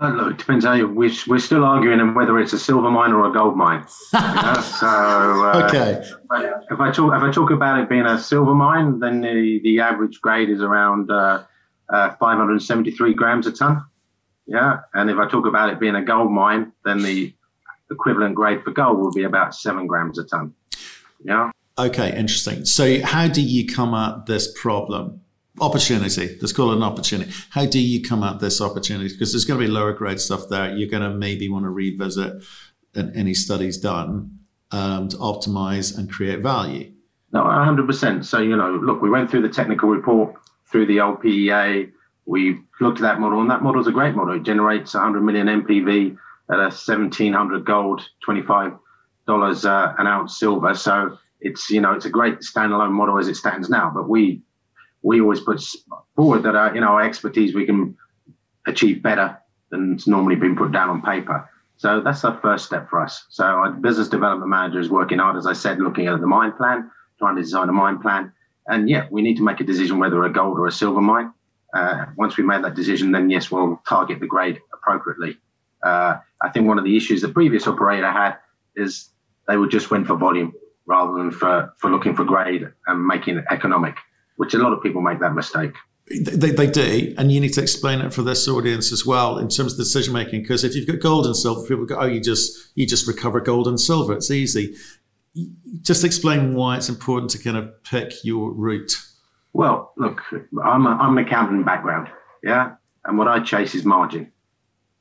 Uh, 0.00 0.10
look, 0.10 0.32
it 0.32 0.38
depends 0.38 0.64
how 0.64 0.74
you. 0.74 0.88
We're, 0.88 1.10
we're 1.26 1.40
still 1.40 1.64
arguing 1.64 1.98
on 2.00 2.14
whether 2.14 2.38
it's 2.38 2.52
a 2.52 2.58
silver 2.58 2.88
mine 2.88 3.12
or 3.12 3.28
a 3.28 3.32
gold 3.32 3.56
mine. 3.56 3.84
You 4.12 4.20
know? 4.20 4.60
so 4.60 4.86
uh, 4.86 5.68
okay, 5.68 6.06
if 6.70 6.80
I 6.80 6.92
talk 6.92 7.16
if 7.16 7.22
I 7.22 7.32
talk 7.32 7.50
about 7.50 7.80
it 7.80 7.88
being 7.88 8.06
a 8.06 8.18
silver 8.18 8.54
mine, 8.54 9.00
then 9.00 9.22
the, 9.22 9.60
the 9.64 9.80
average 9.80 10.20
grade 10.20 10.50
is 10.50 10.62
around 10.62 11.10
uh, 11.10 11.42
uh 11.88 12.10
573 12.20 13.14
grams 13.14 13.48
a 13.48 13.52
ton. 13.52 13.84
Yeah, 14.48 14.80
and 14.94 15.10
if 15.10 15.18
I 15.18 15.28
talk 15.28 15.46
about 15.46 15.70
it 15.70 15.78
being 15.78 15.94
a 15.94 16.02
gold 16.02 16.32
mine, 16.32 16.72
then 16.84 17.02
the 17.02 17.32
equivalent 17.90 18.34
grade 18.34 18.62
for 18.64 18.72
gold 18.72 18.98
will 18.98 19.12
be 19.12 19.22
about 19.24 19.54
seven 19.54 19.86
grams 19.86 20.18
a 20.18 20.24
ton. 20.24 20.54
Yeah. 21.22 21.50
Okay, 21.78 22.16
interesting. 22.16 22.64
So, 22.64 23.00
how 23.02 23.28
do 23.28 23.42
you 23.42 23.66
come 23.72 23.94
at 23.94 24.26
this 24.26 24.52
problem? 24.60 25.20
opportunity. 25.60 26.38
Let's 26.40 26.52
call 26.52 26.72
it 26.72 26.76
an 26.76 26.82
opportunity. 26.82 27.32
How 27.50 27.66
do 27.66 27.80
you 27.80 28.02
come 28.02 28.22
at 28.22 28.40
this 28.40 28.60
opportunity? 28.60 29.08
Because 29.12 29.32
there's 29.32 29.44
going 29.44 29.60
to 29.60 29.66
be 29.66 29.70
lower 29.70 29.92
grade 29.92 30.20
stuff 30.20 30.48
there. 30.48 30.76
You're 30.76 30.88
going 30.88 31.02
to 31.02 31.10
maybe 31.10 31.48
want 31.48 31.64
to 31.64 31.70
revisit 31.70 32.44
any 32.94 33.34
studies 33.34 33.78
done 33.78 34.38
um, 34.70 35.08
to 35.08 35.16
optimize 35.16 35.96
and 35.96 36.10
create 36.10 36.40
value. 36.40 36.92
No, 37.32 37.42
100%. 37.42 38.24
So, 38.24 38.38
you 38.38 38.56
know, 38.56 38.70
look, 38.70 39.02
we 39.02 39.10
went 39.10 39.30
through 39.30 39.42
the 39.42 39.48
technical 39.48 39.88
report 39.88 40.34
through 40.70 40.86
the 40.86 40.98
LPEA. 40.98 41.90
We 42.28 42.60
looked 42.80 42.98
at 42.98 43.02
that 43.02 43.20
model, 43.20 43.40
and 43.40 43.50
that 43.50 43.62
model 43.62 43.80
is 43.80 43.86
a 43.86 43.92
great 43.92 44.14
model. 44.14 44.36
It 44.36 44.42
generates 44.42 44.94
100 44.94 45.22
million 45.22 45.46
NPV 45.46 46.16
at 46.50 46.58
a 46.58 46.70
1700 46.70 47.64
gold, 47.64 48.02
$25 48.26 48.78
uh, 49.28 49.94
an 49.98 50.06
ounce 50.06 50.38
silver. 50.38 50.74
So 50.74 51.18
it's, 51.40 51.70
you 51.70 51.80
know, 51.80 51.92
it's 51.92 52.04
a 52.04 52.10
great 52.10 52.40
standalone 52.40 52.92
model 52.92 53.18
as 53.18 53.28
it 53.28 53.36
stands 53.36 53.68
now. 53.68 53.90
But 53.94 54.08
we 54.08 54.42
we 55.02 55.20
always 55.20 55.40
put 55.40 55.62
forward 56.16 56.42
that 56.42 56.56
our, 56.56 56.70
uh, 56.70 56.74
you 56.74 56.80
know, 56.80 56.88
our 56.88 57.02
expertise 57.02 57.54
we 57.54 57.64
can 57.64 57.96
achieve 58.66 59.02
better 59.02 59.38
than's 59.70 60.06
normally 60.06 60.36
been 60.36 60.56
put 60.56 60.72
down 60.72 60.88
on 60.88 61.02
paper. 61.02 61.48
So 61.76 62.00
that's 62.00 62.22
the 62.22 62.38
first 62.42 62.66
step 62.66 62.90
for 62.90 63.00
us. 63.00 63.26
So 63.30 63.44
our 63.44 63.70
business 63.70 64.08
development 64.08 64.50
manager 64.50 64.80
is 64.80 64.90
working 64.90 65.18
hard, 65.18 65.36
as 65.36 65.46
I 65.46 65.52
said, 65.52 65.78
looking 65.78 66.08
at 66.08 66.20
the 66.20 66.26
mine 66.26 66.52
plan, 66.52 66.90
trying 67.18 67.36
to 67.36 67.42
design 67.42 67.68
a 67.68 67.72
mine 67.72 68.00
plan. 68.00 68.32
And 68.66 68.88
yeah, 68.88 69.06
we 69.10 69.22
need 69.22 69.36
to 69.36 69.44
make 69.44 69.60
a 69.60 69.64
decision 69.64 69.98
whether 69.98 70.22
a 70.24 70.32
gold 70.32 70.58
or 70.58 70.66
a 70.66 70.72
silver 70.72 71.00
mine. 71.00 71.32
Uh, 71.74 72.06
once 72.16 72.36
we 72.36 72.44
made 72.44 72.64
that 72.64 72.74
decision, 72.74 73.12
then 73.12 73.28
yes, 73.30 73.50
we'll 73.50 73.80
target 73.86 74.20
the 74.20 74.26
grade 74.26 74.60
appropriately. 74.72 75.36
Uh, 75.82 76.18
I 76.42 76.48
think 76.50 76.66
one 76.66 76.78
of 76.78 76.84
the 76.84 76.96
issues 76.96 77.20
the 77.20 77.28
previous 77.28 77.66
operator 77.66 78.10
had 78.10 78.36
is 78.74 79.10
they 79.46 79.56
would 79.56 79.70
just 79.70 79.90
went 79.90 80.06
for 80.06 80.16
volume 80.16 80.52
rather 80.86 81.12
than 81.12 81.30
for, 81.30 81.72
for 81.78 81.90
looking 81.90 82.16
for 82.16 82.24
grade 82.24 82.66
and 82.86 83.06
making 83.06 83.36
it 83.36 83.44
economic. 83.50 83.96
which 84.38 84.54
a 84.54 84.58
lot 84.58 84.72
of 84.72 84.82
people 84.82 85.02
make 85.02 85.20
that 85.20 85.34
mistake. 85.34 85.74
They, 86.08 86.52
they 86.52 86.66
do, 86.66 87.14
and 87.18 87.30
you 87.30 87.38
need 87.38 87.52
to 87.52 87.60
explain 87.60 88.00
it 88.00 88.14
for 88.14 88.22
this 88.22 88.48
audience 88.48 88.92
as 88.92 89.04
well 89.04 89.36
in 89.36 89.48
terms 89.48 89.72
of 89.72 89.78
decision 89.78 90.14
making. 90.14 90.40
Because 90.40 90.64
if 90.64 90.74
you've 90.74 90.86
got 90.86 91.00
gold 91.00 91.26
and 91.26 91.36
silver, 91.36 91.66
people 91.66 91.84
go, 91.84 91.98
"Oh, 91.98 92.06
you 92.06 92.18
just 92.18 92.70
you 92.74 92.86
just 92.86 93.06
recover 93.06 93.40
gold 93.40 93.68
and 93.68 93.78
silver. 93.78 94.14
It's 94.14 94.30
easy." 94.30 94.74
Just 95.82 96.04
explain 96.04 96.54
why 96.54 96.78
it's 96.78 96.88
important 96.88 97.30
to 97.32 97.38
kind 97.38 97.58
of 97.58 97.82
pick 97.84 98.24
your 98.24 98.52
route. 98.52 98.92
Well, 99.52 99.92
look, 99.96 100.22
I'm 100.64 100.86
a, 100.86 100.90
I'm 100.90 101.18
an 101.18 101.24
accountant 101.24 101.66
background, 101.66 102.08
yeah, 102.42 102.74
and 103.04 103.18
what 103.18 103.28
I 103.28 103.40
chase 103.40 103.74
is 103.74 103.84
margin 103.84 104.32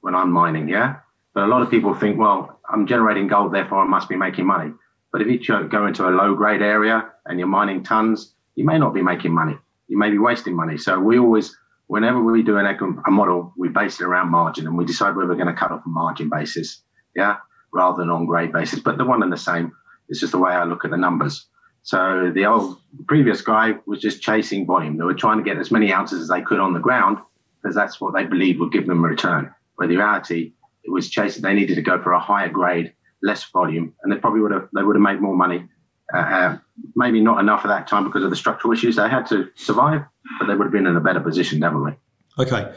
when 0.01 0.15
I'm 0.15 0.31
mining, 0.31 0.69
yeah. 0.69 0.97
But 1.33 1.43
a 1.43 1.47
lot 1.47 1.61
of 1.61 1.69
people 1.69 1.93
think, 1.93 2.17
well, 2.17 2.59
I'm 2.69 2.87
generating 2.87 3.27
gold, 3.27 3.53
therefore 3.53 3.79
I 3.79 3.87
must 3.87 4.09
be 4.09 4.15
making 4.15 4.47
money. 4.47 4.73
But 5.11 5.21
if 5.21 5.27
you 5.27 5.63
go 5.69 5.85
into 5.85 6.07
a 6.07 6.11
low 6.11 6.33
grade 6.35 6.61
area 6.61 7.09
and 7.25 7.37
you're 7.37 7.47
mining 7.47 7.83
tons, 7.83 8.33
you 8.55 8.65
may 8.65 8.79
not 8.79 8.93
be 8.93 9.01
making 9.01 9.33
money 9.33 9.57
you 9.87 9.97
may 9.97 10.11
be 10.11 10.17
wasting 10.17 10.55
money. 10.55 10.77
So 10.77 10.99
we 10.99 11.17
always, 11.17 11.55
whenever 11.87 12.21
we 12.21 12.43
do 12.43 12.57
an 12.57 12.65
a 12.65 13.11
model, 13.11 13.53
we 13.57 13.69
base 13.69 13.99
it 13.99 14.05
around 14.05 14.29
margin 14.29 14.67
and 14.67 14.77
we 14.77 14.85
decide 14.85 15.15
where 15.15 15.25
we're 15.25 15.35
going 15.35 15.47
to 15.47 15.53
cut 15.53 15.71
off 15.71 15.85
a 15.85 15.89
margin 15.89 16.29
basis, 16.29 16.81
yeah, 17.15 17.37
rather 17.73 17.97
than 17.97 18.09
on 18.09 18.25
grade 18.25 18.51
basis. 18.51 18.79
But 18.79 18.97
the 18.97 19.05
one 19.05 19.23
and 19.23 19.31
the 19.31 19.37
same. 19.37 19.71
It's 20.09 20.19
just 20.19 20.31
the 20.31 20.37
way 20.37 20.51
I 20.51 20.63
look 20.63 20.85
at 20.85 20.91
the 20.91 20.97
numbers. 20.97 21.47
So 21.87 22.31
the 22.35 22.45
old 22.45 22.81
previous 23.07 23.39
guy 23.39 23.75
was 23.85 24.01
just 24.01 24.21
chasing 24.21 24.65
volume. 24.65 24.97
They 24.97 25.05
were 25.05 25.13
trying 25.13 25.37
to 25.37 25.43
get 25.43 25.57
as 25.57 25.71
many 25.71 25.93
ounces 25.93 26.21
as 26.21 26.27
they 26.27 26.41
could 26.41 26.59
on 26.59 26.73
the 26.73 26.81
ground 26.81 27.19
because 27.61 27.75
that's 27.75 28.01
what 28.01 28.13
they 28.13 28.25
believed 28.25 28.59
would 28.59 28.73
give 28.73 28.87
them 28.87 29.05
a 29.05 29.07
return. 29.07 29.55
But 29.77 29.87
the 29.87 29.95
reality, 29.95 30.51
it 30.83 30.91
was 30.91 31.09
chasing. 31.09 31.43
They 31.43 31.53
needed 31.53 31.75
to 31.75 31.81
go 31.81 32.03
for 32.03 32.11
a 32.11 32.19
higher 32.19 32.49
grade, 32.49 32.91
less 33.23 33.45
volume, 33.45 33.93
and 34.03 34.11
they 34.11 34.17
probably 34.17 34.41
would 34.41 34.51
have 34.51 34.67
they 34.75 34.83
would 34.83 34.97
have 34.97 35.01
made 35.01 35.21
more 35.21 35.33
money 35.33 35.69
uh, 36.13 36.17
uh, 36.17 36.57
maybe 36.93 37.21
not 37.21 37.39
enough 37.39 37.63
at 37.63 37.69
that 37.69 37.87
time 37.87 38.03
because 38.03 38.23
of 38.23 38.31
the 38.31 38.35
structural 38.35 38.73
issues 38.73 38.97
they 38.97 39.07
had 39.07 39.25
to 39.27 39.49
survive, 39.55 40.03
but 40.39 40.47
they 40.47 40.55
would 40.55 40.65
have 40.65 40.73
been 40.73 40.87
in 40.87 40.95
a 40.97 41.01
better 41.01 41.21
position, 41.21 41.61
definitely. 41.61 41.95
Okay. 42.37 42.73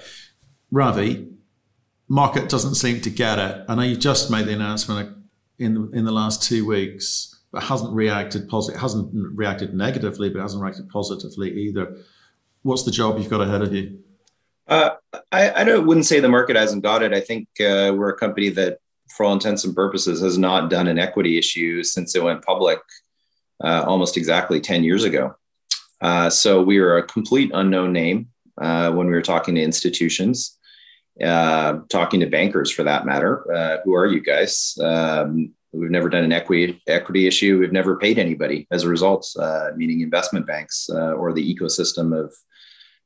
Ravi, 0.71 1.29
market 2.09 2.49
doesn't 2.49 2.77
seem 2.77 3.01
to 3.01 3.11
get 3.11 3.39
it. 3.39 3.65
I 3.69 3.75
know 3.75 3.83
you've 3.83 3.99
just 3.99 4.31
made 4.31 4.47
the 4.47 4.53
announcement 4.53 5.17
in 5.59 5.75
the, 5.75 5.99
in 5.99 6.05
the 6.05 6.13
last 6.13 6.43
two 6.43 6.65
weeks, 6.65 7.40
but 7.53 7.63
hasn't 7.63 7.93
reacted 7.93 8.49
positive, 8.49 8.81
hasn't 8.81 9.11
reacted 9.13 9.75
negatively, 9.75 10.31
but 10.31 10.41
hasn't 10.41 10.63
reacted 10.63 10.89
positively 10.89 11.51
either. 11.51 11.97
What's 12.63 12.85
the 12.85 12.91
job 12.91 13.19
you've 13.19 13.31
got 13.31 13.41
ahead 13.41 13.63
of 13.63 13.73
you? 13.73 14.01
Uh, 14.69 14.91
I, 15.33 15.51
I 15.63 15.65
don't, 15.65 15.87
wouldn't 15.87 16.07
say 16.07 16.21
the 16.21 16.29
market 16.29 16.57
hasn't 16.57 16.85
got 16.85 17.03
it. 17.03 17.13
I 17.13 17.21
think 17.21 17.49
uh, 17.61 17.93
we're 17.97 18.11
a 18.11 18.17
company 18.17 18.51
that, 18.51 18.79
for 19.09 19.27
all 19.27 19.33
intents 19.33 19.65
and 19.65 19.75
purposes, 19.75 20.21
has 20.21 20.39
not 20.39 20.71
done 20.71 20.87
an 20.87 20.99
equity 20.99 21.39
issue 21.39 21.83
since 21.83 22.15
it 22.15 22.23
went 22.23 22.45
public 22.45 22.79
uh, 23.65 23.85
almost 23.87 24.17
exactly 24.17 24.61
10 24.61 24.85
years 24.85 25.03
ago. 25.03 25.35
Uh, 26.01 26.31
so 26.31 26.63
we 26.63 26.79
were 26.79 26.99
a 26.99 27.03
complete 27.03 27.51
unknown 27.53 27.93
name 27.93 28.29
uh, 28.61 28.93
when 28.93 29.07
we 29.07 29.13
were 29.13 29.23
talking 29.23 29.57
to 29.57 29.61
institutions, 29.61 30.57
uh, 31.23 31.81
talking 31.89 32.21
to 32.21 32.27
bankers 32.27 32.71
for 32.71 32.85
that 32.85 33.05
matter. 33.05 33.81
Who 33.85 33.95
are 33.95 34.07
you 34.07 34.21
guys? 34.21 34.79
Um, 34.81 35.53
we've 35.73 35.91
never 35.91 36.09
done 36.09 36.25
an 36.25 36.33
equity 36.33 36.83
equity 36.87 37.27
issue. 37.27 37.59
We've 37.59 37.73
never 37.73 37.97
paid 37.97 38.19
anybody 38.19 38.67
as 38.71 38.85
a 38.85 38.89
result, 38.89 39.29
uh, 39.39 39.71
meaning 39.77 40.01
investment 40.01 40.47
banks 40.47 40.89
or 40.91 41.33
the 41.33 41.55
ecosystem 41.55 42.19
of 42.19 42.35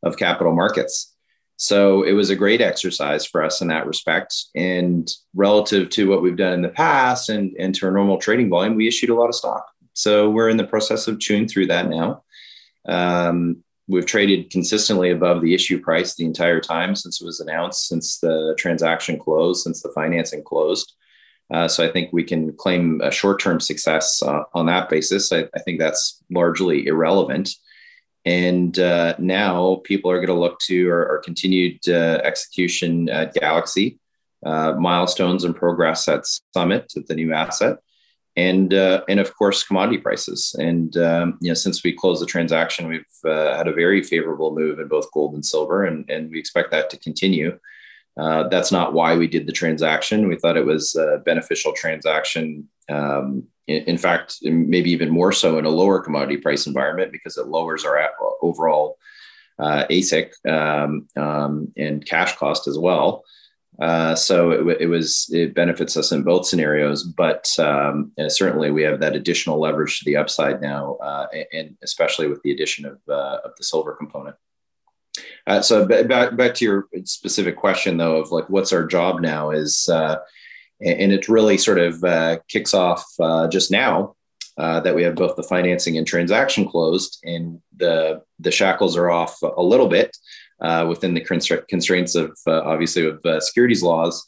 of 0.02 0.16
capital 0.16 0.54
markets. 0.54 1.14
So 1.56 2.02
it 2.02 2.12
was 2.12 2.30
a 2.30 2.36
great 2.36 2.60
exercise 2.60 3.24
for 3.24 3.42
us 3.42 3.60
in 3.60 3.68
that 3.68 3.86
respect. 3.86 4.34
And 4.54 5.10
relative 5.34 5.88
to 5.90 6.08
what 6.08 6.22
we've 6.22 6.36
done 6.36 6.52
in 6.52 6.62
the 6.62 6.68
past 6.68 7.28
and, 7.28 7.54
and 7.58 7.74
to 7.76 7.86
our 7.86 7.92
normal 7.92 8.18
trading 8.18 8.50
volume, 8.50 8.74
we 8.74 8.88
issued 8.88 9.10
a 9.10 9.14
lot 9.14 9.28
of 9.28 9.34
stock. 9.34 9.64
So 9.92 10.28
we're 10.30 10.48
in 10.48 10.56
the 10.56 10.66
process 10.66 11.06
of 11.06 11.20
chewing 11.20 11.46
through 11.46 11.68
that 11.68 11.88
now. 11.88 12.24
Um, 12.86 13.62
we've 13.86 14.06
traded 14.06 14.50
consistently 14.50 15.10
above 15.10 15.42
the 15.42 15.54
issue 15.54 15.80
price 15.80 16.14
the 16.14 16.24
entire 16.24 16.60
time 16.60 16.96
since 16.96 17.20
it 17.20 17.24
was 17.24 17.40
announced, 17.40 17.86
since 17.86 18.18
the 18.18 18.54
transaction 18.58 19.18
closed, 19.18 19.62
since 19.62 19.80
the 19.80 19.92
financing 19.94 20.42
closed. 20.42 20.94
Uh, 21.52 21.68
so 21.68 21.84
I 21.84 21.92
think 21.92 22.12
we 22.12 22.24
can 22.24 22.52
claim 22.54 23.00
a 23.02 23.10
short-term 23.10 23.60
success 23.60 24.22
uh, 24.22 24.44
on 24.54 24.66
that 24.66 24.88
basis. 24.88 25.30
I, 25.30 25.46
I, 25.54 25.60
think 25.60 25.78
that's 25.78 26.22
largely 26.30 26.86
irrelevant. 26.86 27.50
And 28.24 28.78
uh, 28.78 29.14
now 29.18 29.82
people 29.84 30.10
are 30.10 30.16
going 30.16 30.28
to 30.28 30.40
look 30.40 30.58
to 30.60 30.88
our, 30.88 31.08
our 31.08 31.18
continued 31.18 31.86
uh, 31.86 32.20
execution 32.24 33.10
at 33.10 33.34
Galaxy, 33.34 33.98
uh, 34.46 34.72
milestones 34.72 35.44
and 35.44 35.54
progress 35.54 36.08
at 36.08 36.24
Summit, 36.54 36.92
at 36.96 37.06
the 37.06 37.14
new 37.14 37.34
asset, 37.34 37.76
and 38.36 38.72
uh, 38.72 39.02
and 39.10 39.20
of 39.20 39.36
course 39.36 39.62
commodity 39.62 39.98
prices. 39.98 40.56
And 40.58 40.96
um, 40.96 41.38
you 41.42 41.48
know, 41.48 41.54
since 41.54 41.84
we 41.84 41.92
closed 41.92 42.22
the 42.22 42.26
transaction, 42.26 42.88
we've 42.88 43.04
had 43.22 43.68
a 43.68 43.74
very 43.74 44.02
favorable 44.02 44.54
move 44.54 44.78
in 44.78 44.88
both 44.88 45.12
gold 45.12 45.34
and 45.34 45.44
silver, 45.44 45.84
and 45.84 46.08
and 46.08 46.30
we 46.30 46.38
expect 46.38 46.70
that 46.70 46.88
to 46.90 46.98
continue. 46.98 47.58
Uh, 48.16 48.48
that's 48.48 48.70
not 48.70 48.92
why 48.92 49.16
we 49.16 49.26
did 49.26 49.46
the 49.46 49.52
transaction. 49.52 50.28
We 50.28 50.36
thought 50.36 50.56
it 50.56 50.66
was 50.66 50.94
a 50.94 51.18
beneficial 51.24 51.72
transaction. 51.72 52.68
Um, 52.88 53.48
in, 53.66 53.82
in, 53.84 53.98
fact, 53.98 54.38
maybe 54.42 54.90
even 54.90 55.10
more 55.10 55.32
so 55.32 55.58
in 55.58 55.64
a 55.64 55.70
lower 55.70 56.00
commodity 56.00 56.36
price 56.36 56.66
environment 56.66 57.12
because 57.12 57.36
it 57.36 57.48
lowers 57.48 57.84
our 57.84 58.10
overall 58.42 58.98
uh, 59.58 59.84
AISC 59.90 60.30
um, 60.48 61.08
um, 61.16 61.72
and 61.76 62.04
cash 62.06 62.36
cost 62.36 62.68
as 62.68 62.78
well. 62.78 63.24
Uh, 63.80 64.14
so 64.14 64.52
it, 64.52 64.82
it, 64.82 64.86
was 64.86 65.28
it 65.32 65.54
benefits 65.54 65.96
us 65.96 66.12
in 66.12 66.22
both 66.22 66.46
scenarios, 66.46 67.02
but 67.02 67.48
um, 67.58 68.12
certainly 68.28 68.70
we 68.70 68.82
have 68.82 69.00
that 69.00 69.16
additional 69.16 69.58
leverage 69.58 69.98
to 69.98 70.04
the 70.04 70.16
upside 70.16 70.60
now, 70.60 70.94
uh, 70.96 71.26
and 71.52 71.76
especially 71.82 72.28
with 72.28 72.40
the 72.42 72.52
addition 72.52 72.86
of, 72.86 72.98
uh, 73.08 73.38
of 73.44 73.50
the 73.56 73.64
silver 73.64 73.92
component. 73.94 74.36
Uh, 75.46 75.60
so 75.60 75.86
back 75.86 76.36
back 76.36 76.54
to 76.54 76.64
your 76.64 76.88
specific 77.04 77.56
question 77.56 77.96
though 77.96 78.16
of 78.16 78.32
like 78.32 78.48
what's 78.48 78.72
our 78.72 78.84
job 78.84 79.20
now 79.20 79.50
is, 79.50 79.88
uh, 79.88 80.16
and 80.80 81.12
it 81.12 81.28
really 81.28 81.56
sort 81.56 81.78
of 81.78 82.02
uh, 82.04 82.38
kicks 82.48 82.74
off 82.74 83.04
just 83.50 83.70
now 83.70 84.14
that 84.56 84.94
we 84.94 85.02
have 85.02 85.14
both 85.14 85.36
the 85.36 85.42
financing 85.42 85.98
and 85.98 86.06
transaction 86.06 86.66
closed, 86.66 87.20
and 87.24 87.60
the 87.76 88.22
the 88.40 88.50
shackles 88.50 88.96
are 88.96 89.10
off 89.10 89.40
a 89.42 89.62
little 89.62 89.88
bit 89.88 90.16
uh, 90.60 90.86
within 90.88 91.14
the 91.14 91.20
constraints 91.68 92.14
of 92.14 92.36
uh, 92.46 92.62
obviously 92.62 93.06
of 93.06 93.24
uh, 93.26 93.40
securities 93.40 93.82
laws 93.82 94.26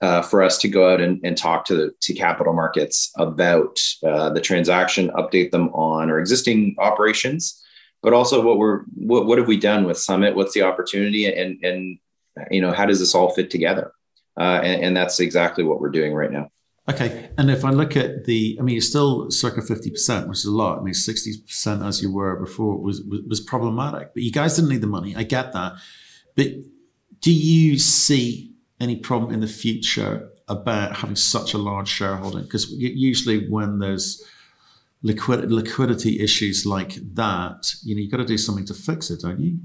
uh, 0.00 0.22
for 0.22 0.42
us 0.42 0.58
to 0.58 0.68
go 0.68 0.92
out 0.92 1.00
and, 1.00 1.20
and 1.24 1.36
talk 1.36 1.64
to 1.64 1.74
the, 1.74 1.94
to 2.00 2.14
capital 2.14 2.52
markets 2.52 3.12
about 3.16 3.78
uh, 4.06 4.30
the 4.30 4.40
transaction, 4.40 5.10
update 5.10 5.50
them 5.50 5.68
on 5.70 6.10
our 6.10 6.18
existing 6.18 6.74
operations, 6.78 7.62
but 8.04 8.12
also 8.12 8.40
what 8.40 8.58
we're 8.58 8.82
what, 8.94 9.26
what 9.26 9.38
have 9.38 9.48
we 9.48 9.58
done 9.58 9.84
with 9.84 9.98
Summit? 9.98 10.36
What's 10.36 10.52
the 10.52 10.62
opportunity, 10.62 11.26
and 11.26 11.58
and 11.64 11.98
you 12.50 12.60
know 12.60 12.70
how 12.70 12.86
does 12.86 13.00
this 13.00 13.14
all 13.14 13.30
fit 13.30 13.50
together? 13.50 13.90
Uh, 14.38 14.60
and, 14.62 14.84
and 14.84 14.96
that's 14.96 15.18
exactly 15.18 15.64
what 15.64 15.80
we're 15.80 15.90
doing 15.90 16.12
right 16.12 16.30
now. 16.30 16.50
Okay, 16.86 17.30
and 17.38 17.50
if 17.50 17.64
I 17.64 17.70
look 17.70 17.96
at 17.96 18.26
the, 18.26 18.58
I 18.60 18.62
mean, 18.62 18.74
you're 18.74 18.82
still 18.82 19.30
circa 19.30 19.62
fifty 19.62 19.90
percent, 19.90 20.28
which 20.28 20.38
is 20.38 20.44
a 20.44 20.50
lot. 20.50 20.78
I 20.78 20.82
mean, 20.82 20.92
sixty 20.92 21.32
percent 21.46 21.82
as 21.82 22.02
you 22.02 22.12
were 22.12 22.38
before 22.38 22.76
was, 22.76 23.00
was, 23.02 23.20
was 23.26 23.40
problematic. 23.40 24.12
But 24.12 24.22
you 24.22 24.30
guys 24.30 24.54
didn't 24.54 24.70
need 24.70 24.82
the 24.82 24.86
money. 24.86 25.16
I 25.16 25.22
get 25.22 25.54
that. 25.54 25.72
But 26.36 26.48
do 27.20 27.32
you 27.32 27.78
see 27.78 28.52
any 28.80 28.96
problem 28.96 29.32
in 29.32 29.40
the 29.40 29.46
future 29.46 30.28
about 30.46 30.94
having 30.96 31.16
such 31.16 31.54
a 31.54 31.58
large 31.58 31.88
shareholding? 31.88 32.42
Because 32.42 32.70
usually 32.70 33.48
when 33.48 33.78
there's 33.78 34.22
liquid, 35.04 35.52
liquidity 35.52 36.18
issues 36.18 36.66
like 36.66 36.94
that, 37.14 37.72
you 37.84 37.94
know, 37.94 38.00
you've 38.00 38.10
got 38.10 38.16
to 38.16 38.24
do 38.24 38.38
something 38.38 38.64
to 38.64 38.74
fix 38.74 39.10
it, 39.10 39.20
don't 39.20 39.38
you? 39.38 39.58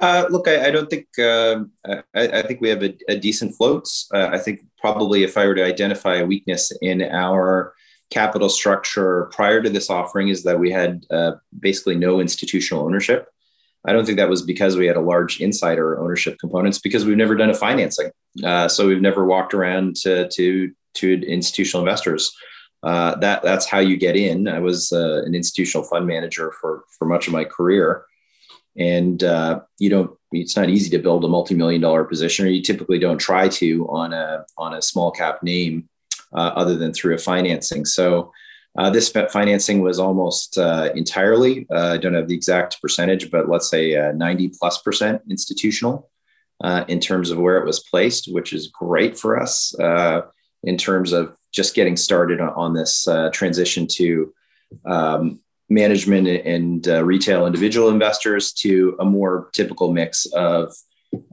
Uh, 0.00 0.26
look, 0.28 0.48
I, 0.48 0.66
I, 0.66 0.70
don't 0.70 0.90
think 0.90 1.06
uh, 1.18 1.60
I, 1.86 2.02
I, 2.14 2.42
think 2.42 2.60
we 2.60 2.68
have 2.68 2.82
a, 2.82 2.94
a 3.08 3.16
decent 3.16 3.54
floats. 3.54 4.08
Uh, 4.12 4.28
I 4.32 4.38
think 4.38 4.66
probably 4.76 5.22
if 5.22 5.38
I 5.38 5.46
were 5.46 5.54
to 5.54 5.64
identify 5.64 6.16
a 6.16 6.26
weakness 6.26 6.72
in 6.82 7.00
our 7.00 7.72
capital 8.10 8.48
structure 8.48 9.30
prior 9.32 9.62
to 9.62 9.70
this 9.70 9.88
offering 9.88 10.28
is 10.28 10.42
that 10.42 10.58
we 10.58 10.72
had 10.72 11.06
uh, 11.10 11.32
basically 11.60 11.94
no 11.94 12.20
institutional 12.20 12.84
ownership. 12.84 13.28
I 13.86 13.92
don't 13.92 14.04
think 14.04 14.18
that 14.18 14.28
was 14.28 14.42
because 14.42 14.76
we 14.76 14.86
had 14.86 14.96
a 14.96 15.00
large 15.00 15.40
insider 15.40 16.00
ownership 16.00 16.38
components 16.40 16.80
because 16.80 17.04
we've 17.04 17.16
never 17.16 17.36
done 17.36 17.50
a 17.50 17.54
financing. 17.54 18.10
Uh, 18.42 18.66
so 18.66 18.88
we've 18.88 19.00
never 19.00 19.24
walked 19.24 19.54
around 19.54 19.94
to 19.96 20.28
to, 20.30 20.72
to 20.94 21.26
institutional 21.26 21.86
investors. 21.86 22.34
Uh, 22.84 23.14
that 23.16 23.42
that's 23.42 23.66
how 23.66 23.78
you 23.78 23.96
get 23.96 24.14
in. 24.14 24.46
I 24.46 24.58
was 24.58 24.92
an 24.92 25.34
institutional 25.34 25.86
fund 25.86 26.06
manager 26.06 26.52
for 26.60 26.84
for 26.98 27.06
much 27.06 27.26
of 27.26 27.32
my 27.32 27.44
career. 27.44 28.04
And 28.76 29.22
uh, 29.22 29.60
you 29.78 29.88
don't 29.88 30.10
it's 30.32 30.56
not 30.56 30.68
easy 30.68 30.90
to 30.90 30.98
build 30.98 31.24
a 31.24 31.28
multi-million 31.28 31.80
dollar 31.80 32.04
position 32.04 32.44
or 32.44 32.50
you 32.50 32.60
typically 32.60 32.98
don't 32.98 33.18
try 33.18 33.48
to 33.48 33.88
on 33.88 34.12
a 34.12 34.44
on 34.58 34.74
a 34.74 34.82
small 34.82 35.10
cap 35.10 35.42
name 35.42 35.88
uh, 36.34 36.52
other 36.56 36.76
than 36.76 36.92
through 36.92 37.14
a 37.14 37.18
financing. 37.18 37.84
So 37.84 38.32
uh, 38.76 38.90
this 38.90 39.08
financing 39.08 39.80
was 39.80 40.00
almost 40.00 40.58
uh, 40.58 40.90
entirely 40.96 41.64
uh, 41.70 41.92
i 41.92 41.96
don't 41.96 42.14
have 42.14 42.26
the 42.26 42.34
exact 42.34 42.80
percentage 42.82 43.30
but 43.30 43.48
let's 43.48 43.70
say 43.70 43.94
uh, 43.94 44.10
90 44.10 44.50
plus 44.58 44.82
percent 44.82 45.22
institutional 45.30 46.10
in 46.88 46.98
terms 46.98 47.30
of 47.30 47.38
where 47.38 47.58
it 47.58 47.66
was 47.66 47.84
placed 47.88 48.32
which 48.32 48.52
is 48.52 48.68
great 48.68 49.16
for 49.16 49.40
us 49.40 49.74
in 50.64 50.76
terms 50.76 51.12
of 51.12 51.36
just 51.52 51.74
getting 51.74 51.96
started 51.96 52.40
on, 52.40 52.74
this 52.74 53.06
transition 53.32 53.86
to 53.86 54.34
um, 54.84 55.40
management 55.68 56.28
and 56.28 56.88
uh, 56.88 57.04
retail 57.04 57.46
individual 57.46 57.88
investors 57.88 58.52
to 58.52 58.96
a 59.00 59.04
more 59.04 59.50
typical 59.52 59.92
mix 59.92 60.26
of 60.34 60.72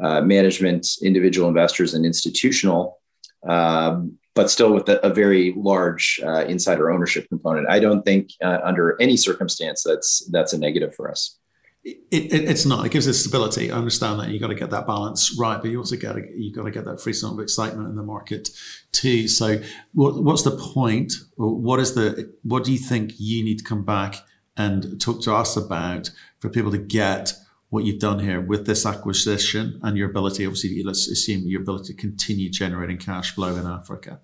uh, 0.02 0.22
management, 0.22 0.88
individual 1.02 1.48
investors, 1.48 1.94
and 1.94 2.06
institutional, 2.06 3.00
um, 3.48 4.18
but 4.36 4.50
still 4.50 4.74
with 4.74 4.88
a, 4.90 5.06
a 5.06 5.14
very 5.14 5.54
large 5.58 6.22
uh, 6.24 6.46
insider 6.46 6.92
ownership 6.92 7.28
component. 7.30 7.68
I 7.70 7.80
don't 7.80 8.04
think 8.04 8.30
uh, 8.44 8.60
under 8.64 9.02
any 9.02 9.18
circumstance 9.18 9.84
that's 9.84 10.26
that's 10.32 10.54
a 10.54 10.58
negative 10.58 10.96
for 10.96 11.10
us. 11.10 11.38
It, 11.84 11.98
it, 12.12 12.50
it's 12.50 12.66
not. 12.66 12.86
It 12.86 12.92
gives 12.92 13.08
it 13.08 13.14
stability. 13.14 13.72
I 13.72 13.78
understand 13.78 14.20
that 14.20 14.30
you've 14.30 14.42
got 14.42 14.50
to 14.50 14.56
get 14.56 14.70
that 14.70 14.86
balance 14.86 15.36
right, 15.40 15.60
but 15.60 15.72
you 15.72 15.80
also 15.80 15.98
got 15.98 16.14
to 16.14 16.22
you 16.32 16.54
got 16.54 16.64
to 16.64 16.72
get 16.72 16.86
that 16.86 17.02
free 17.02 17.14
sort 17.14 17.34
of 17.34 17.40
excitement 17.40 17.90
in 17.90 17.96
the 17.96 18.04
market 18.04 18.50
too. 18.92 19.28
So, 19.28 19.62
what, 19.94 20.24
what's 20.24 20.44
the 20.44 20.52
point? 20.52 21.14
What 21.38 21.80
is 21.80 21.96
the 21.96 22.32
what 22.44 22.64
do 22.64 22.72
you 22.72 22.78
think 22.78 23.14
you 23.18 23.44
need 23.44 23.58
to 23.60 23.64
come 23.64 23.84
back 23.84 24.18
and 24.58 25.02
talk 25.02 25.24
to 25.24 25.34
us 25.34 25.58
about 25.58 26.12
for 26.40 26.50
people 26.50 26.72
to 26.72 26.78
get 26.78 27.34
what 27.70 27.84
you've 27.84 28.00
done 28.00 28.20
here 28.20 28.42
with 28.42 28.68
this 28.68 28.86
acquisition 28.86 29.80
and 29.82 29.98
your 29.98 30.12
ability? 30.12 30.46
Obviously, 30.46 30.84
let's 30.84 31.08
assume 31.08 31.48
your 31.48 31.62
ability 31.62 31.94
to 31.96 32.00
continue 32.00 32.52
generating 32.52 32.98
cash 32.98 33.34
flow 33.34 33.56
in 33.56 33.66
Africa. 33.66 34.20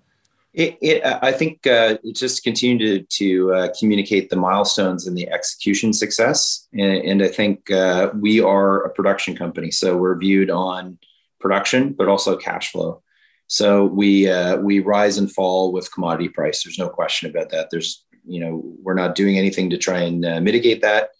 It, 0.54 0.78
it, 0.80 1.04
I 1.04 1.30
think 1.30 1.66
uh, 1.66 1.98
just 2.14 2.42
continue 2.42 2.78
to, 2.78 3.02
to 3.02 3.52
uh, 3.52 3.68
communicate 3.78 4.30
the 4.30 4.36
milestones 4.36 5.06
and 5.06 5.16
the 5.16 5.28
execution 5.30 5.92
success. 5.92 6.66
And, 6.72 7.04
and 7.04 7.22
I 7.22 7.28
think 7.28 7.70
uh, 7.70 8.10
we 8.14 8.40
are 8.40 8.82
a 8.82 8.90
production 8.90 9.36
company, 9.36 9.70
so 9.70 9.96
we're 9.96 10.18
viewed 10.18 10.50
on 10.50 10.98
production, 11.38 11.92
but 11.92 12.08
also 12.08 12.36
cash 12.36 12.72
flow. 12.72 13.02
So 13.46 13.84
we 13.84 14.28
uh, 14.28 14.56
we 14.58 14.80
rise 14.80 15.16
and 15.16 15.30
fall 15.30 15.72
with 15.72 15.92
commodity 15.92 16.28
price. 16.28 16.64
There's 16.64 16.78
no 16.78 16.88
question 16.88 17.30
about 17.30 17.50
that. 17.50 17.68
There's 17.70 18.04
you 18.26 18.40
know 18.40 18.62
we're 18.82 18.94
not 18.94 19.14
doing 19.14 19.38
anything 19.38 19.70
to 19.70 19.78
try 19.78 20.00
and 20.00 20.24
uh, 20.24 20.40
mitigate 20.40 20.82
that. 20.82 21.10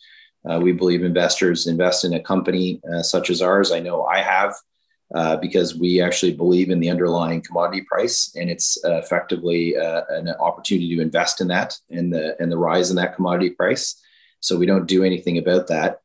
Uh, 0.48 0.58
we 0.60 0.72
believe 0.72 1.04
investors 1.04 1.66
invest 1.66 2.04
in 2.04 2.12
a 2.14 2.20
company 2.20 2.80
such 3.02 3.28
as 3.28 3.42
ours. 3.42 3.72
I 3.72 3.80
know 3.80 4.04
I 4.04 4.20
have 4.20 4.54
uh, 5.14 5.36
because 5.36 5.74
we 5.74 6.02
actually 6.02 6.34
believe 6.34 6.70
in 6.70 6.80
the 6.80 6.90
underlying 6.90 7.40
commodity 7.40 7.82
price, 7.82 8.34
and 8.36 8.50
it's 8.50 8.78
uh, 8.84 8.96
effectively 8.96 9.76
uh, 9.76 10.02
an 10.10 10.28
opportunity 10.40 10.94
to 10.94 11.02
invest 11.02 11.40
in 11.40 11.48
that 11.48 11.78
and 11.90 12.12
the 12.12 12.36
and 12.40 12.52
the 12.52 12.58
rise 12.58 12.90
in 12.90 12.96
that 12.96 13.16
commodity 13.16 13.50
price. 13.50 14.00
So 14.40 14.56
we 14.56 14.66
don't 14.66 14.86
do 14.86 15.04
anything 15.04 15.38
about 15.38 15.68
that, 15.68 16.00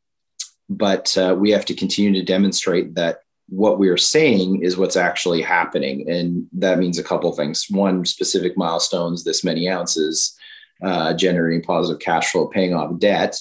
but 0.69 1.15
uh, 1.17 1.35
we 1.37 1.51
have 1.51 1.65
to 1.65 1.75
continue 1.75 2.13
to 2.13 2.23
demonstrate 2.23 2.95
that 2.95 3.19
what 3.49 3.77
we 3.77 3.89
are 3.89 3.97
saying 3.97 4.63
is 4.63 4.77
what's 4.77 4.95
actually 4.95 5.41
happening, 5.41 6.09
and 6.09 6.47
that 6.53 6.79
means 6.79 6.97
a 6.97 7.03
couple 7.03 7.31
things. 7.33 7.67
One, 7.69 8.05
specific 8.05 8.57
milestones, 8.57 9.23
this 9.23 9.43
many 9.43 9.69
ounces, 9.69 10.35
uh, 10.81 11.13
generating 11.13 11.61
positive 11.61 12.01
cash 12.01 12.31
flow, 12.31 12.47
paying 12.47 12.73
off 12.73 12.97
debt 12.99 13.37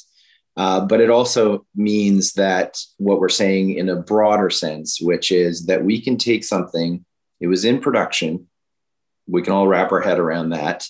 uh, 0.57 0.85
but 0.85 1.01
it 1.01 1.11
also 1.11 1.67
means 1.75 2.35
that 2.35 2.79
what 2.99 3.21
we're 3.21 3.29
saying 3.29 3.75
in 3.75 3.89
a 3.89 3.97
broader 3.97 4.51
sense, 4.51 5.01
which 5.01 5.33
is 5.33 5.67
that 5.67 5.85
we 5.85 6.01
can 6.01 6.19
take 6.19 6.45
something, 6.45 7.05
it 7.41 7.47
was 7.47 7.65
in 7.65 7.81
production, 7.81 8.47
we 9.27 9.43
can 9.43 9.53
all 9.53 9.67
wrap 9.67 9.93
our 9.93 10.01
head 10.01 10.19
around 10.19 10.51
that. 10.51 10.85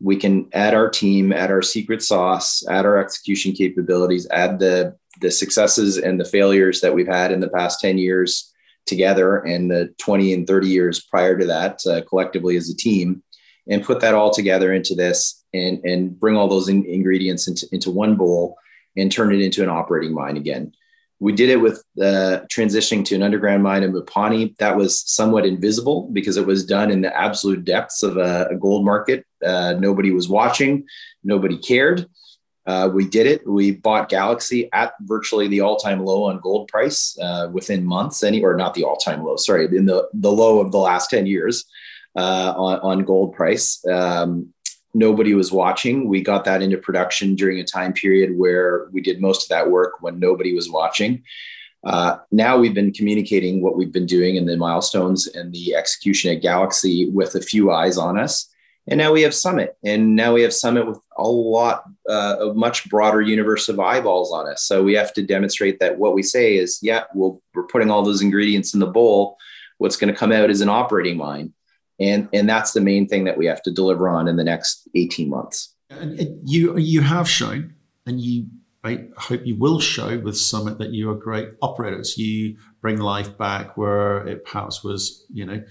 We 0.00 0.16
can 0.16 0.48
add 0.52 0.74
our 0.74 0.90
team, 0.90 1.32
add 1.32 1.50
our 1.50 1.62
secret 1.62 2.02
sauce, 2.02 2.64
add 2.68 2.84
our 2.84 2.98
execution 2.98 3.52
capabilities, 3.52 4.26
add 4.30 4.58
the, 4.58 4.96
the 5.20 5.30
successes 5.30 5.96
and 5.96 6.18
the 6.18 6.24
failures 6.24 6.80
that 6.80 6.94
we've 6.94 7.06
had 7.06 7.30
in 7.30 7.40
the 7.40 7.48
past 7.48 7.80
10 7.80 7.98
years 7.98 8.52
together 8.86 9.38
and 9.38 9.70
the 9.70 9.94
20 9.98 10.34
and 10.34 10.46
30 10.46 10.68
years 10.68 11.04
prior 11.04 11.38
to 11.38 11.46
that 11.46 11.80
uh, 11.86 12.02
collectively 12.08 12.56
as 12.56 12.68
a 12.68 12.76
team 12.76 13.22
and 13.68 13.84
put 13.84 14.00
that 14.00 14.14
all 14.14 14.30
together 14.30 14.74
into 14.74 14.94
this 14.94 15.42
and, 15.54 15.78
and 15.84 16.18
bring 16.18 16.36
all 16.36 16.48
those 16.48 16.68
in, 16.68 16.84
ingredients 16.84 17.48
into, 17.48 17.66
into 17.72 17.90
one 17.90 18.16
bowl 18.16 18.58
and 18.96 19.10
turn 19.10 19.34
it 19.34 19.40
into 19.40 19.62
an 19.62 19.68
operating 19.68 20.14
mine 20.14 20.36
again. 20.36 20.72
We 21.20 21.32
did 21.32 21.48
it 21.48 21.56
with 21.56 21.82
uh, 22.00 22.44
transitioning 22.52 23.04
to 23.06 23.14
an 23.14 23.22
underground 23.22 23.62
mine 23.62 23.82
in 23.82 23.92
Mupane. 23.92 24.56
That 24.58 24.76
was 24.76 25.00
somewhat 25.00 25.46
invisible 25.46 26.10
because 26.12 26.36
it 26.36 26.46
was 26.46 26.66
done 26.66 26.90
in 26.90 27.00
the 27.00 27.16
absolute 27.16 27.64
depths 27.64 28.02
of 28.02 28.16
a, 28.16 28.48
a 28.50 28.56
gold 28.56 28.84
market. 28.84 29.24
Uh, 29.44 29.74
nobody 29.78 30.10
was 30.10 30.28
watching, 30.28 30.86
nobody 31.22 31.56
cared. 31.56 32.06
Uh, 32.66 32.90
we 32.92 33.06
did 33.06 33.26
it. 33.26 33.46
We 33.46 33.72
bought 33.72 34.08
Galaxy 34.08 34.70
at 34.72 34.94
virtually 35.00 35.48
the 35.48 35.60
all-time 35.60 36.02
low 36.02 36.24
on 36.24 36.40
gold 36.40 36.68
price 36.68 37.16
uh, 37.20 37.48
within 37.52 37.84
months. 37.84 38.22
Any 38.22 38.42
or 38.42 38.56
not 38.56 38.74
the 38.74 38.84
all-time 38.84 39.22
low, 39.22 39.36
sorry, 39.36 39.66
in 39.66 39.86
the 39.86 40.08
the 40.14 40.32
low 40.32 40.60
of 40.60 40.72
the 40.72 40.78
last 40.78 41.10
ten 41.10 41.26
years 41.26 41.64
uh, 42.16 42.54
on, 42.56 42.80
on 42.80 43.04
gold 43.04 43.34
price. 43.34 43.84
Um, 43.86 44.54
nobody 44.94 45.34
was 45.34 45.52
watching. 45.52 46.08
We 46.08 46.22
got 46.22 46.44
that 46.44 46.62
into 46.62 46.78
production 46.78 47.34
during 47.34 47.58
a 47.58 47.64
time 47.64 47.92
period 47.92 48.38
where 48.38 48.88
we 48.92 49.00
did 49.00 49.20
most 49.20 49.44
of 49.44 49.48
that 49.50 49.70
work 49.70 50.00
when 50.00 50.18
nobody 50.18 50.54
was 50.54 50.70
watching. 50.70 51.24
Uh, 51.84 52.16
now 52.30 52.56
we've 52.56 52.72
been 52.72 52.92
communicating 52.92 53.60
what 53.60 53.76
we've 53.76 53.92
been 53.92 54.06
doing 54.06 54.38
and 54.38 54.48
the 54.48 54.56
milestones 54.56 55.26
and 55.26 55.52
the 55.52 55.74
execution 55.74 56.34
at 56.34 56.40
Galaxy 56.40 57.10
with 57.10 57.34
a 57.34 57.40
few 57.40 57.70
eyes 57.70 57.98
on 57.98 58.18
us. 58.18 58.48
And 58.86 58.98
now 58.98 59.12
we 59.12 59.22
have 59.22 59.34
Summit, 59.34 59.76
and 59.82 60.14
now 60.14 60.34
we 60.34 60.42
have 60.42 60.52
Summit 60.52 60.86
with 60.86 60.98
a 61.16 61.26
lot, 61.26 61.84
uh, 62.06 62.50
a 62.50 62.54
much 62.54 62.88
broader 62.90 63.22
universe 63.22 63.70
of 63.70 63.80
eyeballs 63.80 64.30
on 64.30 64.46
us. 64.46 64.64
So 64.64 64.82
we 64.82 64.92
have 64.92 65.14
to 65.14 65.22
demonstrate 65.22 65.80
that 65.80 65.98
what 65.98 66.14
we 66.14 66.22
say 66.22 66.56
is, 66.56 66.78
yeah, 66.82 67.04
we 67.14 67.30
we 67.30 67.62
are 67.62 67.66
putting 67.66 67.90
all 67.90 68.02
those 68.02 68.20
ingredients 68.20 68.74
in 68.74 68.80
the 68.80 68.86
bowl. 68.86 69.38
What's 69.78 69.96
going 69.96 70.12
to 70.12 70.18
come 70.18 70.32
out 70.32 70.50
is 70.50 70.60
an 70.60 70.68
operating 70.68 71.16
mine 71.16 71.54
and 72.00 72.28
and 72.32 72.48
that's 72.48 72.72
the 72.72 72.80
main 72.80 73.06
thing 73.06 73.24
that 73.24 73.38
we 73.38 73.46
have 73.46 73.62
to 73.62 73.70
deliver 73.70 74.08
on 74.08 74.28
in 74.28 74.36
the 74.36 74.44
next 74.44 74.88
18 74.94 75.28
months 75.28 75.74
and 75.90 76.18
you 76.44 76.76
you 76.76 77.00
have 77.00 77.28
shown 77.28 77.74
and 78.06 78.20
you 78.20 78.46
I 78.84 79.06
hope 79.16 79.46
you 79.46 79.56
will 79.56 79.80
show 79.80 80.18
with 80.18 80.36
Summit 80.36 80.76
that 80.78 80.90
you 80.90 81.10
are 81.10 81.14
great 81.14 81.48
operators. 81.62 82.18
You 82.18 82.58
bring 82.82 82.98
life 82.98 83.36
back 83.38 83.78
where 83.78 84.26
it 84.28 84.44
perhaps 84.44 84.84
was, 84.84 85.24
you 85.32 85.46
know, 85.46 85.62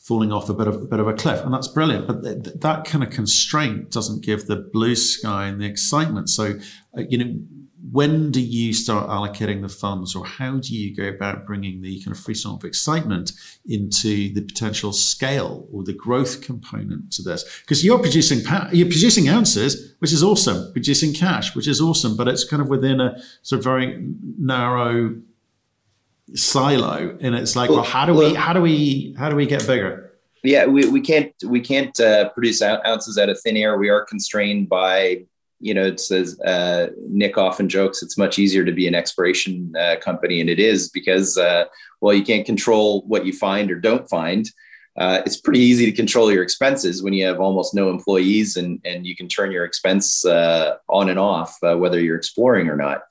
falling 0.00 0.32
off 0.32 0.48
a 0.48 0.54
bit 0.54 0.66
of 0.66 0.74
a 0.82 0.84
bit 0.84 0.98
of 0.98 1.06
a 1.06 1.14
cliff, 1.14 1.40
and 1.40 1.54
that's 1.54 1.68
brilliant. 1.68 2.08
But 2.08 2.24
th- 2.24 2.56
that 2.56 2.84
kind 2.84 3.04
of 3.04 3.10
constraint 3.10 3.92
doesn't 3.92 4.24
give 4.24 4.46
the 4.46 4.56
blue 4.56 4.96
sky 4.96 5.46
and 5.46 5.60
the 5.60 5.66
excitement. 5.66 6.28
So, 6.28 6.58
uh, 6.98 7.02
you 7.08 7.18
know, 7.18 7.32
when 7.92 8.30
do 8.30 8.40
you 8.40 8.72
start 8.72 9.08
allocating 9.10 9.60
the 9.60 9.68
funds 9.68 10.16
or 10.16 10.24
how 10.24 10.56
do 10.56 10.74
you 10.74 10.96
go 10.96 11.04
about 11.08 11.46
bringing 11.46 11.82
the 11.82 12.02
kind 12.02 12.16
of 12.16 12.22
free 12.22 12.34
sort 12.34 12.58
of 12.58 12.64
excitement 12.64 13.32
into 13.66 14.32
the 14.32 14.40
potential 14.40 14.94
scale 14.94 15.68
or 15.70 15.84
the 15.84 15.92
growth 15.92 16.40
component 16.40 17.12
to 17.12 17.22
this? 17.22 17.60
Because 17.60 17.84
you're 17.84 17.98
producing 17.98 18.38
you're 18.72 18.86
producing 18.86 19.28
ounces 19.28 19.94
which 19.98 20.12
is 20.12 20.22
awesome 20.22 20.72
producing 20.72 21.12
cash 21.12 21.54
which 21.54 21.68
is 21.68 21.82
awesome 21.82 22.16
but 22.16 22.28
it's 22.28 22.44
kind 22.44 22.62
of 22.62 22.68
within 22.70 22.98
a 22.98 23.20
sort 23.42 23.58
of 23.58 23.64
very 23.64 24.02
narrow 24.38 25.14
silo 26.34 27.16
and 27.20 27.34
it's 27.34 27.54
like 27.54 27.68
well, 27.68 27.80
well 27.80 27.86
how 27.86 28.06
do 28.06 28.14
well, 28.14 28.30
we 28.30 28.34
how 28.34 28.54
do 28.54 28.62
we 28.62 29.14
how 29.18 29.28
do 29.28 29.36
we 29.36 29.44
get 29.44 29.66
bigger? 29.66 30.14
Yeah 30.42 30.64
we, 30.64 30.88
we 30.88 31.02
can't 31.02 31.34
we 31.44 31.60
can't 31.60 32.00
uh, 32.00 32.30
produce 32.30 32.62
ounces 32.62 33.18
out 33.18 33.28
of 33.28 33.38
thin 33.38 33.58
air. 33.58 33.76
We 33.76 33.90
are 33.90 34.02
constrained 34.02 34.70
by 34.70 35.26
you 35.62 35.72
know, 35.72 35.84
it 35.84 36.00
says 36.00 36.38
uh, 36.40 36.88
Nick 37.08 37.38
often 37.38 37.68
jokes 37.68 38.02
it's 38.02 38.18
much 38.18 38.38
easier 38.38 38.64
to 38.64 38.72
be 38.72 38.88
an 38.88 38.96
exploration 38.96 39.72
uh, 39.78 39.94
company, 40.00 40.40
and 40.40 40.50
it 40.50 40.58
is 40.58 40.90
because 40.90 41.38
uh, 41.38 41.64
well, 42.00 42.14
you 42.14 42.24
can't 42.24 42.44
control 42.44 43.02
what 43.06 43.24
you 43.24 43.32
find 43.32 43.70
or 43.70 43.76
don't 43.76 44.08
find. 44.10 44.50
Uh, 44.98 45.22
it's 45.24 45.40
pretty 45.40 45.60
easy 45.60 45.86
to 45.86 45.92
control 45.92 46.30
your 46.30 46.42
expenses 46.42 47.02
when 47.02 47.14
you 47.14 47.24
have 47.24 47.40
almost 47.40 47.74
no 47.74 47.88
employees, 47.90 48.56
and 48.56 48.80
and 48.84 49.06
you 49.06 49.14
can 49.14 49.28
turn 49.28 49.52
your 49.52 49.64
expense 49.64 50.26
uh, 50.26 50.74
on 50.88 51.08
and 51.08 51.18
off 51.18 51.56
uh, 51.62 51.76
whether 51.76 52.00
you're 52.00 52.16
exploring 52.16 52.68
or 52.68 52.76
not. 52.76 53.02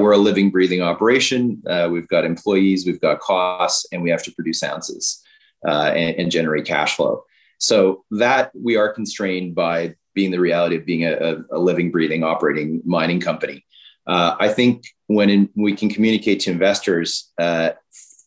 we're 0.00 0.12
a 0.12 0.16
living, 0.16 0.50
breathing 0.50 0.80
operation. 0.80 1.62
we've 1.90 2.08
got 2.08 2.24
employees, 2.24 2.86
we've 2.86 3.02
got 3.02 3.20
costs, 3.20 3.86
and 3.92 4.02
we 4.02 4.10
have 4.10 4.22
to 4.22 4.32
produce 4.32 4.62
ounces 4.62 5.22
and, 5.62 6.16
and 6.16 6.30
generate 6.30 6.64
cash 6.64 6.96
flow. 6.96 7.22
So 7.58 8.04
that 8.10 8.50
we 8.54 8.76
are 8.76 8.92
constrained 8.92 9.54
by 9.54 9.94
being 10.14 10.30
the 10.30 10.40
reality 10.40 10.76
of 10.76 10.84
being 10.84 11.04
a, 11.04 11.44
a 11.50 11.58
living, 11.58 11.90
breathing, 11.90 12.22
operating 12.22 12.82
mining 12.84 13.20
company. 13.20 13.64
Uh, 14.06 14.36
I 14.38 14.48
think 14.48 14.84
when 15.06 15.30
in, 15.30 15.48
we 15.54 15.74
can 15.74 15.88
communicate 15.88 16.40
to 16.40 16.50
investors 16.50 17.30
uh, 17.38 17.70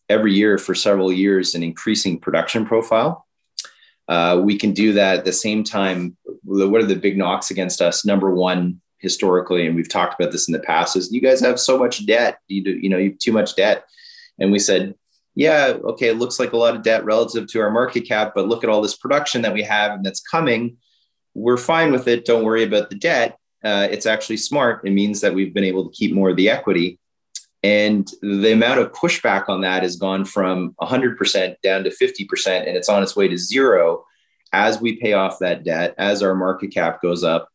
every 0.10 0.34
year 0.34 0.58
for 0.58 0.74
several 0.76 1.12
years 1.12 1.56
an 1.56 1.64
increasing 1.64 2.20
production 2.20 2.66
profile, 2.66 3.26
uh, 4.08 4.40
we 4.44 4.58
can 4.58 4.72
do 4.72 4.94
that 4.94 5.20
at 5.20 5.26
the 5.26 5.34
same 5.34 5.64
time. 5.64 6.16
What 6.44 6.82
are 6.82 6.86
the 6.86 6.96
big 6.96 7.18
knocks 7.18 7.52
against 7.52 7.82
us? 7.82 8.06
Number 8.06 8.34
one, 8.34 8.82
historically, 9.00 9.66
and 9.66 9.76
we've 9.76 9.90
talked 9.90 10.20
about 10.20 10.32
this 10.32 10.48
in 10.48 10.54
the 10.54 10.60
past, 10.60 10.96
is 10.96 11.12
you 11.12 11.22
guys 11.22 11.42
have 11.42 11.60
so 11.60 11.78
much 11.78 12.06
debt. 12.06 12.40
You 12.48 12.64
do, 12.64 12.72
you 12.72 12.90
know, 12.90 12.98
you 12.98 13.12
have 13.12 13.20
too 13.20 13.34
much 13.34 13.56
debt. 13.56 13.86
And 14.40 14.52
we 14.52 14.60
said, 14.60 14.96
yeah, 15.34 15.74
okay, 15.84 16.08
it 16.08 16.18
looks 16.18 16.40
like 16.40 16.54
a 16.54 16.58
lot 16.58 16.76
of 16.76 16.84
debt 16.84 17.04
relative 17.04 17.48
to 17.48 17.60
our 17.60 17.72
market 17.72 18.02
cap, 18.02 18.34
but 18.36 18.48
look 18.48 18.64
at 18.64 18.70
all 18.70 18.82
this 18.82 18.96
production 18.96 19.42
that 19.42 19.54
we 19.54 19.64
have 19.64 19.92
and 19.92 20.06
that's 20.06 20.22
coming 20.22 20.78
we're 21.36 21.58
fine 21.58 21.92
with 21.92 22.08
it. 22.08 22.26
Don't 22.26 22.44
worry 22.44 22.64
about 22.64 22.90
the 22.90 22.96
debt. 22.96 23.38
Uh, 23.64 23.88
it's 23.92 24.06
actually 24.06 24.38
smart. 24.38 24.86
It 24.86 24.92
means 24.92 25.22
that 25.22 25.34
we've 25.34 25.54
been 25.54 25.64
able 25.64 25.88
to 25.88 25.96
keep 25.96 26.14
more 26.14 26.30
of 26.30 26.38
the 26.38 26.50
equity. 26.50 26.98
And 27.64 28.08
the 28.22 28.54
amount 28.54 28.80
of 28.80 28.92
pushback 28.92 29.50
on 29.50 29.62
that 29.62 29.84
has 29.84 29.96
gone 29.96 30.24
from 30.24 30.76
100% 30.82 31.56
down 31.62 31.84
to 31.84 31.90
50%, 31.90 32.68
and 32.68 32.78
it's 32.78 32.90
on 32.90 33.04
its 33.04 33.16
way 33.16 33.28
to 33.28 33.38
zero 33.38 34.06
as 34.54 34.80
we 34.80 34.98
pay 34.98 35.14
off 35.14 35.40
that 35.40 35.64
debt, 35.64 35.96
as 35.98 36.24
our 36.24 36.36
market 36.36 36.68
cap 36.68 37.02
goes 37.02 37.24
up, 37.24 37.50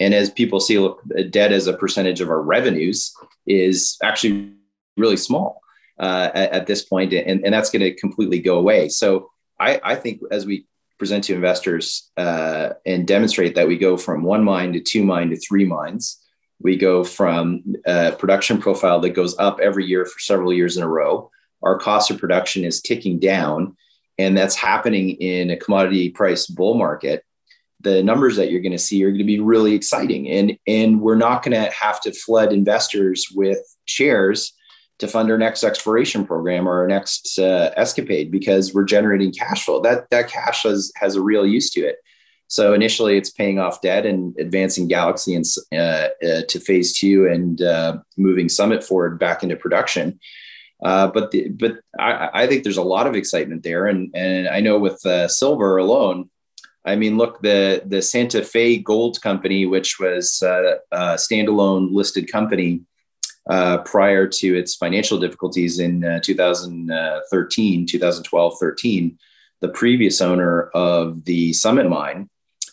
And 0.00 0.12
as 0.14 0.30
people 0.30 0.58
see, 0.58 0.78
look, 0.78 1.00
debt 1.30 1.52
as 1.52 1.68
a 1.68 1.76
percentage 1.76 2.20
of 2.20 2.28
our 2.28 2.42
revenues 2.42 3.14
is 3.46 3.96
actually 4.02 4.52
really 4.96 5.16
small 5.16 5.60
uh, 5.98 6.30
at, 6.34 6.52
at, 6.52 6.66
this 6.66 6.82
point, 6.82 7.12
and, 7.12 7.44
and 7.44 7.54
that's 7.54 7.70
going 7.70 7.82
to 7.82 7.94
completely 7.94 8.40
go 8.40 8.58
away. 8.58 8.88
So 8.88 9.30
I, 9.60 9.80
I, 9.82 9.94
think 9.94 10.20
as 10.30 10.44
we 10.44 10.66
present 11.02 11.24
to 11.24 11.34
investors 11.34 12.12
uh, 12.16 12.68
and 12.86 13.08
demonstrate 13.08 13.56
that 13.56 13.66
we 13.66 13.76
go 13.76 13.96
from 13.96 14.22
one 14.22 14.44
mine 14.44 14.72
to 14.72 14.78
two 14.78 15.02
mine 15.02 15.30
to 15.30 15.36
three 15.36 15.64
mines, 15.64 16.22
we 16.60 16.76
go 16.76 17.02
from 17.02 17.60
a 17.86 18.12
production 18.12 18.56
profile 18.56 19.00
that 19.00 19.10
goes 19.10 19.36
up 19.40 19.58
every 19.60 19.84
year 19.84 20.06
for 20.06 20.20
several 20.20 20.52
years 20.52 20.76
in 20.76 20.84
a 20.84 20.88
row. 20.88 21.28
Our 21.60 21.76
cost 21.76 22.12
of 22.12 22.18
production 22.18 22.62
is 22.62 22.80
ticking 22.80 23.18
down, 23.18 23.76
and 24.16 24.38
that's 24.38 24.54
happening 24.54 25.16
in 25.16 25.50
a 25.50 25.56
commodity 25.56 26.10
price 26.10 26.46
bull 26.46 26.74
market 26.74 27.24
the 27.80 28.00
numbers 28.00 28.36
that 28.36 28.48
you're 28.48 28.60
going 28.60 28.70
to 28.70 28.78
see 28.78 29.02
are 29.02 29.08
going 29.08 29.18
to 29.18 29.24
be 29.24 29.40
really 29.40 29.74
exciting 29.74 30.30
and 30.30 30.56
and 30.68 31.00
we're 31.00 31.16
not 31.16 31.42
going 31.42 31.52
to 31.52 31.68
have 31.72 32.00
to 32.00 32.12
flood 32.12 32.52
investors 32.52 33.26
with 33.34 33.58
shares 33.86 34.52
to 35.02 35.08
fund 35.08 35.28
our 35.32 35.36
next 35.36 35.64
exploration 35.64 36.24
program 36.24 36.68
or 36.68 36.78
our 36.78 36.86
next 36.86 37.36
uh, 37.36 37.72
escapade 37.76 38.30
because 38.30 38.72
we're 38.72 38.84
generating 38.84 39.32
cash 39.32 39.64
flow. 39.64 39.80
That 39.80 40.08
that 40.10 40.28
cash 40.28 40.62
has 40.62 40.92
has 40.94 41.16
a 41.16 41.20
real 41.20 41.44
use 41.44 41.70
to 41.70 41.80
it. 41.80 41.96
So 42.46 42.72
initially 42.72 43.16
it's 43.16 43.30
paying 43.30 43.58
off 43.58 43.80
debt 43.80 44.06
and 44.06 44.32
advancing 44.38 44.86
galaxy 44.86 45.34
and 45.34 45.44
uh, 45.72 46.08
uh, 46.24 46.42
to 46.48 46.60
phase 46.60 46.96
two 46.96 47.26
and 47.26 47.60
uh, 47.60 47.96
moving 48.16 48.48
summit 48.48 48.84
forward 48.84 49.18
back 49.18 49.42
into 49.42 49.56
production. 49.56 50.20
Uh, 50.84 51.08
but 51.08 51.32
the, 51.32 51.48
but 51.48 51.80
I, 51.98 52.30
I, 52.32 52.46
think 52.46 52.62
there's 52.62 52.76
a 52.76 52.82
lot 52.82 53.08
of 53.08 53.16
excitement 53.16 53.64
there, 53.64 53.86
and 53.86 54.08
and 54.14 54.46
I 54.46 54.60
know 54.60 54.78
with 54.78 55.04
uh, 55.04 55.26
silver 55.26 55.78
alone, 55.78 56.30
I 56.84 56.94
mean, 56.94 57.16
look, 57.16 57.42
the 57.42 57.82
the 57.84 58.02
Santa 58.02 58.44
Fe 58.44 58.78
Gold 58.78 59.20
Company, 59.20 59.66
which 59.66 59.98
was 59.98 60.40
uh, 60.44 60.76
a 60.92 61.14
standalone 61.14 61.88
listed 61.92 62.30
company 62.30 62.82
uh, 63.48 63.78
prior 63.78 64.26
to 64.26 64.56
its 64.56 64.74
financial 64.74 65.18
difficulties 65.18 65.78
in 65.78 66.04
uh, 66.04 66.20
2013, 66.20 67.86
2012, 67.86 68.54
13, 68.58 69.18
the 69.60 69.68
previous 69.68 70.20
owner 70.20 70.64
of 70.74 71.24
the 71.24 71.52
Summit 71.52 71.88
Mine, 71.88 72.28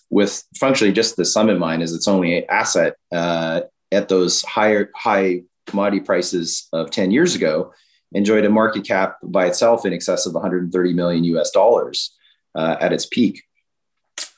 with 0.09 0.43
functionally 0.57 0.93
just 0.93 1.15
the 1.15 1.25
Summit 1.25 1.59
Mine 1.59 1.81
as 1.81 1.93
its 1.93 2.07
only 2.07 2.47
asset 2.49 2.95
uh, 3.11 3.61
at 3.91 4.09
those 4.09 4.41
higher 4.43 4.91
high 4.95 5.43
commodity 5.65 6.01
prices 6.01 6.67
of 6.73 6.91
10 6.91 7.11
years 7.11 7.35
ago, 7.35 7.73
enjoyed 8.11 8.45
a 8.45 8.49
market 8.49 8.85
cap 8.85 9.17
by 9.23 9.45
itself 9.45 9.85
in 9.85 9.93
excess 9.93 10.25
of 10.25 10.33
130 10.33 10.93
million 10.93 11.23
US 11.23 11.51
dollars 11.51 12.15
uh, 12.55 12.75
at 12.79 12.93
its 12.93 13.05
peak. 13.05 13.43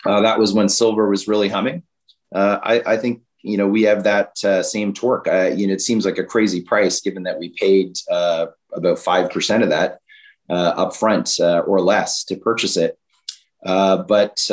Uh, 0.05 0.21
that 0.21 0.39
was 0.39 0.53
when 0.53 0.67
silver 0.69 1.09
was 1.09 1.27
really 1.27 1.47
humming. 1.47 1.83
Uh, 2.33 2.59
I, 2.61 2.93
I, 2.93 2.97
think 2.97 3.21
you 3.43 3.57
know 3.57 3.67
we 3.67 3.83
have 3.83 4.03
that 4.03 4.43
uh, 4.43 4.63
same 4.63 4.93
torque. 4.93 5.27
you 5.27 5.67
know, 5.67 5.73
it 5.73 5.81
seems 5.81 6.05
like 6.05 6.17
a 6.17 6.23
crazy 6.23 6.61
price 6.61 7.01
given 7.01 7.23
that 7.23 7.39
we 7.39 7.49
paid 7.49 7.97
uh, 8.09 8.47
about 8.73 8.99
five 8.99 9.29
percent 9.29 9.63
of 9.63 9.69
that 9.69 9.99
uh, 10.49 10.85
upfront 10.85 11.39
uh, 11.39 11.61
or 11.61 11.81
less 11.81 12.23
to 12.25 12.35
purchase 12.35 12.77
it. 12.77 12.97
but 13.63 14.45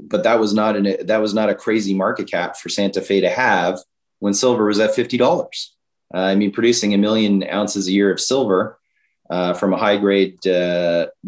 but 0.00 0.24
that 0.24 0.40
was 0.40 0.52
not 0.52 0.76
an 0.76 1.06
that 1.06 1.22
was 1.22 1.34
not 1.34 1.50
a 1.50 1.54
crazy 1.54 1.94
market 1.94 2.30
cap 2.30 2.56
for 2.56 2.68
Santa 2.68 3.00
Fe 3.00 3.20
to 3.20 3.30
have 3.30 3.78
when 4.18 4.34
silver 4.34 4.66
was 4.66 4.80
at 4.80 4.94
fifty 4.94 5.16
dollars. 5.16 5.74
I 6.12 6.34
mean, 6.36 6.52
producing 6.52 6.94
a 6.94 6.98
million 6.98 7.42
ounces 7.48 7.88
a 7.88 7.92
year 7.92 8.12
of 8.12 8.20
silver 8.20 8.78
from 9.28 9.72
a 9.72 9.78
high 9.78 9.96
grade 9.96 10.38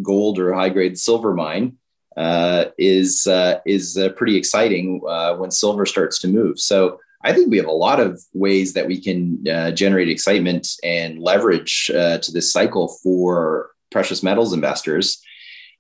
gold 0.02 0.38
or 0.38 0.52
high 0.52 0.68
grade 0.68 0.98
silver 0.98 1.34
mine 1.34 1.78
uh, 2.16 2.66
is 2.78 3.26
uh, 3.26 3.60
is 3.66 3.98
uh, 3.98 4.08
pretty 4.10 4.36
exciting 4.36 5.02
uh, 5.06 5.34
when 5.34 5.50
silver 5.50 5.84
starts 5.84 6.18
to 6.20 6.28
move. 6.28 6.58
So 6.58 6.98
I 7.22 7.32
think 7.32 7.50
we 7.50 7.58
have 7.58 7.66
a 7.66 7.72
lot 7.72 8.00
of 8.00 8.22
ways 8.32 8.72
that 8.72 8.86
we 8.86 9.00
can 9.00 9.44
uh, 9.48 9.72
generate 9.72 10.08
excitement 10.08 10.68
and 10.82 11.20
leverage 11.20 11.90
uh, 11.94 12.18
to 12.18 12.32
this 12.32 12.52
cycle 12.52 12.88
for 13.02 13.70
precious 13.90 14.22
metals 14.22 14.52
investors. 14.52 15.20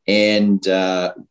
And 0.08 0.64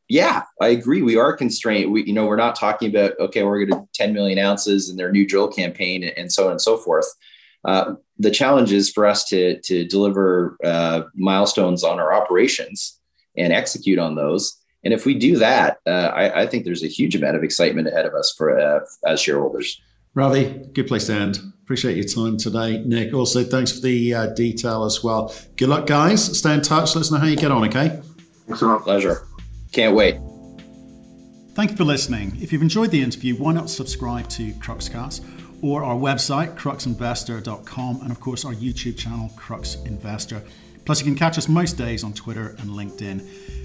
yeah, 0.09 0.43
I 0.59 0.67
agree. 0.67 1.01
We 1.01 1.17
are 1.17 1.37
constrained. 1.37 1.91
We, 1.91 2.03
you 2.03 2.13
know, 2.13 2.25
we're 2.25 2.35
not 2.35 2.55
talking 2.55 2.89
about 2.89 3.13
okay, 3.19 3.43
we're 3.43 3.65
going 3.65 3.81
to 3.81 3.87
10 3.93 4.13
million 4.13 4.39
ounces 4.39 4.89
in 4.89 4.97
their 4.97 5.11
new 5.11 5.25
drill 5.25 5.47
campaign 5.47 6.03
and 6.03 6.31
so 6.31 6.45
on 6.45 6.51
and 6.51 6.61
so 6.61 6.77
forth. 6.77 7.07
the 7.63 8.31
challenge 8.31 8.71
is 8.71 8.89
for 8.89 9.05
us 9.05 9.25
to 9.25 9.61
to 9.61 9.85
deliver 9.85 10.57
milestones 11.15 11.83
on 11.83 11.99
our 11.99 12.11
operations 12.11 12.99
and 13.37 13.53
execute 13.53 13.99
on 13.99 14.15
those 14.15 14.64
and 14.86 14.93
if 14.93 15.05
we 15.05 15.15
do 15.15 15.38
that, 15.38 15.79
uh, 15.88 15.89
I, 15.89 16.43
I, 16.43 16.47
think 16.47 16.63
there's 16.63 16.83
a 16.83 16.88
huge 16.88 17.15
amount 17.15 17.36
of 17.36 17.43
excitement 17.43 17.88
ahead 17.88 18.05
of 18.05 18.13
us 18.13 18.31
for 18.38 18.57
uh, 18.57 18.81
as 19.05 19.19
shareholders. 19.19 19.81
Ravi, 20.13 20.45
good 20.73 20.88
place 20.88 21.07
to 21.07 21.13
end. 21.13 21.39
Appreciate 21.63 21.97
your 21.97 22.05
time 22.05 22.38
today, 22.38 22.83
Nick. 22.86 23.13
Also, 23.13 23.43
thanks 23.43 23.71
for 23.71 23.81
the 23.81 24.13
uh, 24.13 24.27
detail 24.27 24.86
as 24.86 25.03
well. 25.03 25.33
Good 25.57 25.69
luck, 25.69 25.88
guys. 25.88 26.38
Stay 26.38 26.53
in 26.53 26.61
touch. 26.61 26.95
Let 26.95 27.01
us 27.01 27.11
know 27.11 27.17
how 27.17 27.25
you 27.25 27.36
get 27.36 27.51
on. 27.51 27.65
Okay. 27.65 27.99
Thanks 28.47 28.61
a 28.61 28.67
lot. 28.67 28.83
Pleasure. 28.83 29.27
Can't 29.71 29.95
wait. 29.95 30.17
Thank 31.55 31.71
you 31.71 31.77
for 31.77 31.83
listening. 31.83 32.38
If 32.39 32.53
you've 32.53 32.61
enjoyed 32.61 32.91
the 32.91 33.01
interview, 33.01 33.36
why 33.36 33.53
not 33.53 33.69
subscribe 33.69 34.29
to 34.29 34.51
Cruxcast 34.53 35.25
or 35.63 35.83
our 35.83 35.95
website, 35.95 36.55
cruxinvestor.com, 36.55 38.01
and 38.01 38.11
of 38.11 38.19
course 38.19 38.45
our 38.45 38.53
YouTube 38.53 38.97
channel, 38.97 39.31
Crux 39.36 39.75
Investor. 39.86 40.43
Plus, 40.86 40.99
you 40.99 41.05
can 41.05 41.15
catch 41.15 41.39
us 41.39 41.47
most 41.49 41.73
days 41.73 42.03
on 42.03 42.13
Twitter 42.13 42.55
and 42.59 42.69
LinkedIn. 42.69 43.64